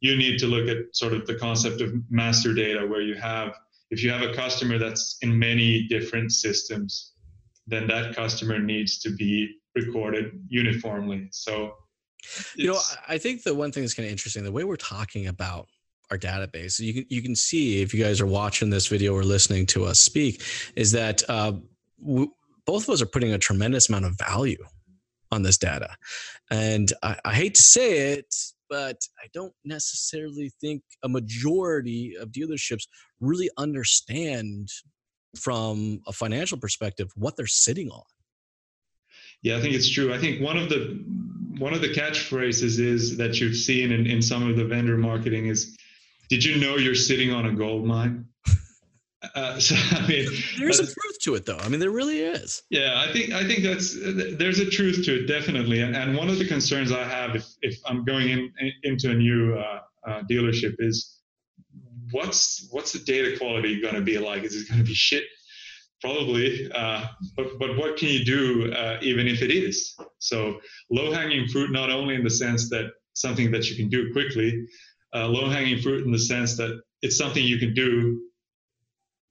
you 0.00 0.16
need 0.16 0.38
to 0.38 0.46
look 0.46 0.68
at 0.68 0.78
sort 0.92 1.12
of 1.12 1.26
the 1.26 1.36
concept 1.36 1.80
of 1.80 1.94
master 2.10 2.52
data 2.52 2.84
where 2.84 3.00
you 3.00 3.14
have 3.14 3.54
if 3.92 4.02
you 4.02 4.10
have 4.10 4.22
a 4.22 4.34
customer 4.34 4.78
that's 4.78 5.18
in 5.22 5.38
many 5.38 5.86
different 5.86 6.32
systems 6.32 7.12
then 7.68 7.86
that 7.86 8.16
customer 8.16 8.58
needs 8.58 8.98
to 8.98 9.14
be 9.14 9.54
recorded 9.76 10.32
uniformly. 10.48 11.28
So 11.30 11.74
you 12.54 12.68
know 12.68 12.78
i 13.08 13.18
think 13.18 13.42
the 13.42 13.52
one 13.52 13.72
thing 13.72 13.82
that's 13.82 13.94
kind 13.94 14.06
of 14.06 14.12
interesting 14.12 14.44
the 14.44 14.52
way 14.52 14.62
we're 14.62 14.76
talking 14.76 15.26
about 15.26 15.66
our 16.12 16.18
database, 16.18 16.78
you 16.78 16.92
can 16.92 17.06
you 17.08 17.22
can 17.22 17.34
see 17.34 17.80
if 17.80 17.94
you 17.94 18.04
guys 18.04 18.20
are 18.20 18.26
watching 18.26 18.70
this 18.70 18.86
video 18.86 19.14
or 19.14 19.24
listening 19.24 19.66
to 19.66 19.84
us 19.86 19.98
speak, 19.98 20.42
is 20.76 20.92
that 20.92 21.22
uh, 21.28 21.52
both 22.66 22.84
of 22.84 22.90
us 22.90 23.02
are 23.02 23.06
putting 23.06 23.32
a 23.32 23.38
tremendous 23.38 23.88
amount 23.88 24.04
of 24.04 24.18
value 24.18 24.62
on 25.32 25.42
this 25.42 25.56
data, 25.56 25.96
and 26.50 26.92
I, 27.02 27.16
I 27.24 27.34
hate 27.34 27.54
to 27.54 27.62
say 27.62 28.12
it, 28.12 28.34
but 28.72 28.96
I 29.22 29.26
don't 29.34 29.52
necessarily 29.66 30.50
think 30.58 30.82
a 31.04 31.08
majority 31.08 32.16
of 32.18 32.30
dealerships 32.30 32.84
really 33.20 33.50
understand 33.58 34.70
from 35.36 36.00
a 36.06 36.12
financial 36.12 36.56
perspective 36.56 37.10
what 37.14 37.36
they're 37.36 37.46
sitting 37.46 37.90
on. 37.90 38.04
Yeah, 39.42 39.58
I 39.58 39.60
think 39.60 39.74
it's 39.74 39.90
true. 39.90 40.14
I 40.14 40.18
think 40.18 40.40
one 40.40 40.56
of 40.56 40.70
the 40.70 41.04
one 41.58 41.74
of 41.74 41.82
the 41.82 41.92
catchphrases 41.92 42.80
is 42.80 43.18
that 43.18 43.38
you've 43.40 43.56
seen 43.56 43.92
in, 43.92 44.06
in 44.06 44.22
some 44.22 44.48
of 44.48 44.56
the 44.56 44.64
vendor 44.64 44.96
marketing 44.96 45.48
is, 45.48 45.76
"Did 46.30 46.42
you 46.42 46.56
know 46.56 46.78
you're 46.78 46.94
sitting 46.94 47.30
on 47.30 47.44
a 47.44 47.52
gold 47.52 47.84
mine?" 47.84 48.24
Uh, 49.34 49.58
so 49.58 49.74
I 49.96 50.06
mean, 50.06 50.28
there's 50.58 50.80
a 50.80 50.86
truth 50.86 51.18
to 51.22 51.34
it, 51.34 51.46
though. 51.46 51.58
I 51.58 51.68
mean, 51.68 51.80
there 51.80 51.90
really 51.90 52.20
is. 52.20 52.62
Yeah, 52.70 53.04
I 53.06 53.12
think 53.12 53.32
I 53.32 53.46
think 53.46 53.62
that's 53.62 53.96
there's 54.36 54.58
a 54.58 54.68
truth 54.68 55.04
to 55.04 55.22
it, 55.22 55.26
definitely. 55.26 55.80
And, 55.80 55.96
and 55.96 56.16
one 56.16 56.28
of 56.28 56.38
the 56.38 56.46
concerns 56.46 56.92
I 56.92 57.04
have 57.04 57.36
if, 57.36 57.46
if 57.62 57.78
I'm 57.86 58.04
going 58.04 58.28
in, 58.28 58.52
into 58.82 59.10
a 59.10 59.14
new 59.14 59.54
uh, 59.54 59.80
uh, 60.06 60.22
dealership 60.30 60.74
is 60.78 61.18
what's 62.10 62.68
what's 62.70 62.92
the 62.92 62.98
data 63.00 63.36
quality 63.38 63.80
going 63.80 63.94
to 63.94 64.00
be 64.00 64.18
like? 64.18 64.44
Is 64.44 64.56
it 64.56 64.68
going 64.68 64.80
to 64.80 64.86
be 64.86 64.94
shit? 64.94 65.24
Probably, 66.00 66.70
uh, 66.74 67.04
but 67.36 67.58
but 67.60 67.76
what 67.76 67.96
can 67.96 68.08
you 68.08 68.24
do 68.24 68.72
uh, 68.72 68.98
even 69.02 69.28
if 69.28 69.40
it 69.40 69.52
is? 69.52 69.96
So 70.18 70.58
low 70.90 71.12
hanging 71.12 71.46
fruit, 71.48 71.70
not 71.70 71.90
only 71.90 72.16
in 72.16 72.24
the 72.24 72.30
sense 72.30 72.68
that 72.70 72.90
something 73.14 73.52
that 73.52 73.70
you 73.70 73.76
can 73.76 73.88
do 73.88 74.12
quickly, 74.12 74.66
uh, 75.14 75.28
low 75.28 75.48
hanging 75.48 75.80
fruit 75.80 76.04
in 76.04 76.10
the 76.10 76.18
sense 76.18 76.56
that 76.56 76.80
it's 77.02 77.16
something 77.16 77.44
you 77.44 77.58
can 77.58 77.74
do 77.74 78.20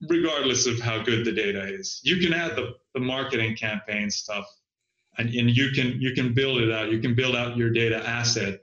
regardless 0.10 0.68
of 0.68 0.80
how 0.80 1.02
good 1.02 1.26
the 1.26 1.32
data 1.32 1.64
is. 1.64 2.00
You 2.04 2.18
can 2.18 2.34
add 2.34 2.56
the, 2.56 2.76
the 2.94 3.00
marketing 3.00 3.56
campaign 3.56 4.10
stuff 4.10 4.46
and, 5.18 5.30
and 5.30 5.50
you 5.56 5.72
can 5.72 6.00
you 6.00 6.14
can 6.14 6.34
build 6.34 6.62
it 6.62 6.72
out. 6.72 6.92
You 6.92 7.00
can 7.00 7.16
build 7.16 7.36
out 7.36 7.58
your 7.58 7.70
data 7.70 7.98
asset 8.08 8.62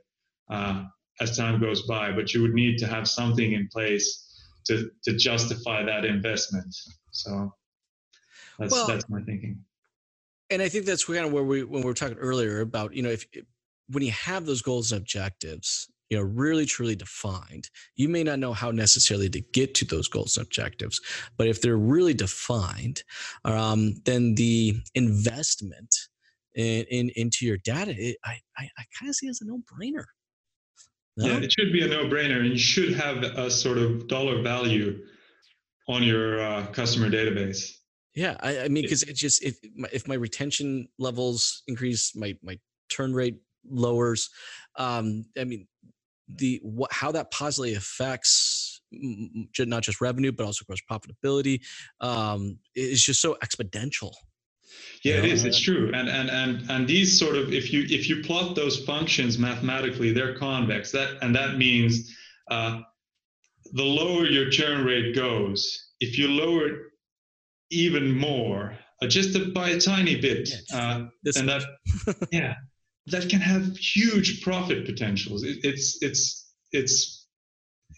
uh, 0.51 0.84
as 1.20 1.36
time 1.36 1.61
goes 1.61 1.82
by, 1.82 2.12
but 2.12 2.32
you 2.32 2.43
would 2.43 2.55
need 2.55 2.78
to 2.78 2.86
have 2.86 3.09
something 3.09 3.53
in 3.53 3.68
place 3.68 4.24
to, 4.66 4.91
to 5.05 5.14
justify 5.14 5.82
that 5.82 6.05
investment. 6.05 6.74
So 7.11 7.53
that's 8.59 8.72
well, 8.72 8.86
that's 8.86 9.09
my 9.09 9.20
thinking. 9.22 9.61
And 10.51 10.62
I 10.62 10.68
think 10.68 10.86
that's 10.86 11.05
kind 11.05 11.26
of 11.26 11.32
where 11.32 11.45
we 11.45 11.64
when 11.64 11.82
we 11.82 11.86
were 11.86 11.95
talking 11.95 12.18
earlier 12.18 12.61
about, 12.61 12.95
you 12.95 13.03
know, 13.03 13.11
if 13.11 13.26
when 13.89 14.03
you 14.03 14.12
have 14.12 14.47
those 14.47 14.62
goals 14.62 14.93
and 14.93 15.01
objectives, 15.01 15.89
you 16.11 16.16
know 16.16 16.24
really 16.24 16.66
truly 16.66 16.96
defined. 16.96 17.68
You 17.96 18.09
may 18.09 18.22
not 18.22 18.38
know 18.38 18.52
how 18.52 18.70
necessarily 18.70 19.28
to 19.30 19.40
get 19.52 19.74
to 19.76 19.84
those 19.84 20.09
goals 20.09 20.36
and 20.36 20.46
objectives 20.46 21.00
but 21.36 21.46
if 21.48 21.61
they're 21.61 21.76
really 21.76 22.14
defined 22.14 23.02
um, 23.44 23.94
then 24.04 24.34
the 24.34 24.76
investment 24.94 25.94
in, 26.54 26.84
in 26.90 27.11
into 27.16 27.46
your 27.46 27.59
data 27.59 27.94
it, 27.96 28.16
i 28.24 28.36
i, 28.56 28.68
I 28.78 28.84
kind 28.98 29.09
of 29.09 29.14
see 29.14 29.28
as 29.28 29.40
a 29.40 29.46
no-brainer. 29.46 30.04
No? 31.16 31.26
yeah 31.26 31.38
it 31.38 31.52
should 31.52 31.72
be 31.72 31.82
a 31.82 31.88
no-brainer 31.88 32.40
and 32.40 32.48
you 32.48 32.59
should 32.59 32.94
have 32.94 33.22
a 33.22 33.50
sort 33.50 33.78
of 33.78 34.09
dollar 34.09 34.42
value 34.42 35.00
on 35.88 36.02
your 36.02 36.40
uh, 36.40 36.66
customer 36.66 37.09
database. 37.11 37.72
Yeah 38.14 38.36
i, 38.40 38.61
I 38.61 38.68
mean 38.68 38.82
because 38.84 39.02
it 39.02 39.16
just 39.16 39.42
if 39.42 39.59
if 39.92 40.09
my 40.09 40.14
retention 40.14 40.88
levels 40.98 41.62
increase 41.66 42.14
my 42.16 42.36
my 42.42 42.59
churn 42.88 43.14
rate 43.14 43.36
lowers 43.70 44.30
um 44.76 45.26
i 45.38 45.44
mean 45.44 45.66
the 46.36 46.60
what 46.62 46.92
how 46.92 47.10
that 47.12 47.30
positively 47.30 47.74
affects 47.74 48.80
not 48.92 49.82
just 49.82 50.00
revenue 50.00 50.32
but 50.32 50.44
also 50.44 50.64
gross 50.64 50.80
profitability 50.90 51.60
um, 52.00 52.58
is 52.74 53.02
just 53.02 53.20
so 53.20 53.36
exponential 53.42 54.12
yeah 55.04 55.14
it 55.14 55.24
is 55.24 55.44
it's 55.44 55.60
true 55.60 55.90
and 55.94 56.08
and 56.08 56.30
and 56.30 56.70
and 56.70 56.88
these 56.88 57.18
sort 57.18 57.36
of 57.36 57.52
if 57.52 57.72
you 57.72 57.82
if 57.88 58.08
you 58.08 58.22
plot 58.22 58.54
those 58.54 58.84
functions 58.84 59.38
mathematically 59.38 60.12
they're 60.12 60.36
convex 60.36 60.92
that 60.92 61.16
and 61.22 61.34
that 61.34 61.56
means 61.56 62.14
uh, 62.50 62.80
the 63.72 63.82
lower 63.82 64.24
your 64.24 64.50
churn 64.50 64.84
rate 64.84 65.14
goes 65.14 65.92
if 66.00 66.18
you 66.18 66.28
lower 66.28 66.66
it 66.68 66.78
even 67.70 68.10
more 68.16 68.76
uh, 69.02 69.06
just 69.06 69.36
a, 69.36 69.50
by 69.52 69.70
a 69.70 69.80
tiny 69.80 70.20
bit 70.20 70.48
uh, 70.74 71.04
then 71.22 71.46
that 71.46 71.62
yeah 72.32 72.54
that 73.11 73.28
can 73.28 73.40
have 73.40 73.76
huge 73.76 74.42
profit 74.42 74.86
potentials. 74.86 75.44
It, 75.44 75.59
it's 75.62 75.98
it's 76.02 76.52
it's 76.72 77.26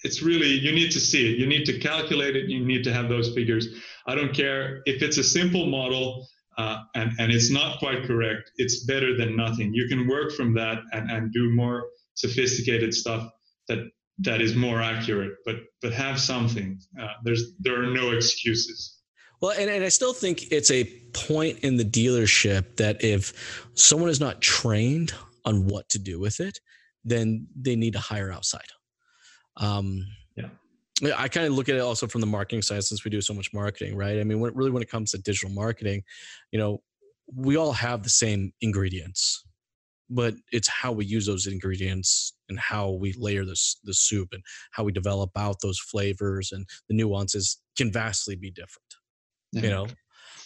it's 0.04 0.22
really 0.22 0.48
you 0.48 0.72
need 0.72 0.90
to 0.92 1.00
see 1.00 1.32
it. 1.32 1.38
You 1.38 1.46
need 1.46 1.64
to 1.66 1.78
calculate 1.78 2.36
it. 2.36 2.48
You 2.48 2.64
need 2.64 2.84
to 2.84 2.92
have 2.92 3.08
those 3.08 3.34
figures. 3.34 3.68
I 4.06 4.14
don't 4.14 4.34
care 4.34 4.82
if 4.86 5.02
it's 5.02 5.18
a 5.18 5.24
simple 5.24 5.66
model 5.66 6.26
uh, 6.58 6.78
and 6.94 7.12
and 7.18 7.32
it's 7.32 7.50
not 7.50 7.78
quite 7.78 8.04
correct. 8.04 8.50
It's 8.56 8.84
better 8.84 9.16
than 9.16 9.36
nothing. 9.36 9.72
You 9.74 9.88
can 9.88 10.06
work 10.08 10.32
from 10.32 10.54
that 10.54 10.78
and 10.92 11.10
and 11.10 11.32
do 11.32 11.50
more 11.54 11.86
sophisticated 12.14 12.94
stuff 12.94 13.30
that 13.68 13.78
that 14.18 14.40
is 14.40 14.54
more 14.54 14.80
accurate. 14.80 15.32
But 15.44 15.56
but 15.82 15.92
have 15.92 16.20
something. 16.20 16.78
Uh, 17.00 17.14
there's 17.24 17.54
there 17.58 17.82
are 17.82 17.92
no 17.94 18.10
excuses. 18.10 18.99
Well, 19.40 19.52
and, 19.58 19.70
and 19.70 19.84
I 19.84 19.88
still 19.88 20.12
think 20.12 20.52
it's 20.52 20.70
a 20.70 20.84
point 21.14 21.60
in 21.60 21.76
the 21.76 21.84
dealership 21.84 22.76
that 22.76 23.02
if 23.02 23.68
someone 23.74 24.10
is 24.10 24.20
not 24.20 24.40
trained 24.40 25.12
on 25.44 25.66
what 25.66 25.88
to 25.90 25.98
do 25.98 26.20
with 26.20 26.40
it, 26.40 26.60
then 27.04 27.46
they 27.56 27.76
need 27.76 27.94
to 27.94 27.98
hire 27.98 28.30
outside. 28.30 28.68
Um, 29.56 30.06
yeah. 30.36 30.48
I 31.16 31.28
kind 31.28 31.46
of 31.46 31.54
look 31.54 31.70
at 31.70 31.76
it 31.76 31.80
also 31.80 32.06
from 32.06 32.20
the 32.20 32.26
marketing 32.26 32.60
side 32.60 32.84
since 32.84 33.04
we 33.04 33.10
do 33.10 33.22
so 33.22 33.32
much 33.32 33.54
marketing, 33.54 33.96
right? 33.96 34.20
I 34.20 34.24
mean, 34.24 34.40
when, 34.40 34.54
really, 34.54 34.70
when 34.70 34.82
it 34.82 34.90
comes 34.90 35.12
to 35.12 35.18
digital 35.18 35.50
marketing, 35.50 36.02
you 36.52 36.58
know, 36.58 36.82
we 37.34 37.56
all 37.56 37.72
have 37.72 38.02
the 38.02 38.10
same 38.10 38.52
ingredients, 38.60 39.42
but 40.10 40.34
it's 40.52 40.68
how 40.68 40.92
we 40.92 41.06
use 41.06 41.24
those 41.24 41.46
ingredients 41.46 42.34
and 42.50 42.58
how 42.58 42.90
we 42.90 43.14
layer 43.16 43.46
this 43.46 43.78
the 43.84 43.94
soup 43.94 44.28
and 44.32 44.42
how 44.72 44.84
we 44.84 44.92
develop 44.92 45.30
out 45.38 45.56
those 45.62 45.78
flavors 45.78 46.52
and 46.52 46.66
the 46.88 46.94
nuances 46.94 47.58
can 47.78 47.90
vastly 47.90 48.36
be 48.36 48.50
different 48.50 48.96
yeah. 49.52 49.62
you 49.62 49.70
know? 49.70 49.86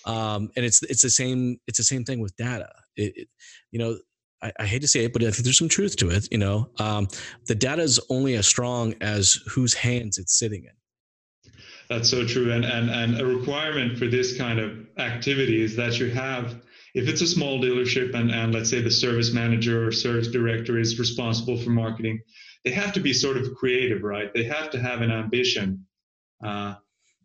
Um, 0.07 0.51
and 0.57 0.65
it's 0.65 0.83
it's 0.83 1.03
the 1.03 1.11
same 1.11 1.59
it's 1.67 1.79
the 1.79 1.85
same 1.85 2.05
thing 2.05 2.21
with 2.21 2.37
data. 2.37 2.69
It, 2.97 3.17
it, 3.17 3.29
you 3.71 3.79
know 3.79 3.97
I, 4.43 4.53
I, 4.61 4.67
hate 4.67 4.83
to 4.83 4.89
say 4.89 5.05
it 5.05 5.13
but 5.13 5.23
i 5.23 5.31
think 5.31 5.45
there's 5.45 5.59
some 5.59 5.69
truth 5.69 5.97
to 5.97 6.11
it 6.11 6.29
you 6.31 6.39
know? 6.39 6.69
Um, 6.79 7.09
the 7.47 7.55
data 7.55 7.83
is 7.83 7.99
only 8.11 8.35
as 8.35 8.47
strong 8.47 8.95
as 9.01 9.39
whose 9.51 9.75
hands 9.75 10.19
it's 10.19 10.39
sitting 10.39 10.65
in. 10.65 11.53
That's 11.89 12.09
so 12.11 12.27
true 12.27 12.53
and 12.53 12.65
and 12.65 12.91
and 12.91 13.21
a 13.21 13.27
requirement 13.27 13.99
for 13.99 14.07
this 14.07 14.37
kind 14.37 14.59
of 14.59 14.87
activity 14.99 15.63
is 15.63 15.75
that 15.77 15.99
you 15.99 16.11
have 16.11 16.63
if 16.95 17.09
it's 17.09 17.23
a 17.23 17.27
small 17.27 17.61
dealership 17.61 18.15
and, 18.15 18.31
and 18.31 18.55
let's 18.55 18.71
say 18.71 18.81
the 18.81 18.91
service 18.91 19.33
manager 19.33 19.87
or 19.87 19.91
service 19.91 20.29
director 20.29 20.79
is 20.79 20.99
responsible 20.99 21.57
for 21.57 21.71
marketing 21.71 22.21
they 22.65 22.71
have 22.71 22.93
to 22.93 23.01
be 23.01 23.13
sort 23.13 23.37
of 23.37 23.55
creative 23.55 24.03
right? 24.03 24.33
They 24.35 24.45
have 24.45 24.71
to 24.71 24.81
have 24.81 25.03
an 25.03 25.11
ambition 25.11 25.87
uh, 26.45 26.75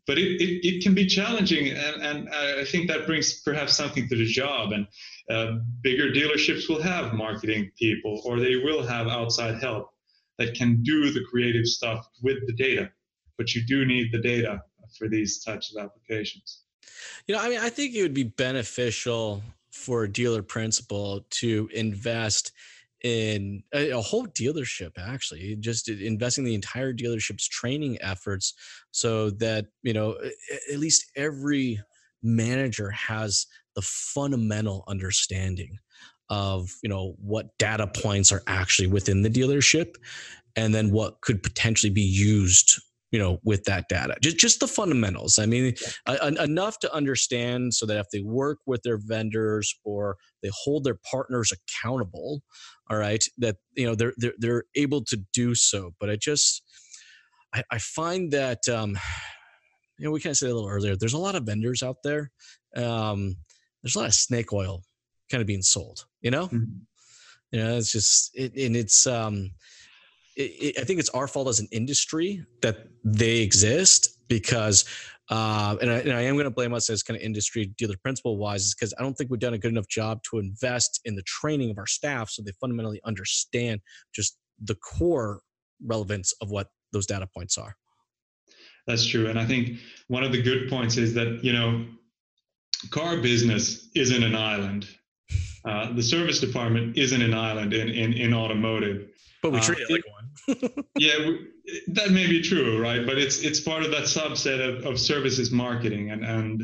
but 0.10 0.18
it, 0.18 0.42
it, 0.42 0.66
it, 0.68 0.84
can 0.84 0.96
be 0.96 1.06
challenging 1.06 1.70
and, 1.70 2.02
and 2.02 2.30
i 2.30 2.66
think 2.66 2.88
that 2.88 3.06
brings 3.06 3.42
perhaps 3.42 3.78
something 3.78 4.10
to 4.10 4.16
the 4.16 4.26
job. 4.26 4.72
And 4.72 4.88
uh, 5.30 5.60
bigger 5.82 6.10
dealerships 6.10 6.68
will 6.68 6.82
have 6.82 7.14
marketing 7.14 7.70
people 7.78 8.20
or 8.26 8.40
they 8.40 8.56
will 8.56 8.82
have 8.82 9.08
outside 9.08 9.62
help 9.62 9.92
that 10.40 10.56
can 10.56 10.82
do 10.82 11.12
the 11.12 11.24
creative 11.30 11.68
stuff 11.68 12.08
with 12.24 12.38
the 12.48 12.54
data. 12.54 12.90
But 13.38 13.54
you 13.54 13.62
do 13.68 13.86
need 13.86 14.12
the 14.12 14.18
data 14.20 14.64
for 14.98 15.08
these 15.08 15.44
types 15.44 15.72
of 15.72 15.84
applications. 15.86 16.64
You 17.28 17.36
know 17.36 17.42
i 17.42 17.50
mean 17.50 17.60
i 17.60 17.70
think 17.70 17.94
it 17.94 18.02
would 18.02 18.16
be 18.16 18.24
beneficial 18.24 19.44
for 19.72 20.06
a 20.06 20.12
dealer 20.12 20.42
principal 20.42 21.24
to 21.42 21.70
invest 21.72 22.52
in 23.04 23.64
a, 23.74 23.92
a, 23.92 24.02
whole 24.02 24.28
dealership 24.28 24.92
actually 24.98 25.56
just 25.62 25.88
investing 25.88 26.44
the 26.44 26.54
entire 26.54 26.94
dealership's 26.94 27.48
training 27.48 27.98
efforts 28.02 28.54
so 28.92 29.30
that 29.30 29.68
you 29.84 29.94
know 29.94 30.18
at 30.72 30.80
least 30.80 31.06
every 31.16 31.80
manager 32.22 32.90
has 32.90 33.48
the 33.76 33.82
fundamental 33.82 34.84
understanding 34.88 35.78
of 36.30 36.76
you 36.84 36.90
know 36.90 37.16
what 37.20 37.58
data 37.58 37.88
points 37.88 38.32
are 38.32 38.44
actually 38.48 38.88
within 38.88 39.22
the 39.22 39.30
dealership 39.30 39.96
and 40.56 40.76
then 40.76 40.92
what 40.92 41.22
could 41.22 41.42
potentially 41.42 41.90
be 41.90 42.02
used 42.02 42.82
you 43.12 43.20
know 43.20 43.40
with 43.44 43.64
that 43.64 43.86
data 43.90 44.16
just 44.22 44.38
just 44.38 44.60
the 44.60 44.68
fundamentals 44.68 45.40
i 45.40 45.46
mean 45.46 45.74
yeah. 46.08 46.44
enough 46.44 46.80
to 46.80 46.94
understand 46.94 47.74
so 47.74 47.86
that 47.86 47.98
if 47.98 48.08
they 48.12 48.22
work 48.22 48.60
with 48.66 48.82
their 48.84 48.98
vendors 48.98 49.74
or 49.84 50.16
they 50.44 50.50
hold 50.64 50.84
their 50.84 50.98
partners 51.10 51.52
accountable 51.52 52.42
all 52.90 52.98
right 52.98 53.24
that 53.38 53.58
you 53.76 53.86
know 53.86 53.96
they're 53.96 54.14
they're, 54.18 54.34
they're 54.38 54.64
able 54.76 55.04
to 55.04 55.18
do 55.34 55.56
so 55.56 55.92
but 56.00 56.10
i 56.10 56.16
just 56.16 56.64
i, 57.54 57.64
I 57.72 57.80
find 57.80 58.32
that 58.32 58.68
um 58.70 58.98
you 59.98 60.06
know 60.06 60.12
we 60.12 60.20
kind 60.20 60.32
of 60.32 60.38
said 60.38 60.50
a 60.50 60.54
little 60.54 60.70
earlier 60.70 60.96
there's 60.96 61.14
a 61.14 61.18
lot 61.18 61.36
of 61.36 61.44
vendors 61.44 61.84
out 61.84 61.98
there 62.04 62.32
um 62.76 63.36
there's 63.82 63.96
a 63.96 64.00
lot 64.00 64.08
of 64.08 64.14
snake 64.14 64.54
oil 64.54 64.84
kind 65.32 65.42
of 65.42 65.48
being 65.48 65.62
sold 65.62 66.06
you 66.22 66.32
know 66.32 66.48
mm-hmm. 66.48 66.64
you 67.52 67.64
know 67.64 67.78
it's 67.78 67.92
just 67.92 68.32
it, 68.36 68.56
and 68.56 68.76
it's 68.76 69.08
um 69.08 69.52
it, 70.40 70.80
I 70.80 70.84
think 70.84 71.00
it's 71.00 71.10
our 71.10 71.28
fault 71.28 71.48
as 71.48 71.60
an 71.60 71.68
industry 71.72 72.44
that 72.62 72.88
they 73.04 73.40
exist 73.40 74.28
because, 74.28 74.86
uh, 75.30 75.76
and, 75.82 75.92
I, 75.92 75.98
and 76.00 76.14
I 76.14 76.22
am 76.22 76.36
going 76.36 76.46
to 76.46 76.52
blame 76.52 76.74
us 76.74 76.90
as 76.90 77.04
kind 77.04 77.18
of 77.18 77.24
industry 77.24 77.74
dealer 77.78 77.96
principal 78.02 78.38
wise, 78.38 78.66
is 78.66 78.76
because 78.76 78.94
I 78.98 79.04
don't 79.04 79.16
think 79.16 79.30
we've 79.30 79.40
done 79.40 79.54
a 79.54 79.58
good 79.58 79.72
enough 79.72 79.88
job 79.88 80.24
to 80.32 80.40
invest 80.40 81.02
in 81.06 81.16
the 81.16 81.24
training 81.24 81.72
of 81.72 81.78
our 81.78 81.88
staff 81.88 82.30
so 82.30 82.42
they 82.42 82.54
fundamentally 82.60 83.02
understand 83.04 83.82
just 84.14 84.38
the 84.64 84.76
core 84.76 85.42
relevance 85.86 86.34
of 86.42 86.52
what 86.52 86.68
those 86.94 87.06
data 87.06 87.28
points 87.28 87.58
are. 87.58 87.76
That's 88.88 89.06
true, 89.06 89.28
and 89.28 89.38
I 89.38 89.46
think 89.46 89.78
one 90.08 90.24
of 90.24 90.32
the 90.32 90.42
good 90.42 90.68
points 90.70 90.98
is 90.98 91.14
that 91.14 91.44
you 91.44 91.54
know, 91.54 91.86
car 92.90 93.18
business 93.18 93.90
isn't 93.94 94.24
an 94.24 94.36
island. 94.36 94.88
Uh, 95.64 95.94
the 95.94 96.02
service 96.02 96.40
department 96.40 96.98
isn't 96.98 97.22
an 97.22 97.34
island 97.34 97.74
in 97.74 97.90
in, 97.90 98.14
in 98.14 98.34
automotive 98.34 99.10
but 99.42 99.52
we 99.52 99.60
uh, 99.60 99.62
treat 99.62 99.80
uh, 99.80 99.84
it 99.84 99.92
like 99.92 100.04
one. 100.12 100.19
yeah, 100.98 101.32
that 101.88 102.12
may 102.12 102.28
be 102.28 102.42
true, 102.42 102.82
right? 102.82 103.06
But 103.06 103.18
it's 103.18 103.42
it's 103.42 103.60
part 103.60 103.84
of 103.84 103.92
that 103.92 104.04
subset 104.04 104.60
of, 104.60 104.86
of 104.86 105.00
services 105.00 105.52
marketing, 105.52 106.12
and 106.12 106.26
and 106.26 106.64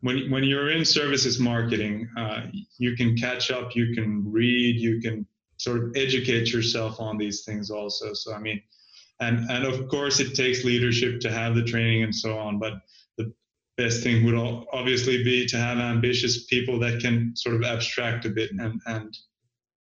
when 0.00 0.30
when 0.30 0.44
you're 0.44 0.70
in 0.70 0.84
services 0.84 1.38
marketing, 1.38 2.08
uh, 2.16 2.42
you 2.78 2.96
can 2.96 3.16
catch 3.16 3.50
up, 3.50 3.74
you 3.74 3.94
can 3.94 4.30
read, 4.30 4.76
you 4.76 5.00
can 5.00 5.26
sort 5.56 5.82
of 5.82 5.92
educate 5.96 6.52
yourself 6.52 7.00
on 7.00 7.16
these 7.16 7.44
things 7.44 7.70
also. 7.70 8.12
So 8.12 8.34
I 8.34 8.38
mean, 8.38 8.60
and 9.20 9.48
and 9.50 9.64
of 9.64 9.88
course 9.88 10.20
it 10.20 10.34
takes 10.34 10.64
leadership 10.64 11.20
to 11.20 11.30
have 11.30 11.54
the 11.54 11.64
training 11.64 12.02
and 12.02 12.14
so 12.14 12.36
on, 12.36 12.58
but 12.58 12.74
the 13.16 13.32
best 13.76 14.02
thing 14.02 14.24
would 14.24 14.34
obviously 14.72 15.22
be 15.22 15.46
to 15.46 15.56
have 15.56 15.78
ambitious 15.78 16.44
people 16.46 16.78
that 16.80 17.00
can 17.00 17.32
sort 17.36 17.54
of 17.54 17.62
abstract 17.62 18.24
a 18.24 18.30
bit 18.30 18.50
and 18.50 18.80
and 18.86 19.16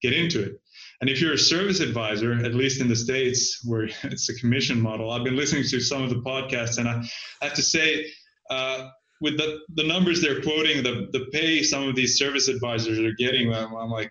get 0.02 0.12
into 0.12 0.42
it. 0.42 0.60
And 1.00 1.08
if 1.08 1.20
you're 1.20 1.32
a 1.32 1.38
service 1.38 1.80
advisor, 1.80 2.32
at 2.32 2.54
least 2.54 2.80
in 2.80 2.88
the 2.88 2.96
States 2.96 3.64
where 3.64 3.84
it's 4.04 4.28
a 4.28 4.34
commission 4.34 4.80
model, 4.80 5.10
I've 5.10 5.24
been 5.24 5.36
listening 5.36 5.64
to 5.64 5.80
some 5.80 6.02
of 6.02 6.10
the 6.10 6.20
podcasts 6.20 6.78
and 6.78 6.88
I 6.88 7.02
have 7.42 7.54
to 7.54 7.62
say, 7.62 8.06
uh, 8.50 8.88
with 9.20 9.36
the, 9.36 9.60
the 9.74 9.84
numbers 9.84 10.22
they're 10.22 10.40
quoting, 10.40 10.82
the, 10.82 11.08
the 11.12 11.26
pay 11.32 11.62
some 11.62 11.86
of 11.86 11.94
these 11.94 12.16
service 12.16 12.48
advisors 12.48 12.98
are 12.98 13.12
getting, 13.18 13.52
I'm, 13.52 13.74
I'm 13.74 13.90
like, 13.90 14.10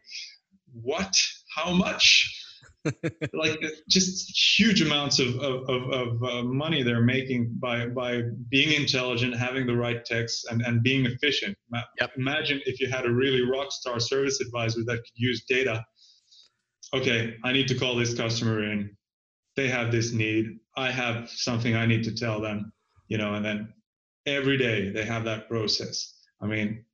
what? 0.71 1.15
How 1.55 1.73
much? 1.73 2.35
like 3.33 3.59
just 3.89 4.57
huge 4.57 4.81
amounts 4.81 5.19
of, 5.19 5.35
of, 5.39 5.69
of, 5.69 5.91
of 5.91 6.23
uh, 6.23 6.43
money 6.43 6.81
they're 6.81 7.01
making 7.01 7.53
by, 7.59 7.87
by 7.87 8.21
being 8.49 8.79
intelligent, 8.79 9.35
having 9.35 9.67
the 9.67 9.75
right 9.75 10.05
text, 10.05 10.47
and, 10.49 10.61
and 10.61 10.81
being 10.81 11.05
efficient. 11.05 11.57
Yep. 11.99 12.11
Imagine 12.17 12.61
if 12.65 12.79
you 12.79 12.87
had 12.87 13.05
a 13.05 13.11
really 13.11 13.41
rock 13.41 13.71
star 13.71 13.99
service 13.99 14.39
advisor 14.41 14.83
that 14.85 14.97
could 14.97 15.15
use 15.15 15.43
data 15.45 15.83
okay, 16.93 17.35
I 17.43 17.51
need 17.51 17.67
to 17.67 17.75
call 17.75 17.95
this 17.95 18.13
customer 18.13 18.63
in. 18.63 18.95
They 19.55 19.67
have 19.67 19.91
this 19.91 20.11
need. 20.11 20.59
I 20.75 20.91
have 20.91 21.29
something 21.29 21.75
I 21.75 21.85
need 21.85 22.03
to 22.05 22.15
tell 22.15 22.39
them, 22.39 22.71
you 23.07 23.17
know, 23.17 23.33
and 23.33 23.43
then 23.43 23.73
every 24.25 24.57
day 24.57 24.91
they 24.91 25.05
have 25.05 25.25
that 25.25 25.49
process. 25.49 26.15
I 26.41 26.45
mean, 26.45 26.85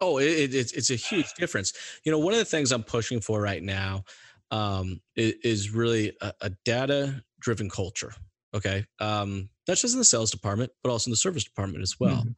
oh, 0.00 0.18
it, 0.18 0.54
it's 0.54 0.72
it's 0.72 0.90
a 0.90 0.96
huge 0.96 1.32
difference. 1.34 1.72
You 2.04 2.12
know, 2.12 2.18
one 2.18 2.32
of 2.32 2.38
the 2.38 2.44
things 2.44 2.72
I'm 2.72 2.82
pushing 2.82 3.20
for 3.20 3.40
right 3.40 3.62
now 3.62 4.04
um, 4.50 5.00
is, 5.16 5.34
is 5.44 5.70
really 5.70 6.16
a, 6.20 6.32
a 6.40 6.50
data 6.64 7.22
driven 7.40 7.70
culture. 7.70 8.12
Okay. 8.54 8.84
Um, 8.98 9.48
not 9.70 9.78
just 9.78 9.94
in 9.94 10.00
the 10.00 10.04
sales 10.04 10.32
department, 10.32 10.72
but 10.82 10.90
also 10.90 11.08
in 11.08 11.12
the 11.12 11.16
service 11.16 11.44
department 11.44 11.80
as 11.80 11.94
well. 12.00 12.16
Mm-hmm. 12.16 12.30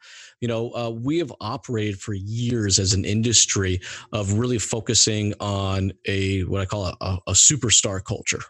You 0.43 0.49
know, 0.49 0.71
uh, 0.75 0.91
we 0.91 1.19
have 1.19 1.33
operated 1.41 1.99
for 1.99 2.13
years 2.13 2.79
as 2.79 2.93
an 2.93 3.07
industry 3.07 3.81
of 4.13 4.35
really 4.35 4.59
focusing 4.59 5.33
on 5.41 5.93
a 6.07 6.43
what 6.43 6.61
I 6.61 6.67
call 6.67 6.87
a, 6.87 6.97
a, 7.01 7.19
a 7.29 7.33
superstar 7.33 8.05
culture, 8.05 8.43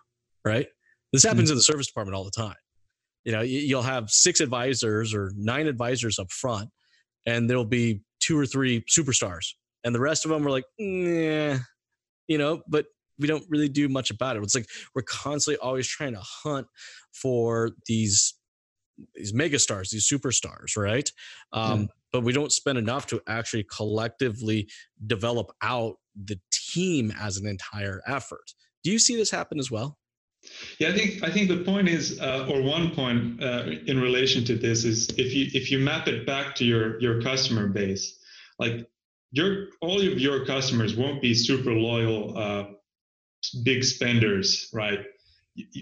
right? 0.45 0.66
This 1.12 1.22
happens 1.22 1.45
mm-hmm. 1.45 1.53
in 1.53 1.59
the 1.59 1.62
service 1.62 1.87
department 1.87 2.16
all 2.16 2.24
the 2.24 2.33
time. 2.33 2.57
You 3.24 3.30
know, 3.30 3.43
you'll 3.43 3.83
have 3.83 4.11
six 4.11 4.41
advisors 4.41 5.14
or 5.14 5.33
nine 5.37 5.68
advisors 5.68 6.18
up 6.18 6.33
front, 6.33 6.68
and 7.24 7.49
there'll 7.49 7.64
be 7.64 8.03
two 8.18 8.37
or 8.37 8.47
three 8.47 8.85
superstars, 8.91 9.53
and 9.85 9.95
the 9.95 10.01
rest 10.01 10.24
of 10.24 10.33
them 10.33 10.45
are 10.45 10.51
like, 10.51 10.64
yeah, 10.76 11.59
you 12.26 12.37
know, 12.37 12.62
but 12.66 12.87
we 13.20 13.28
don't 13.28 13.45
really 13.49 13.68
do 13.68 13.89
much 13.89 14.11
about 14.11 14.37
it. 14.37 14.43
It's 14.43 14.57
like 14.57 14.66
we're 14.97 15.03
constantly 15.03 15.61
always 15.62 15.87
trying 15.87 16.14
to 16.14 16.22
hunt 16.22 16.66
for 17.12 17.70
these 17.87 18.35
these 19.14 19.32
megastars, 19.32 19.90
these 19.90 20.09
superstars, 20.09 20.76
right? 20.76 21.11
Um, 21.53 21.88
But 22.12 22.24
we 22.24 22.32
don't 22.32 22.53
spend 22.53 22.76
enough 22.76 23.07
to 23.07 23.22
actually 23.26 23.64
collectively 23.64 24.68
develop 25.07 25.51
out 25.62 25.97
the 26.14 26.38
team 26.53 27.11
as 27.18 27.38
an 27.38 27.47
entire 27.47 28.03
effort. 28.07 28.53
Do 28.84 28.90
you 28.90 28.99
see 28.99 29.16
this 29.16 29.30
happen 29.30 29.59
as 29.59 29.70
well? 29.70 29.99
Yeah, 30.78 30.88
I 30.88 30.93
think 30.93 31.22
I 31.22 31.30
think 31.30 31.49
the 31.49 31.62
point 31.64 31.88
is, 31.88 32.20
uh, 32.20 32.49
or 32.51 32.62
one 32.62 32.90
point 32.90 33.43
uh, 33.43 33.64
in 33.86 34.01
relation 34.01 34.45
to 34.47 34.57
this 34.57 34.84
is, 34.84 35.09
if 35.16 35.32
you 35.32 35.47
if 35.55 35.70
you 35.70 35.78
map 35.78 36.09
it 36.09 36.26
back 36.26 36.55
to 36.57 36.64
your 36.64 37.01
your 37.01 37.22
customer 37.22 37.68
base, 37.68 38.18
like 38.59 38.86
your 39.30 39.68
all 39.80 40.01
of 40.01 40.18
your 40.18 40.45
customers 40.45 40.97
won't 40.97 41.22
be 41.22 41.32
super 41.32 41.72
loyal, 41.72 42.36
uh, 42.36 42.64
big 43.62 43.84
spenders, 43.84 44.68
right? 44.72 45.01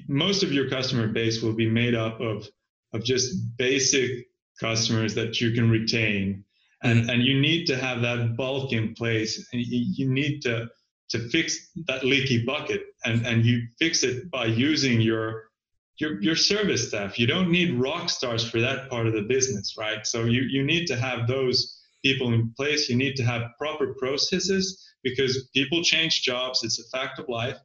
Most 0.08 0.42
of 0.42 0.52
your 0.52 0.68
customer 0.68 1.08
base 1.08 1.42
will 1.42 1.54
be 1.54 1.68
made 1.68 1.94
up 1.94 2.20
of 2.20 2.46
of 2.92 3.04
just 3.04 3.56
basic 3.56 4.26
customers 4.60 5.14
that 5.14 5.40
you 5.40 5.52
can 5.52 5.70
retain. 5.70 6.44
And 6.82 7.00
mm-hmm. 7.00 7.10
and 7.10 7.22
you 7.22 7.40
need 7.40 7.66
to 7.66 7.76
have 7.76 8.02
that 8.02 8.36
bulk 8.36 8.72
in 8.72 8.94
place. 8.94 9.46
And 9.52 9.62
you, 9.62 10.08
need 10.08 10.40
to 10.42 10.68
to 11.10 11.18
fix 11.28 11.70
that 11.88 12.04
leaky 12.04 12.44
bucket. 12.44 12.82
And 13.04 13.26
and 13.26 13.44
you 13.44 13.62
fix 13.78 14.02
it 14.02 14.30
by 14.30 14.46
using 14.46 15.00
your 15.00 15.50
your 15.98 16.20
your 16.22 16.36
service 16.36 16.88
staff. 16.88 17.18
You 17.18 17.26
don't 17.26 17.50
need 17.50 17.78
rock 17.78 18.08
stars 18.08 18.48
for 18.48 18.60
that 18.60 18.88
part 18.88 19.06
of 19.06 19.12
the 19.12 19.22
business 19.22 19.76
right? 19.78 20.06
So 20.06 20.24
you 20.24 20.42
you 20.42 20.64
need 20.64 20.86
to 20.86 20.96
have 20.96 21.26
those 21.26 21.78
people 22.02 22.32
in 22.32 22.52
place. 22.56 22.88
You 22.88 22.96
need 22.96 23.16
to 23.16 23.24
have 23.24 23.42
proper 23.58 23.94
processes 23.98 24.82
because 25.02 25.48
people 25.54 25.82
change 25.82 26.22
jobs. 26.22 26.64
It's 26.64 26.80
a 26.80 26.88
fact 26.96 27.18
of 27.18 27.28
life. 27.28 27.58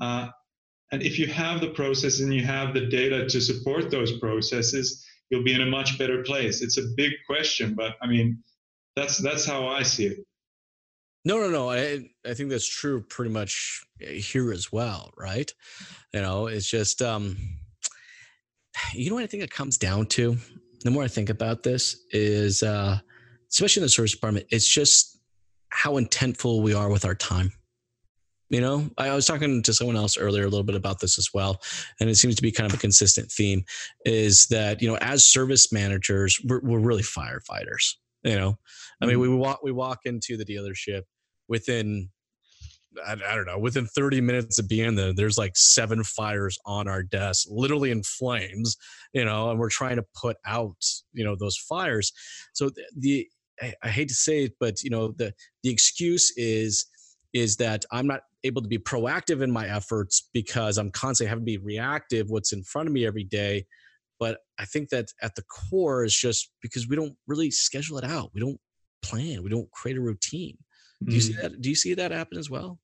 Uh, 0.00 0.28
and 0.92 1.02
if 1.02 1.18
you 1.18 1.26
have 1.28 1.60
the 1.60 1.70
process 1.70 2.20
and 2.20 2.34
you 2.34 2.44
have 2.44 2.74
the 2.74 2.86
data 2.86 3.28
to 3.28 3.40
support 3.40 3.90
those 3.90 4.18
processes, 4.18 5.04
you'll 5.30 5.44
be 5.44 5.54
in 5.54 5.60
a 5.60 5.66
much 5.66 5.98
better 5.98 6.22
place. 6.22 6.62
It's 6.62 6.78
a 6.78 6.82
big 6.96 7.12
question, 7.26 7.74
but 7.74 7.96
I 8.02 8.06
mean, 8.06 8.42
that's 8.96 9.18
that's 9.18 9.44
how 9.44 9.66
I 9.66 9.82
see 9.82 10.06
it. 10.06 10.18
No, 11.24 11.38
no, 11.38 11.50
no. 11.50 11.70
I 11.70 12.08
I 12.26 12.34
think 12.34 12.50
that's 12.50 12.68
true 12.68 13.02
pretty 13.02 13.30
much 13.30 13.84
here 13.98 14.52
as 14.52 14.72
well, 14.72 15.12
right? 15.16 15.52
You 16.12 16.22
know, 16.22 16.46
it's 16.46 16.68
just 16.68 17.02
um 17.02 17.36
you 18.94 19.10
know 19.10 19.16
what 19.16 19.24
I 19.24 19.28
think 19.28 19.42
it 19.42 19.50
comes 19.50 19.78
down 19.78 20.06
to? 20.06 20.36
The 20.82 20.90
more 20.90 21.04
I 21.04 21.08
think 21.08 21.30
about 21.30 21.62
this 21.62 22.04
is 22.10 22.62
uh 22.62 22.98
especially 23.50 23.80
in 23.80 23.84
the 23.84 23.90
service 23.90 24.12
department, 24.12 24.46
it's 24.50 24.68
just 24.68 25.18
how 25.68 25.92
intentful 26.00 26.62
we 26.62 26.74
are 26.74 26.90
with 26.90 27.04
our 27.04 27.14
time. 27.14 27.52
You 28.50 28.60
know, 28.60 28.90
I 28.98 29.14
was 29.14 29.26
talking 29.26 29.62
to 29.62 29.72
someone 29.72 29.96
else 29.96 30.18
earlier 30.18 30.42
a 30.42 30.48
little 30.48 30.64
bit 30.64 30.74
about 30.74 30.98
this 30.98 31.18
as 31.18 31.30
well, 31.32 31.60
and 32.00 32.10
it 32.10 32.16
seems 32.16 32.34
to 32.34 32.42
be 32.42 32.50
kind 32.50 32.68
of 32.68 32.76
a 32.76 32.80
consistent 32.80 33.30
theme. 33.30 33.64
Is 34.04 34.46
that 34.46 34.82
you 34.82 34.88
know, 34.88 34.96
as 34.96 35.24
service 35.24 35.72
managers, 35.72 36.40
we're, 36.44 36.60
we're 36.60 36.80
really 36.80 37.02
firefighters. 37.02 37.94
You 38.24 38.36
know, 38.36 38.58
I 39.00 39.06
mean, 39.06 39.14
mm-hmm. 39.14 39.22
we 39.22 39.36
walk 39.36 39.60
we 39.62 39.72
walk 39.72 40.00
into 40.04 40.36
the 40.36 40.44
dealership 40.44 41.02
within 41.48 42.10
I, 43.06 43.12
I, 43.12 43.36
don't 43.36 43.46
know, 43.46 43.58
within 43.58 43.86
30 43.86 44.20
minutes 44.20 44.58
of 44.58 44.68
being 44.68 44.96
there, 44.96 45.12
there's 45.12 45.38
like 45.38 45.56
seven 45.56 46.02
fires 46.02 46.58
on 46.66 46.88
our 46.88 47.02
desk, 47.02 47.46
literally 47.48 47.90
in 47.90 48.02
flames, 48.02 48.76
you 49.12 49.24
know, 49.24 49.50
and 49.50 49.60
we're 49.60 49.70
trying 49.70 49.96
to 49.96 50.04
put 50.14 50.36
out, 50.44 50.84
you 51.12 51.24
know, 51.24 51.36
those 51.36 51.56
fires. 51.56 52.12
So 52.52 52.70
the, 52.70 52.82
the 52.96 53.28
I, 53.62 53.74
I, 53.84 53.88
hate 53.88 54.08
to 54.08 54.14
say 54.14 54.44
it, 54.44 54.54
but 54.58 54.82
you 54.82 54.90
know, 54.90 55.12
the 55.12 55.32
the 55.62 55.70
excuse 55.70 56.32
is 56.36 56.86
is 57.32 57.56
that 57.56 57.84
I'm 57.92 58.06
not 58.06 58.22
able 58.44 58.62
to 58.62 58.68
be 58.68 58.78
proactive 58.78 59.42
in 59.42 59.50
my 59.50 59.68
efforts 59.68 60.28
because 60.32 60.78
I'm 60.78 60.90
constantly 60.90 61.28
having 61.28 61.44
to 61.44 61.46
be 61.46 61.58
reactive 61.58 62.30
what's 62.30 62.52
in 62.52 62.62
front 62.62 62.88
of 62.88 62.92
me 62.92 63.06
every 63.06 63.24
day. 63.24 63.66
But 64.18 64.38
I 64.58 64.64
think 64.66 64.90
that 64.90 65.06
at 65.22 65.34
the 65.34 65.42
core 65.42 66.04
is 66.04 66.14
just 66.14 66.50
because 66.62 66.88
we 66.88 66.96
don't 66.96 67.16
really 67.26 67.50
schedule 67.50 67.98
it 67.98 68.04
out. 68.04 68.30
We 68.34 68.40
don't 68.40 68.60
plan. 69.02 69.42
We 69.42 69.50
don't 69.50 69.70
create 69.70 69.96
a 69.96 70.00
routine. 70.00 70.56
Do 71.04 71.14
you 71.14 71.20
see 71.20 71.32
mm. 71.32 71.40
that? 71.40 71.60
Do 71.62 71.70
you 71.70 71.74
see 71.74 71.94
that 71.94 72.10
happen 72.10 72.36
as 72.36 72.50
well? 72.50 72.78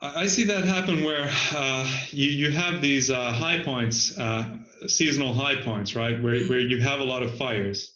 I 0.00 0.28
see 0.28 0.44
that 0.44 0.64
happen 0.64 1.02
where 1.02 1.28
uh, 1.52 1.90
you 2.10 2.30
you 2.30 2.50
have 2.52 2.80
these 2.80 3.10
uh, 3.10 3.32
high 3.32 3.58
points, 3.64 4.16
uh, 4.16 4.58
seasonal 4.86 5.34
high 5.34 5.60
points, 5.60 5.96
right? 5.96 6.22
Where 6.22 6.40
where 6.44 6.60
you 6.60 6.80
have 6.80 7.00
a 7.00 7.04
lot 7.04 7.24
of 7.24 7.36
fires, 7.36 7.94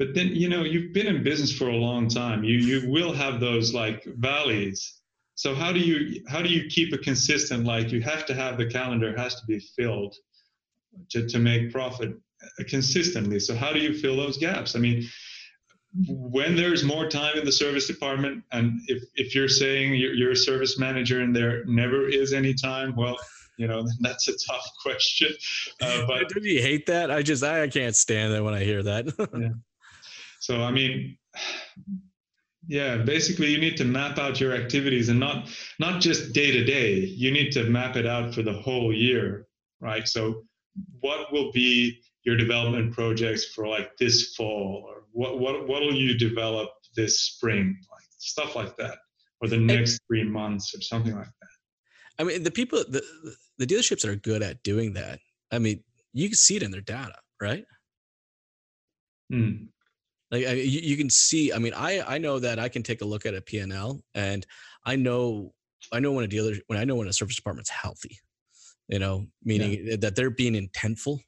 but 0.00 0.14
then 0.14 0.28
you 0.28 0.48
know 0.48 0.64
you've 0.64 0.92
been 0.92 1.06
in 1.06 1.22
business 1.22 1.52
for 1.52 1.68
a 1.68 1.76
long 1.76 2.08
time. 2.08 2.42
You 2.42 2.56
you 2.56 2.90
will 2.90 3.12
have 3.12 3.38
those 3.38 3.72
like 3.72 4.04
valleys 4.16 4.97
so 5.38 5.54
how 5.54 5.70
do 5.70 5.78
you 5.78 6.20
how 6.28 6.42
do 6.42 6.48
you 6.48 6.68
keep 6.68 6.92
it 6.92 7.02
consistent 7.02 7.64
like 7.64 7.92
you 7.92 8.00
have 8.02 8.26
to 8.26 8.34
have 8.34 8.58
the 8.58 8.66
calendar 8.66 9.16
has 9.16 9.36
to 9.36 9.46
be 9.46 9.60
filled 9.76 10.14
to, 11.10 11.28
to 11.28 11.38
make 11.38 11.70
profit 11.70 12.10
consistently 12.68 13.38
so 13.38 13.54
how 13.54 13.72
do 13.72 13.78
you 13.78 13.94
fill 13.94 14.16
those 14.16 14.36
gaps 14.36 14.74
i 14.74 14.80
mean 14.80 15.06
when 16.08 16.56
there's 16.56 16.82
more 16.82 17.08
time 17.08 17.38
in 17.38 17.44
the 17.44 17.52
service 17.52 17.86
department 17.86 18.42
and 18.52 18.80
if, 18.88 19.02
if 19.14 19.34
you're 19.34 19.48
saying 19.48 19.94
you're, 19.94 20.12
you're 20.12 20.32
a 20.32 20.36
service 20.36 20.76
manager 20.76 21.20
and 21.20 21.34
there 21.34 21.64
never 21.66 22.08
is 22.08 22.32
any 22.32 22.52
time 22.52 22.94
well 22.96 23.16
you 23.58 23.66
know, 23.66 23.84
that's 24.00 24.28
a 24.28 24.32
tough 24.46 24.70
question. 24.82 25.32
Uh, 25.82 26.04
but 26.08 26.28
do 26.28 26.48
you 26.48 26.62
hate 26.62 26.86
that? 26.86 27.10
I 27.10 27.22
just 27.22 27.42
I 27.42 27.64
I 27.64 27.68
can't 27.68 27.96
stand 27.96 28.32
it 28.32 28.40
when 28.40 28.54
I 28.54 28.62
hear 28.62 28.84
that. 28.84 29.06
yeah. 29.36 29.48
So 30.38 30.62
I 30.62 30.70
mean, 30.70 31.18
yeah, 32.66 32.96
basically 32.98 33.48
you 33.48 33.58
need 33.58 33.76
to 33.76 33.84
map 33.84 34.18
out 34.18 34.40
your 34.40 34.54
activities 34.54 35.08
and 35.08 35.20
not 35.20 35.48
not 35.78 36.00
just 36.00 36.32
day 36.32 36.50
to 36.50 36.64
day. 36.64 36.94
You 36.96 37.30
need 37.30 37.52
to 37.52 37.64
map 37.64 37.96
it 37.96 38.06
out 38.06 38.34
for 38.34 38.42
the 38.42 38.52
whole 38.52 38.92
year, 38.92 39.46
right? 39.80 40.06
So 40.06 40.42
what 41.00 41.32
will 41.32 41.52
be 41.52 42.00
your 42.24 42.36
development 42.36 42.92
projects 42.92 43.46
for 43.54 43.66
like 43.66 43.96
this 43.98 44.34
fall 44.34 44.84
or 44.86 45.04
what 45.12 45.38
what 45.38 45.66
what 45.66 45.82
will 45.82 45.94
you 45.94 46.16
develop 46.18 46.68
this 46.94 47.20
spring 47.20 47.76
like 47.90 48.04
stuff 48.18 48.54
like 48.54 48.76
that 48.76 48.98
or 49.40 49.48
the 49.48 49.56
next 49.56 50.00
three 50.06 50.24
months 50.24 50.74
or 50.74 50.80
something 50.80 51.14
like 51.14 51.26
that 51.40 52.18
i 52.18 52.24
mean 52.24 52.42
the 52.42 52.50
people 52.50 52.84
the 52.88 53.02
the 53.58 53.66
dealerships 53.66 54.02
that 54.02 54.10
are 54.10 54.16
good 54.16 54.42
at 54.42 54.62
doing 54.62 54.92
that 54.92 55.20
i 55.52 55.58
mean 55.58 55.82
you 56.12 56.28
can 56.28 56.36
see 56.36 56.56
it 56.56 56.62
in 56.62 56.70
their 56.70 56.80
data 56.80 57.14
right 57.40 57.64
hmm. 59.30 59.52
Like 60.30 60.46
I, 60.46 60.52
you, 60.52 60.80
you 60.80 60.96
can 60.96 61.10
see 61.10 61.52
i 61.52 61.58
mean 61.58 61.72
i 61.74 62.00
i 62.00 62.18
know 62.18 62.38
that 62.38 62.58
i 62.58 62.68
can 62.68 62.82
take 62.82 63.00
a 63.00 63.06
look 63.06 63.26
at 63.26 63.34
a 63.34 63.40
p&l 63.40 64.00
and 64.14 64.46
i 64.84 64.96
know 64.96 65.52
i 65.92 66.00
know 66.00 66.12
when 66.12 66.24
a 66.24 66.28
dealer 66.28 66.54
when 66.66 66.78
i 66.78 66.84
know 66.84 66.96
when 66.96 67.08
a 67.08 67.12
service 67.12 67.36
department's 67.36 67.70
healthy 67.70 68.18
you 68.88 68.98
know 68.98 69.26
meaning 69.44 69.80
yeah. 69.84 69.96
that 69.96 70.16
they're 70.16 70.30
being 70.30 70.54
intentful 70.54 71.18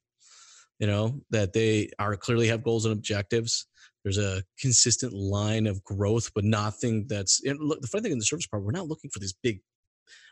you 0.80 0.86
know 0.86 1.20
that 1.30 1.53
they 1.53 1.90
are 1.98 2.16
clearly 2.16 2.48
have 2.48 2.64
goals 2.64 2.86
and 2.86 2.92
objectives. 2.92 3.66
There's 4.03 4.18
a 4.18 4.42
consistent 4.59 5.12
line 5.12 5.66
of 5.66 5.84
growth 5.84 6.32
but 6.34 6.42
nothing 6.42 7.07
that's 7.07 7.40
look 7.44 7.82
the 7.82 7.86
funny 7.86 8.03
thing 8.03 8.12
in 8.12 8.18
the 8.18 8.24
service 8.24 8.46
part 8.46 8.64
we're 8.64 8.72
not 8.72 8.88
looking 8.88 9.11
for 9.11 9.20
these 9.20 9.34
big 9.34 9.61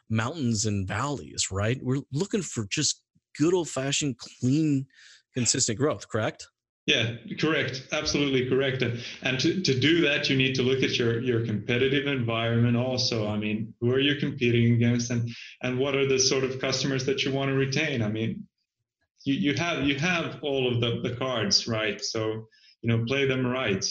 mountains 0.09 0.65
and 0.65 0.89
valleys 0.89 1.49
right? 1.53 1.79
We're 1.83 2.01
looking 2.13 2.43
for 2.43 2.67
just 2.69 3.03
good 3.39 3.55
old 3.55 3.69
fashioned 3.69 4.17
clean 4.19 4.87
consistent 5.35 5.79
growth 5.79 6.09
correct 6.09 6.49
yeah 6.89 7.17
correct. 7.39 7.87
Absolutely 7.93 8.49
correct. 8.49 8.83
And 9.23 9.39
to, 9.41 9.61
to 9.61 9.79
do 9.79 10.01
that 10.01 10.31
you 10.31 10.37
need 10.37 10.55
to 10.55 10.63
look 10.63 10.83
at 10.83 10.99
your 10.99 11.21
your 11.21 11.45
competitive 11.45 12.07
environment 12.07 12.77
also. 12.79 13.29
I 13.29 13.37
mean 13.37 13.75
who 13.81 13.93
are 13.93 14.01
you 14.01 14.17
competing 14.17 14.73
against 14.73 15.11
and 15.11 15.29
and 15.63 15.79
what 15.79 15.95
are 15.95 16.09
the 16.09 16.19
sort 16.19 16.45
of 16.45 16.59
customers 16.61 17.05
that 17.05 17.25
you 17.25 17.31
want 17.31 17.51
to 17.51 17.55
retain? 17.55 18.01
I 18.03 18.09
mean 18.09 18.49
you, 19.25 19.35
you 19.35 19.55
have 19.55 19.87
you 19.87 19.97
have 19.99 20.39
all 20.43 20.67
of 20.67 20.81
the, 20.81 21.01
the 21.07 21.15
cards 21.17 21.69
right? 21.69 22.03
So 22.03 22.49
you 22.81 22.89
know 22.89 23.05
play 23.05 23.27
them 23.27 23.47
right 23.47 23.85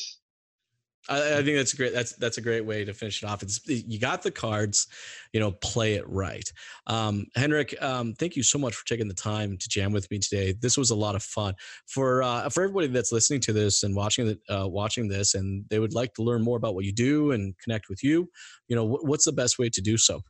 I, 1.09 1.37
I, 1.37 1.43
think 1.43 1.57
that's 1.57 1.73
great. 1.73 1.93
That's 1.93 2.13
that's 2.13 2.37
a 2.37 2.41
great 2.41 2.65
way 2.65 2.83
to 2.85 2.93
finish 2.93 3.23
it 3.23 3.27
off. 3.27 3.43
It's 3.43 3.61
you 3.67 3.99
got 3.99 4.21
the 4.21 4.31
cards, 4.31 4.87
you 5.33 5.39
know, 5.39 5.51
play 5.51 5.93
it 5.93 6.07
right. 6.07 6.51
Um, 6.87 7.25
Henrik, 7.35 7.75
um, 7.81 8.13
thank 8.13 8.35
you 8.35 8.43
so 8.43 8.57
much 8.57 8.75
for 8.75 8.85
taking 8.85 9.07
the 9.07 9.13
time 9.13 9.57
to 9.57 9.69
jam 9.69 9.91
with 9.91 10.09
me 10.11 10.19
today. 10.19 10.53
This 10.53 10.77
was 10.77 10.91
a 10.91 10.95
lot 10.95 11.15
of 11.15 11.23
fun 11.23 11.55
for 11.85 12.23
uh, 12.23 12.49
for 12.49 12.63
everybody 12.63 12.87
that's 12.87 13.11
listening 13.11 13.39
to 13.41 13.53
this 13.53 13.83
and 13.83 13.95
watching 13.95 14.27
the, 14.27 14.53
uh, 14.53 14.67
watching 14.67 15.07
this, 15.07 15.33
and 15.35 15.65
they 15.69 15.79
would 15.79 15.93
like 15.93 16.13
to 16.15 16.23
learn 16.23 16.41
more 16.41 16.57
about 16.57 16.75
what 16.75 16.85
you 16.85 16.93
do 16.93 17.31
and 17.31 17.57
connect 17.59 17.89
with 17.89 18.03
you. 18.03 18.29
You 18.67 18.75
know, 18.75 18.87
wh- 18.87 19.03
what's 19.03 19.25
the 19.25 19.31
best 19.31 19.59
way 19.59 19.69
to 19.69 19.81
do 19.81 19.97
so? 19.97 20.21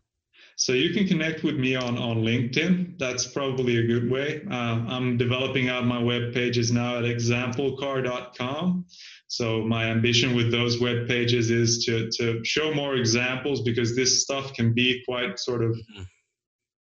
So 0.59 0.73
you 0.73 0.91
can 0.91 1.07
connect 1.07 1.43
with 1.43 1.55
me 1.55 1.75
on, 1.75 1.99
on 1.99 2.23
LinkedIn. 2.23 2.97
That's 2.97 3.27
probably 3.27 3.77
a 3.77 3.85
good 3.85 4.09
way. 4.09 4.41
Uh, 4.49 4.55
I'm 4.87 5.15
developing 5.15 5.69
out 5.69 5.85
my 5.85 6.01
web 6.01 6.33
pages 6.33 6.71
now 6.71 6.97
at 6.97 7.03
examplecar.com. 7.03 8.85
So 9.27 9.61
my 9.61 9.85
ambition 9.85 10.35
with 10.35 10.51
those 10.51 10.79
web 10.79 11.07
pages 11.07 11.51
is 11.51 11.85
to, 11.85 12.09
to 12.13 12.43
show 12.43 12.73
more 12.73 12.95
examples 12.95 13.61
because 13.61 13.95
this 13.95 14.23
stuff 14.23 14.53
can 14.53 14.73
be 14.73 15.03
quite 15.07 15.37
sort 15.37 15.63
of 15.63 15.73
mm-hmm. 15.73 16.03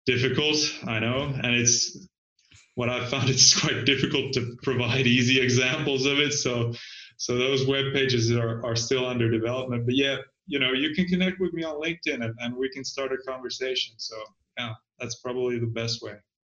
difficult, 0.05 0.59
I 0.87 0.99
know. 0.99 1.33
And 1.43 1.55
it's 1.55 1.97
what 2.75 2.91
I 2.91 3.07
found 3.07 3.29
it's 3.31 3.59
quite 3.59 3.87
difficult 3.87 4.35
to 4.35 4.55
provide 4.63 5.07
easy 5.07 5.41
examples 5.41 6.05
of 6.05 6.19
it. 6.19 6.33
So 6.33 6.75
so 7.17 7.39
those 7.39 7.67
web 7.67 7.95
pages 7.95 8.33
are, 8.33 8.67
are 8.67 8.77
still 8.77 9.07
under 9.07 9.31
development. 9.31 9.87
But 9.87 9.95
yeah, 9.95 10.17
you 10.53 10.59
know, 10.59 10.73
you 10.73 10.95
can 10.95 11.07
connect 11.07 11.41
with 11.41 11.55
me 11.55 11.65
on 11.65 11.81
LinkedIn 11.81 12.23
and, 12.23 12.35
and 12.41 12.55
we 12.55 12.69
can 12.69 12.85
start 12.85 13.11
a 13.11 13.17
conversation. 13.27 13.95
So 13.97 14.15
yeah, 14.59 14.75
that's 14.99 15.15
probably 15.15 15.59
the 15.59 15.67
best 15.67 16.03
way. 16.03 16.13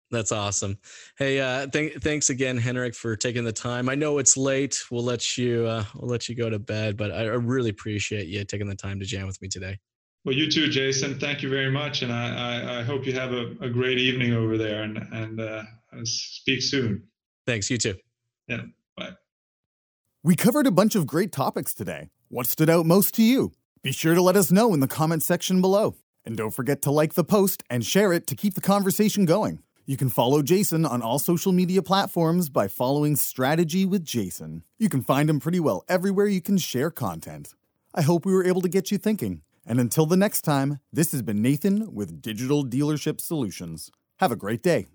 That's 0.10 0.32
awesome. 0.32 0.78
Hey, 1.18 1.42
uh, 1.42 1.68
th- 1.68 1.98
thanks 1.98 2.30
again, 2.30 2.58
Henrik, 2.58 2.96
for 2.96 3.18
taking 3.18 3.44
the 3.44 3.52
time. 3.52 3.90
I 3.90 3.96
know 3.96 4.18
it's 4.18 4.38
late. 4.38 4.80
We'll 4.90 5.04
let 5.04 5.38
you 5.38 5.68
uh, 5.68 5.84
we'll 5.96 6.10
let 6.10 6.30
you 6.30 6.34
go 6.34 6.50
to 6.50 6.58
bed, 6.58 6.96
but 6.96 7.12
I, 7.12 7.24
I 7.24 7.36
really 7.36 7.72
appreciate 7.72 8.28
you 8.28 8.44
taking 8.46 8.70
the 8.70 8.76
time 8.76 9.02
to 9.02 9.06
jam 9.06 9.28
with 9.28 9.40
me 9.42 9.50
today. 9.50 9.78
Well, 10.24 10.34
you 10.34 10.50
too, 10.50 10.70
Jason. 10.70 11.20
Thank 11.20 11.44
you 11.44 11.50
very 11.50 11.70
much, 11.70 12.02
and 12.02 12.12
I, 12.12 12.36
I, 12.36 12.80
I 12.80 12.84
hope 12.84 13.06
you 13.06 13.14
have 13.14 13.34
a, 13.34 13.54
a, 13.62 13.70
great 13.70 14.00
evening 14.00 14.34
over 14.34 14.58
there, 14.58 14.84
and 14.84 14.98
and 15.12 15.42
uh, 15.42 15.64
speak 16.04 16.62
soon. 16.62 17.04
Thanks. 17.46 17.70
You 17.70 17.78
too. 17.78 17.96
Yeah. 18.48 18.62
Bye. 18.98 19.12
We 20.24 20.36
covered 20.36 20.68
a 20.68 20.72
bunch 20.72 20.96
of 20.96 21.06
great 21.06 21.32
topics 21.32 21.74
today. 21.74 22.10
What 22.30 22.48
stood 22.48 22.70
out 22.70 22.86
most 22.86 23.14
to 23.16 23.24
you? 23.24 23.52
Be 23.82 23.94
sure 23.94 24.14
to 24.14 24.22
let 24.22 24.36
us 24.36 24.52
know 24.52 24.74
in 24.74 24.82
the 24.82 24.90
comments 24.90 25.26
section 25.26 25.62
below. 25.62 25.96
And 26.26 26.36
don't 26.36 26.52
forget 26.52 26.82
to 26.82 26.92
like 26.92 27.14
the 27.14 27.24
post 27.24 27.64
and 27.70 27.86
share 27.86 28.12
it 28.12 28.28
to 28.28 28.36
keep 28.36 28.54
the 28.54 28.62
conversation 28.62 29.24
going. 29.24 29.64
You 29.86 29.96
can 29.96 30.10
follow 30.10 30.42
Jason 30.42 30.86
on 30.86 31.02
all 31.02 31.18
social 31.18 31.54
media 31.54 31.82
platforms 31.82 32.50
by 32.50 32.68
following 32.68 33.16
Strategy 33.16 33.86
with 33.86 34.04
Jason. 34.04 34.64
You 34.78 34.90
can 34.90 35.02
find 35.02 35.30
him 35.30 35.40
pretty 35.40 35.62
well 35.62 35.86
everywhere 35.88 36.28
you 36.28 36.42
can 36.42 36.58
share 36.58 36.92
content. 36.92 37.56
I 37.96 38.02
hope 38.02 38.26
we 38.26 38.34
were 38.34 38.46
able 38.46 38.62
to 38.62 38.70
get 38.70 38.92
you 38.92 38.98
thinking. 38.98 39.44
And 39.66 39.80
until 39.80 40.06
the 40.06 40.18
next 40.18 40.42
time, 40.42 40.80
this 40.92 41.14
has 41.14 41.22
been 41.22 41.42
Nathan 41.42 41.94
with 41.94 42.22
Digital 42.22 42.66
Dealership 42.66 43.22
Solutions. 43.22 43.92
Have 44.18 44.34
a 44.34 44.36
great 44.36 44.62
day. 44.62 44.88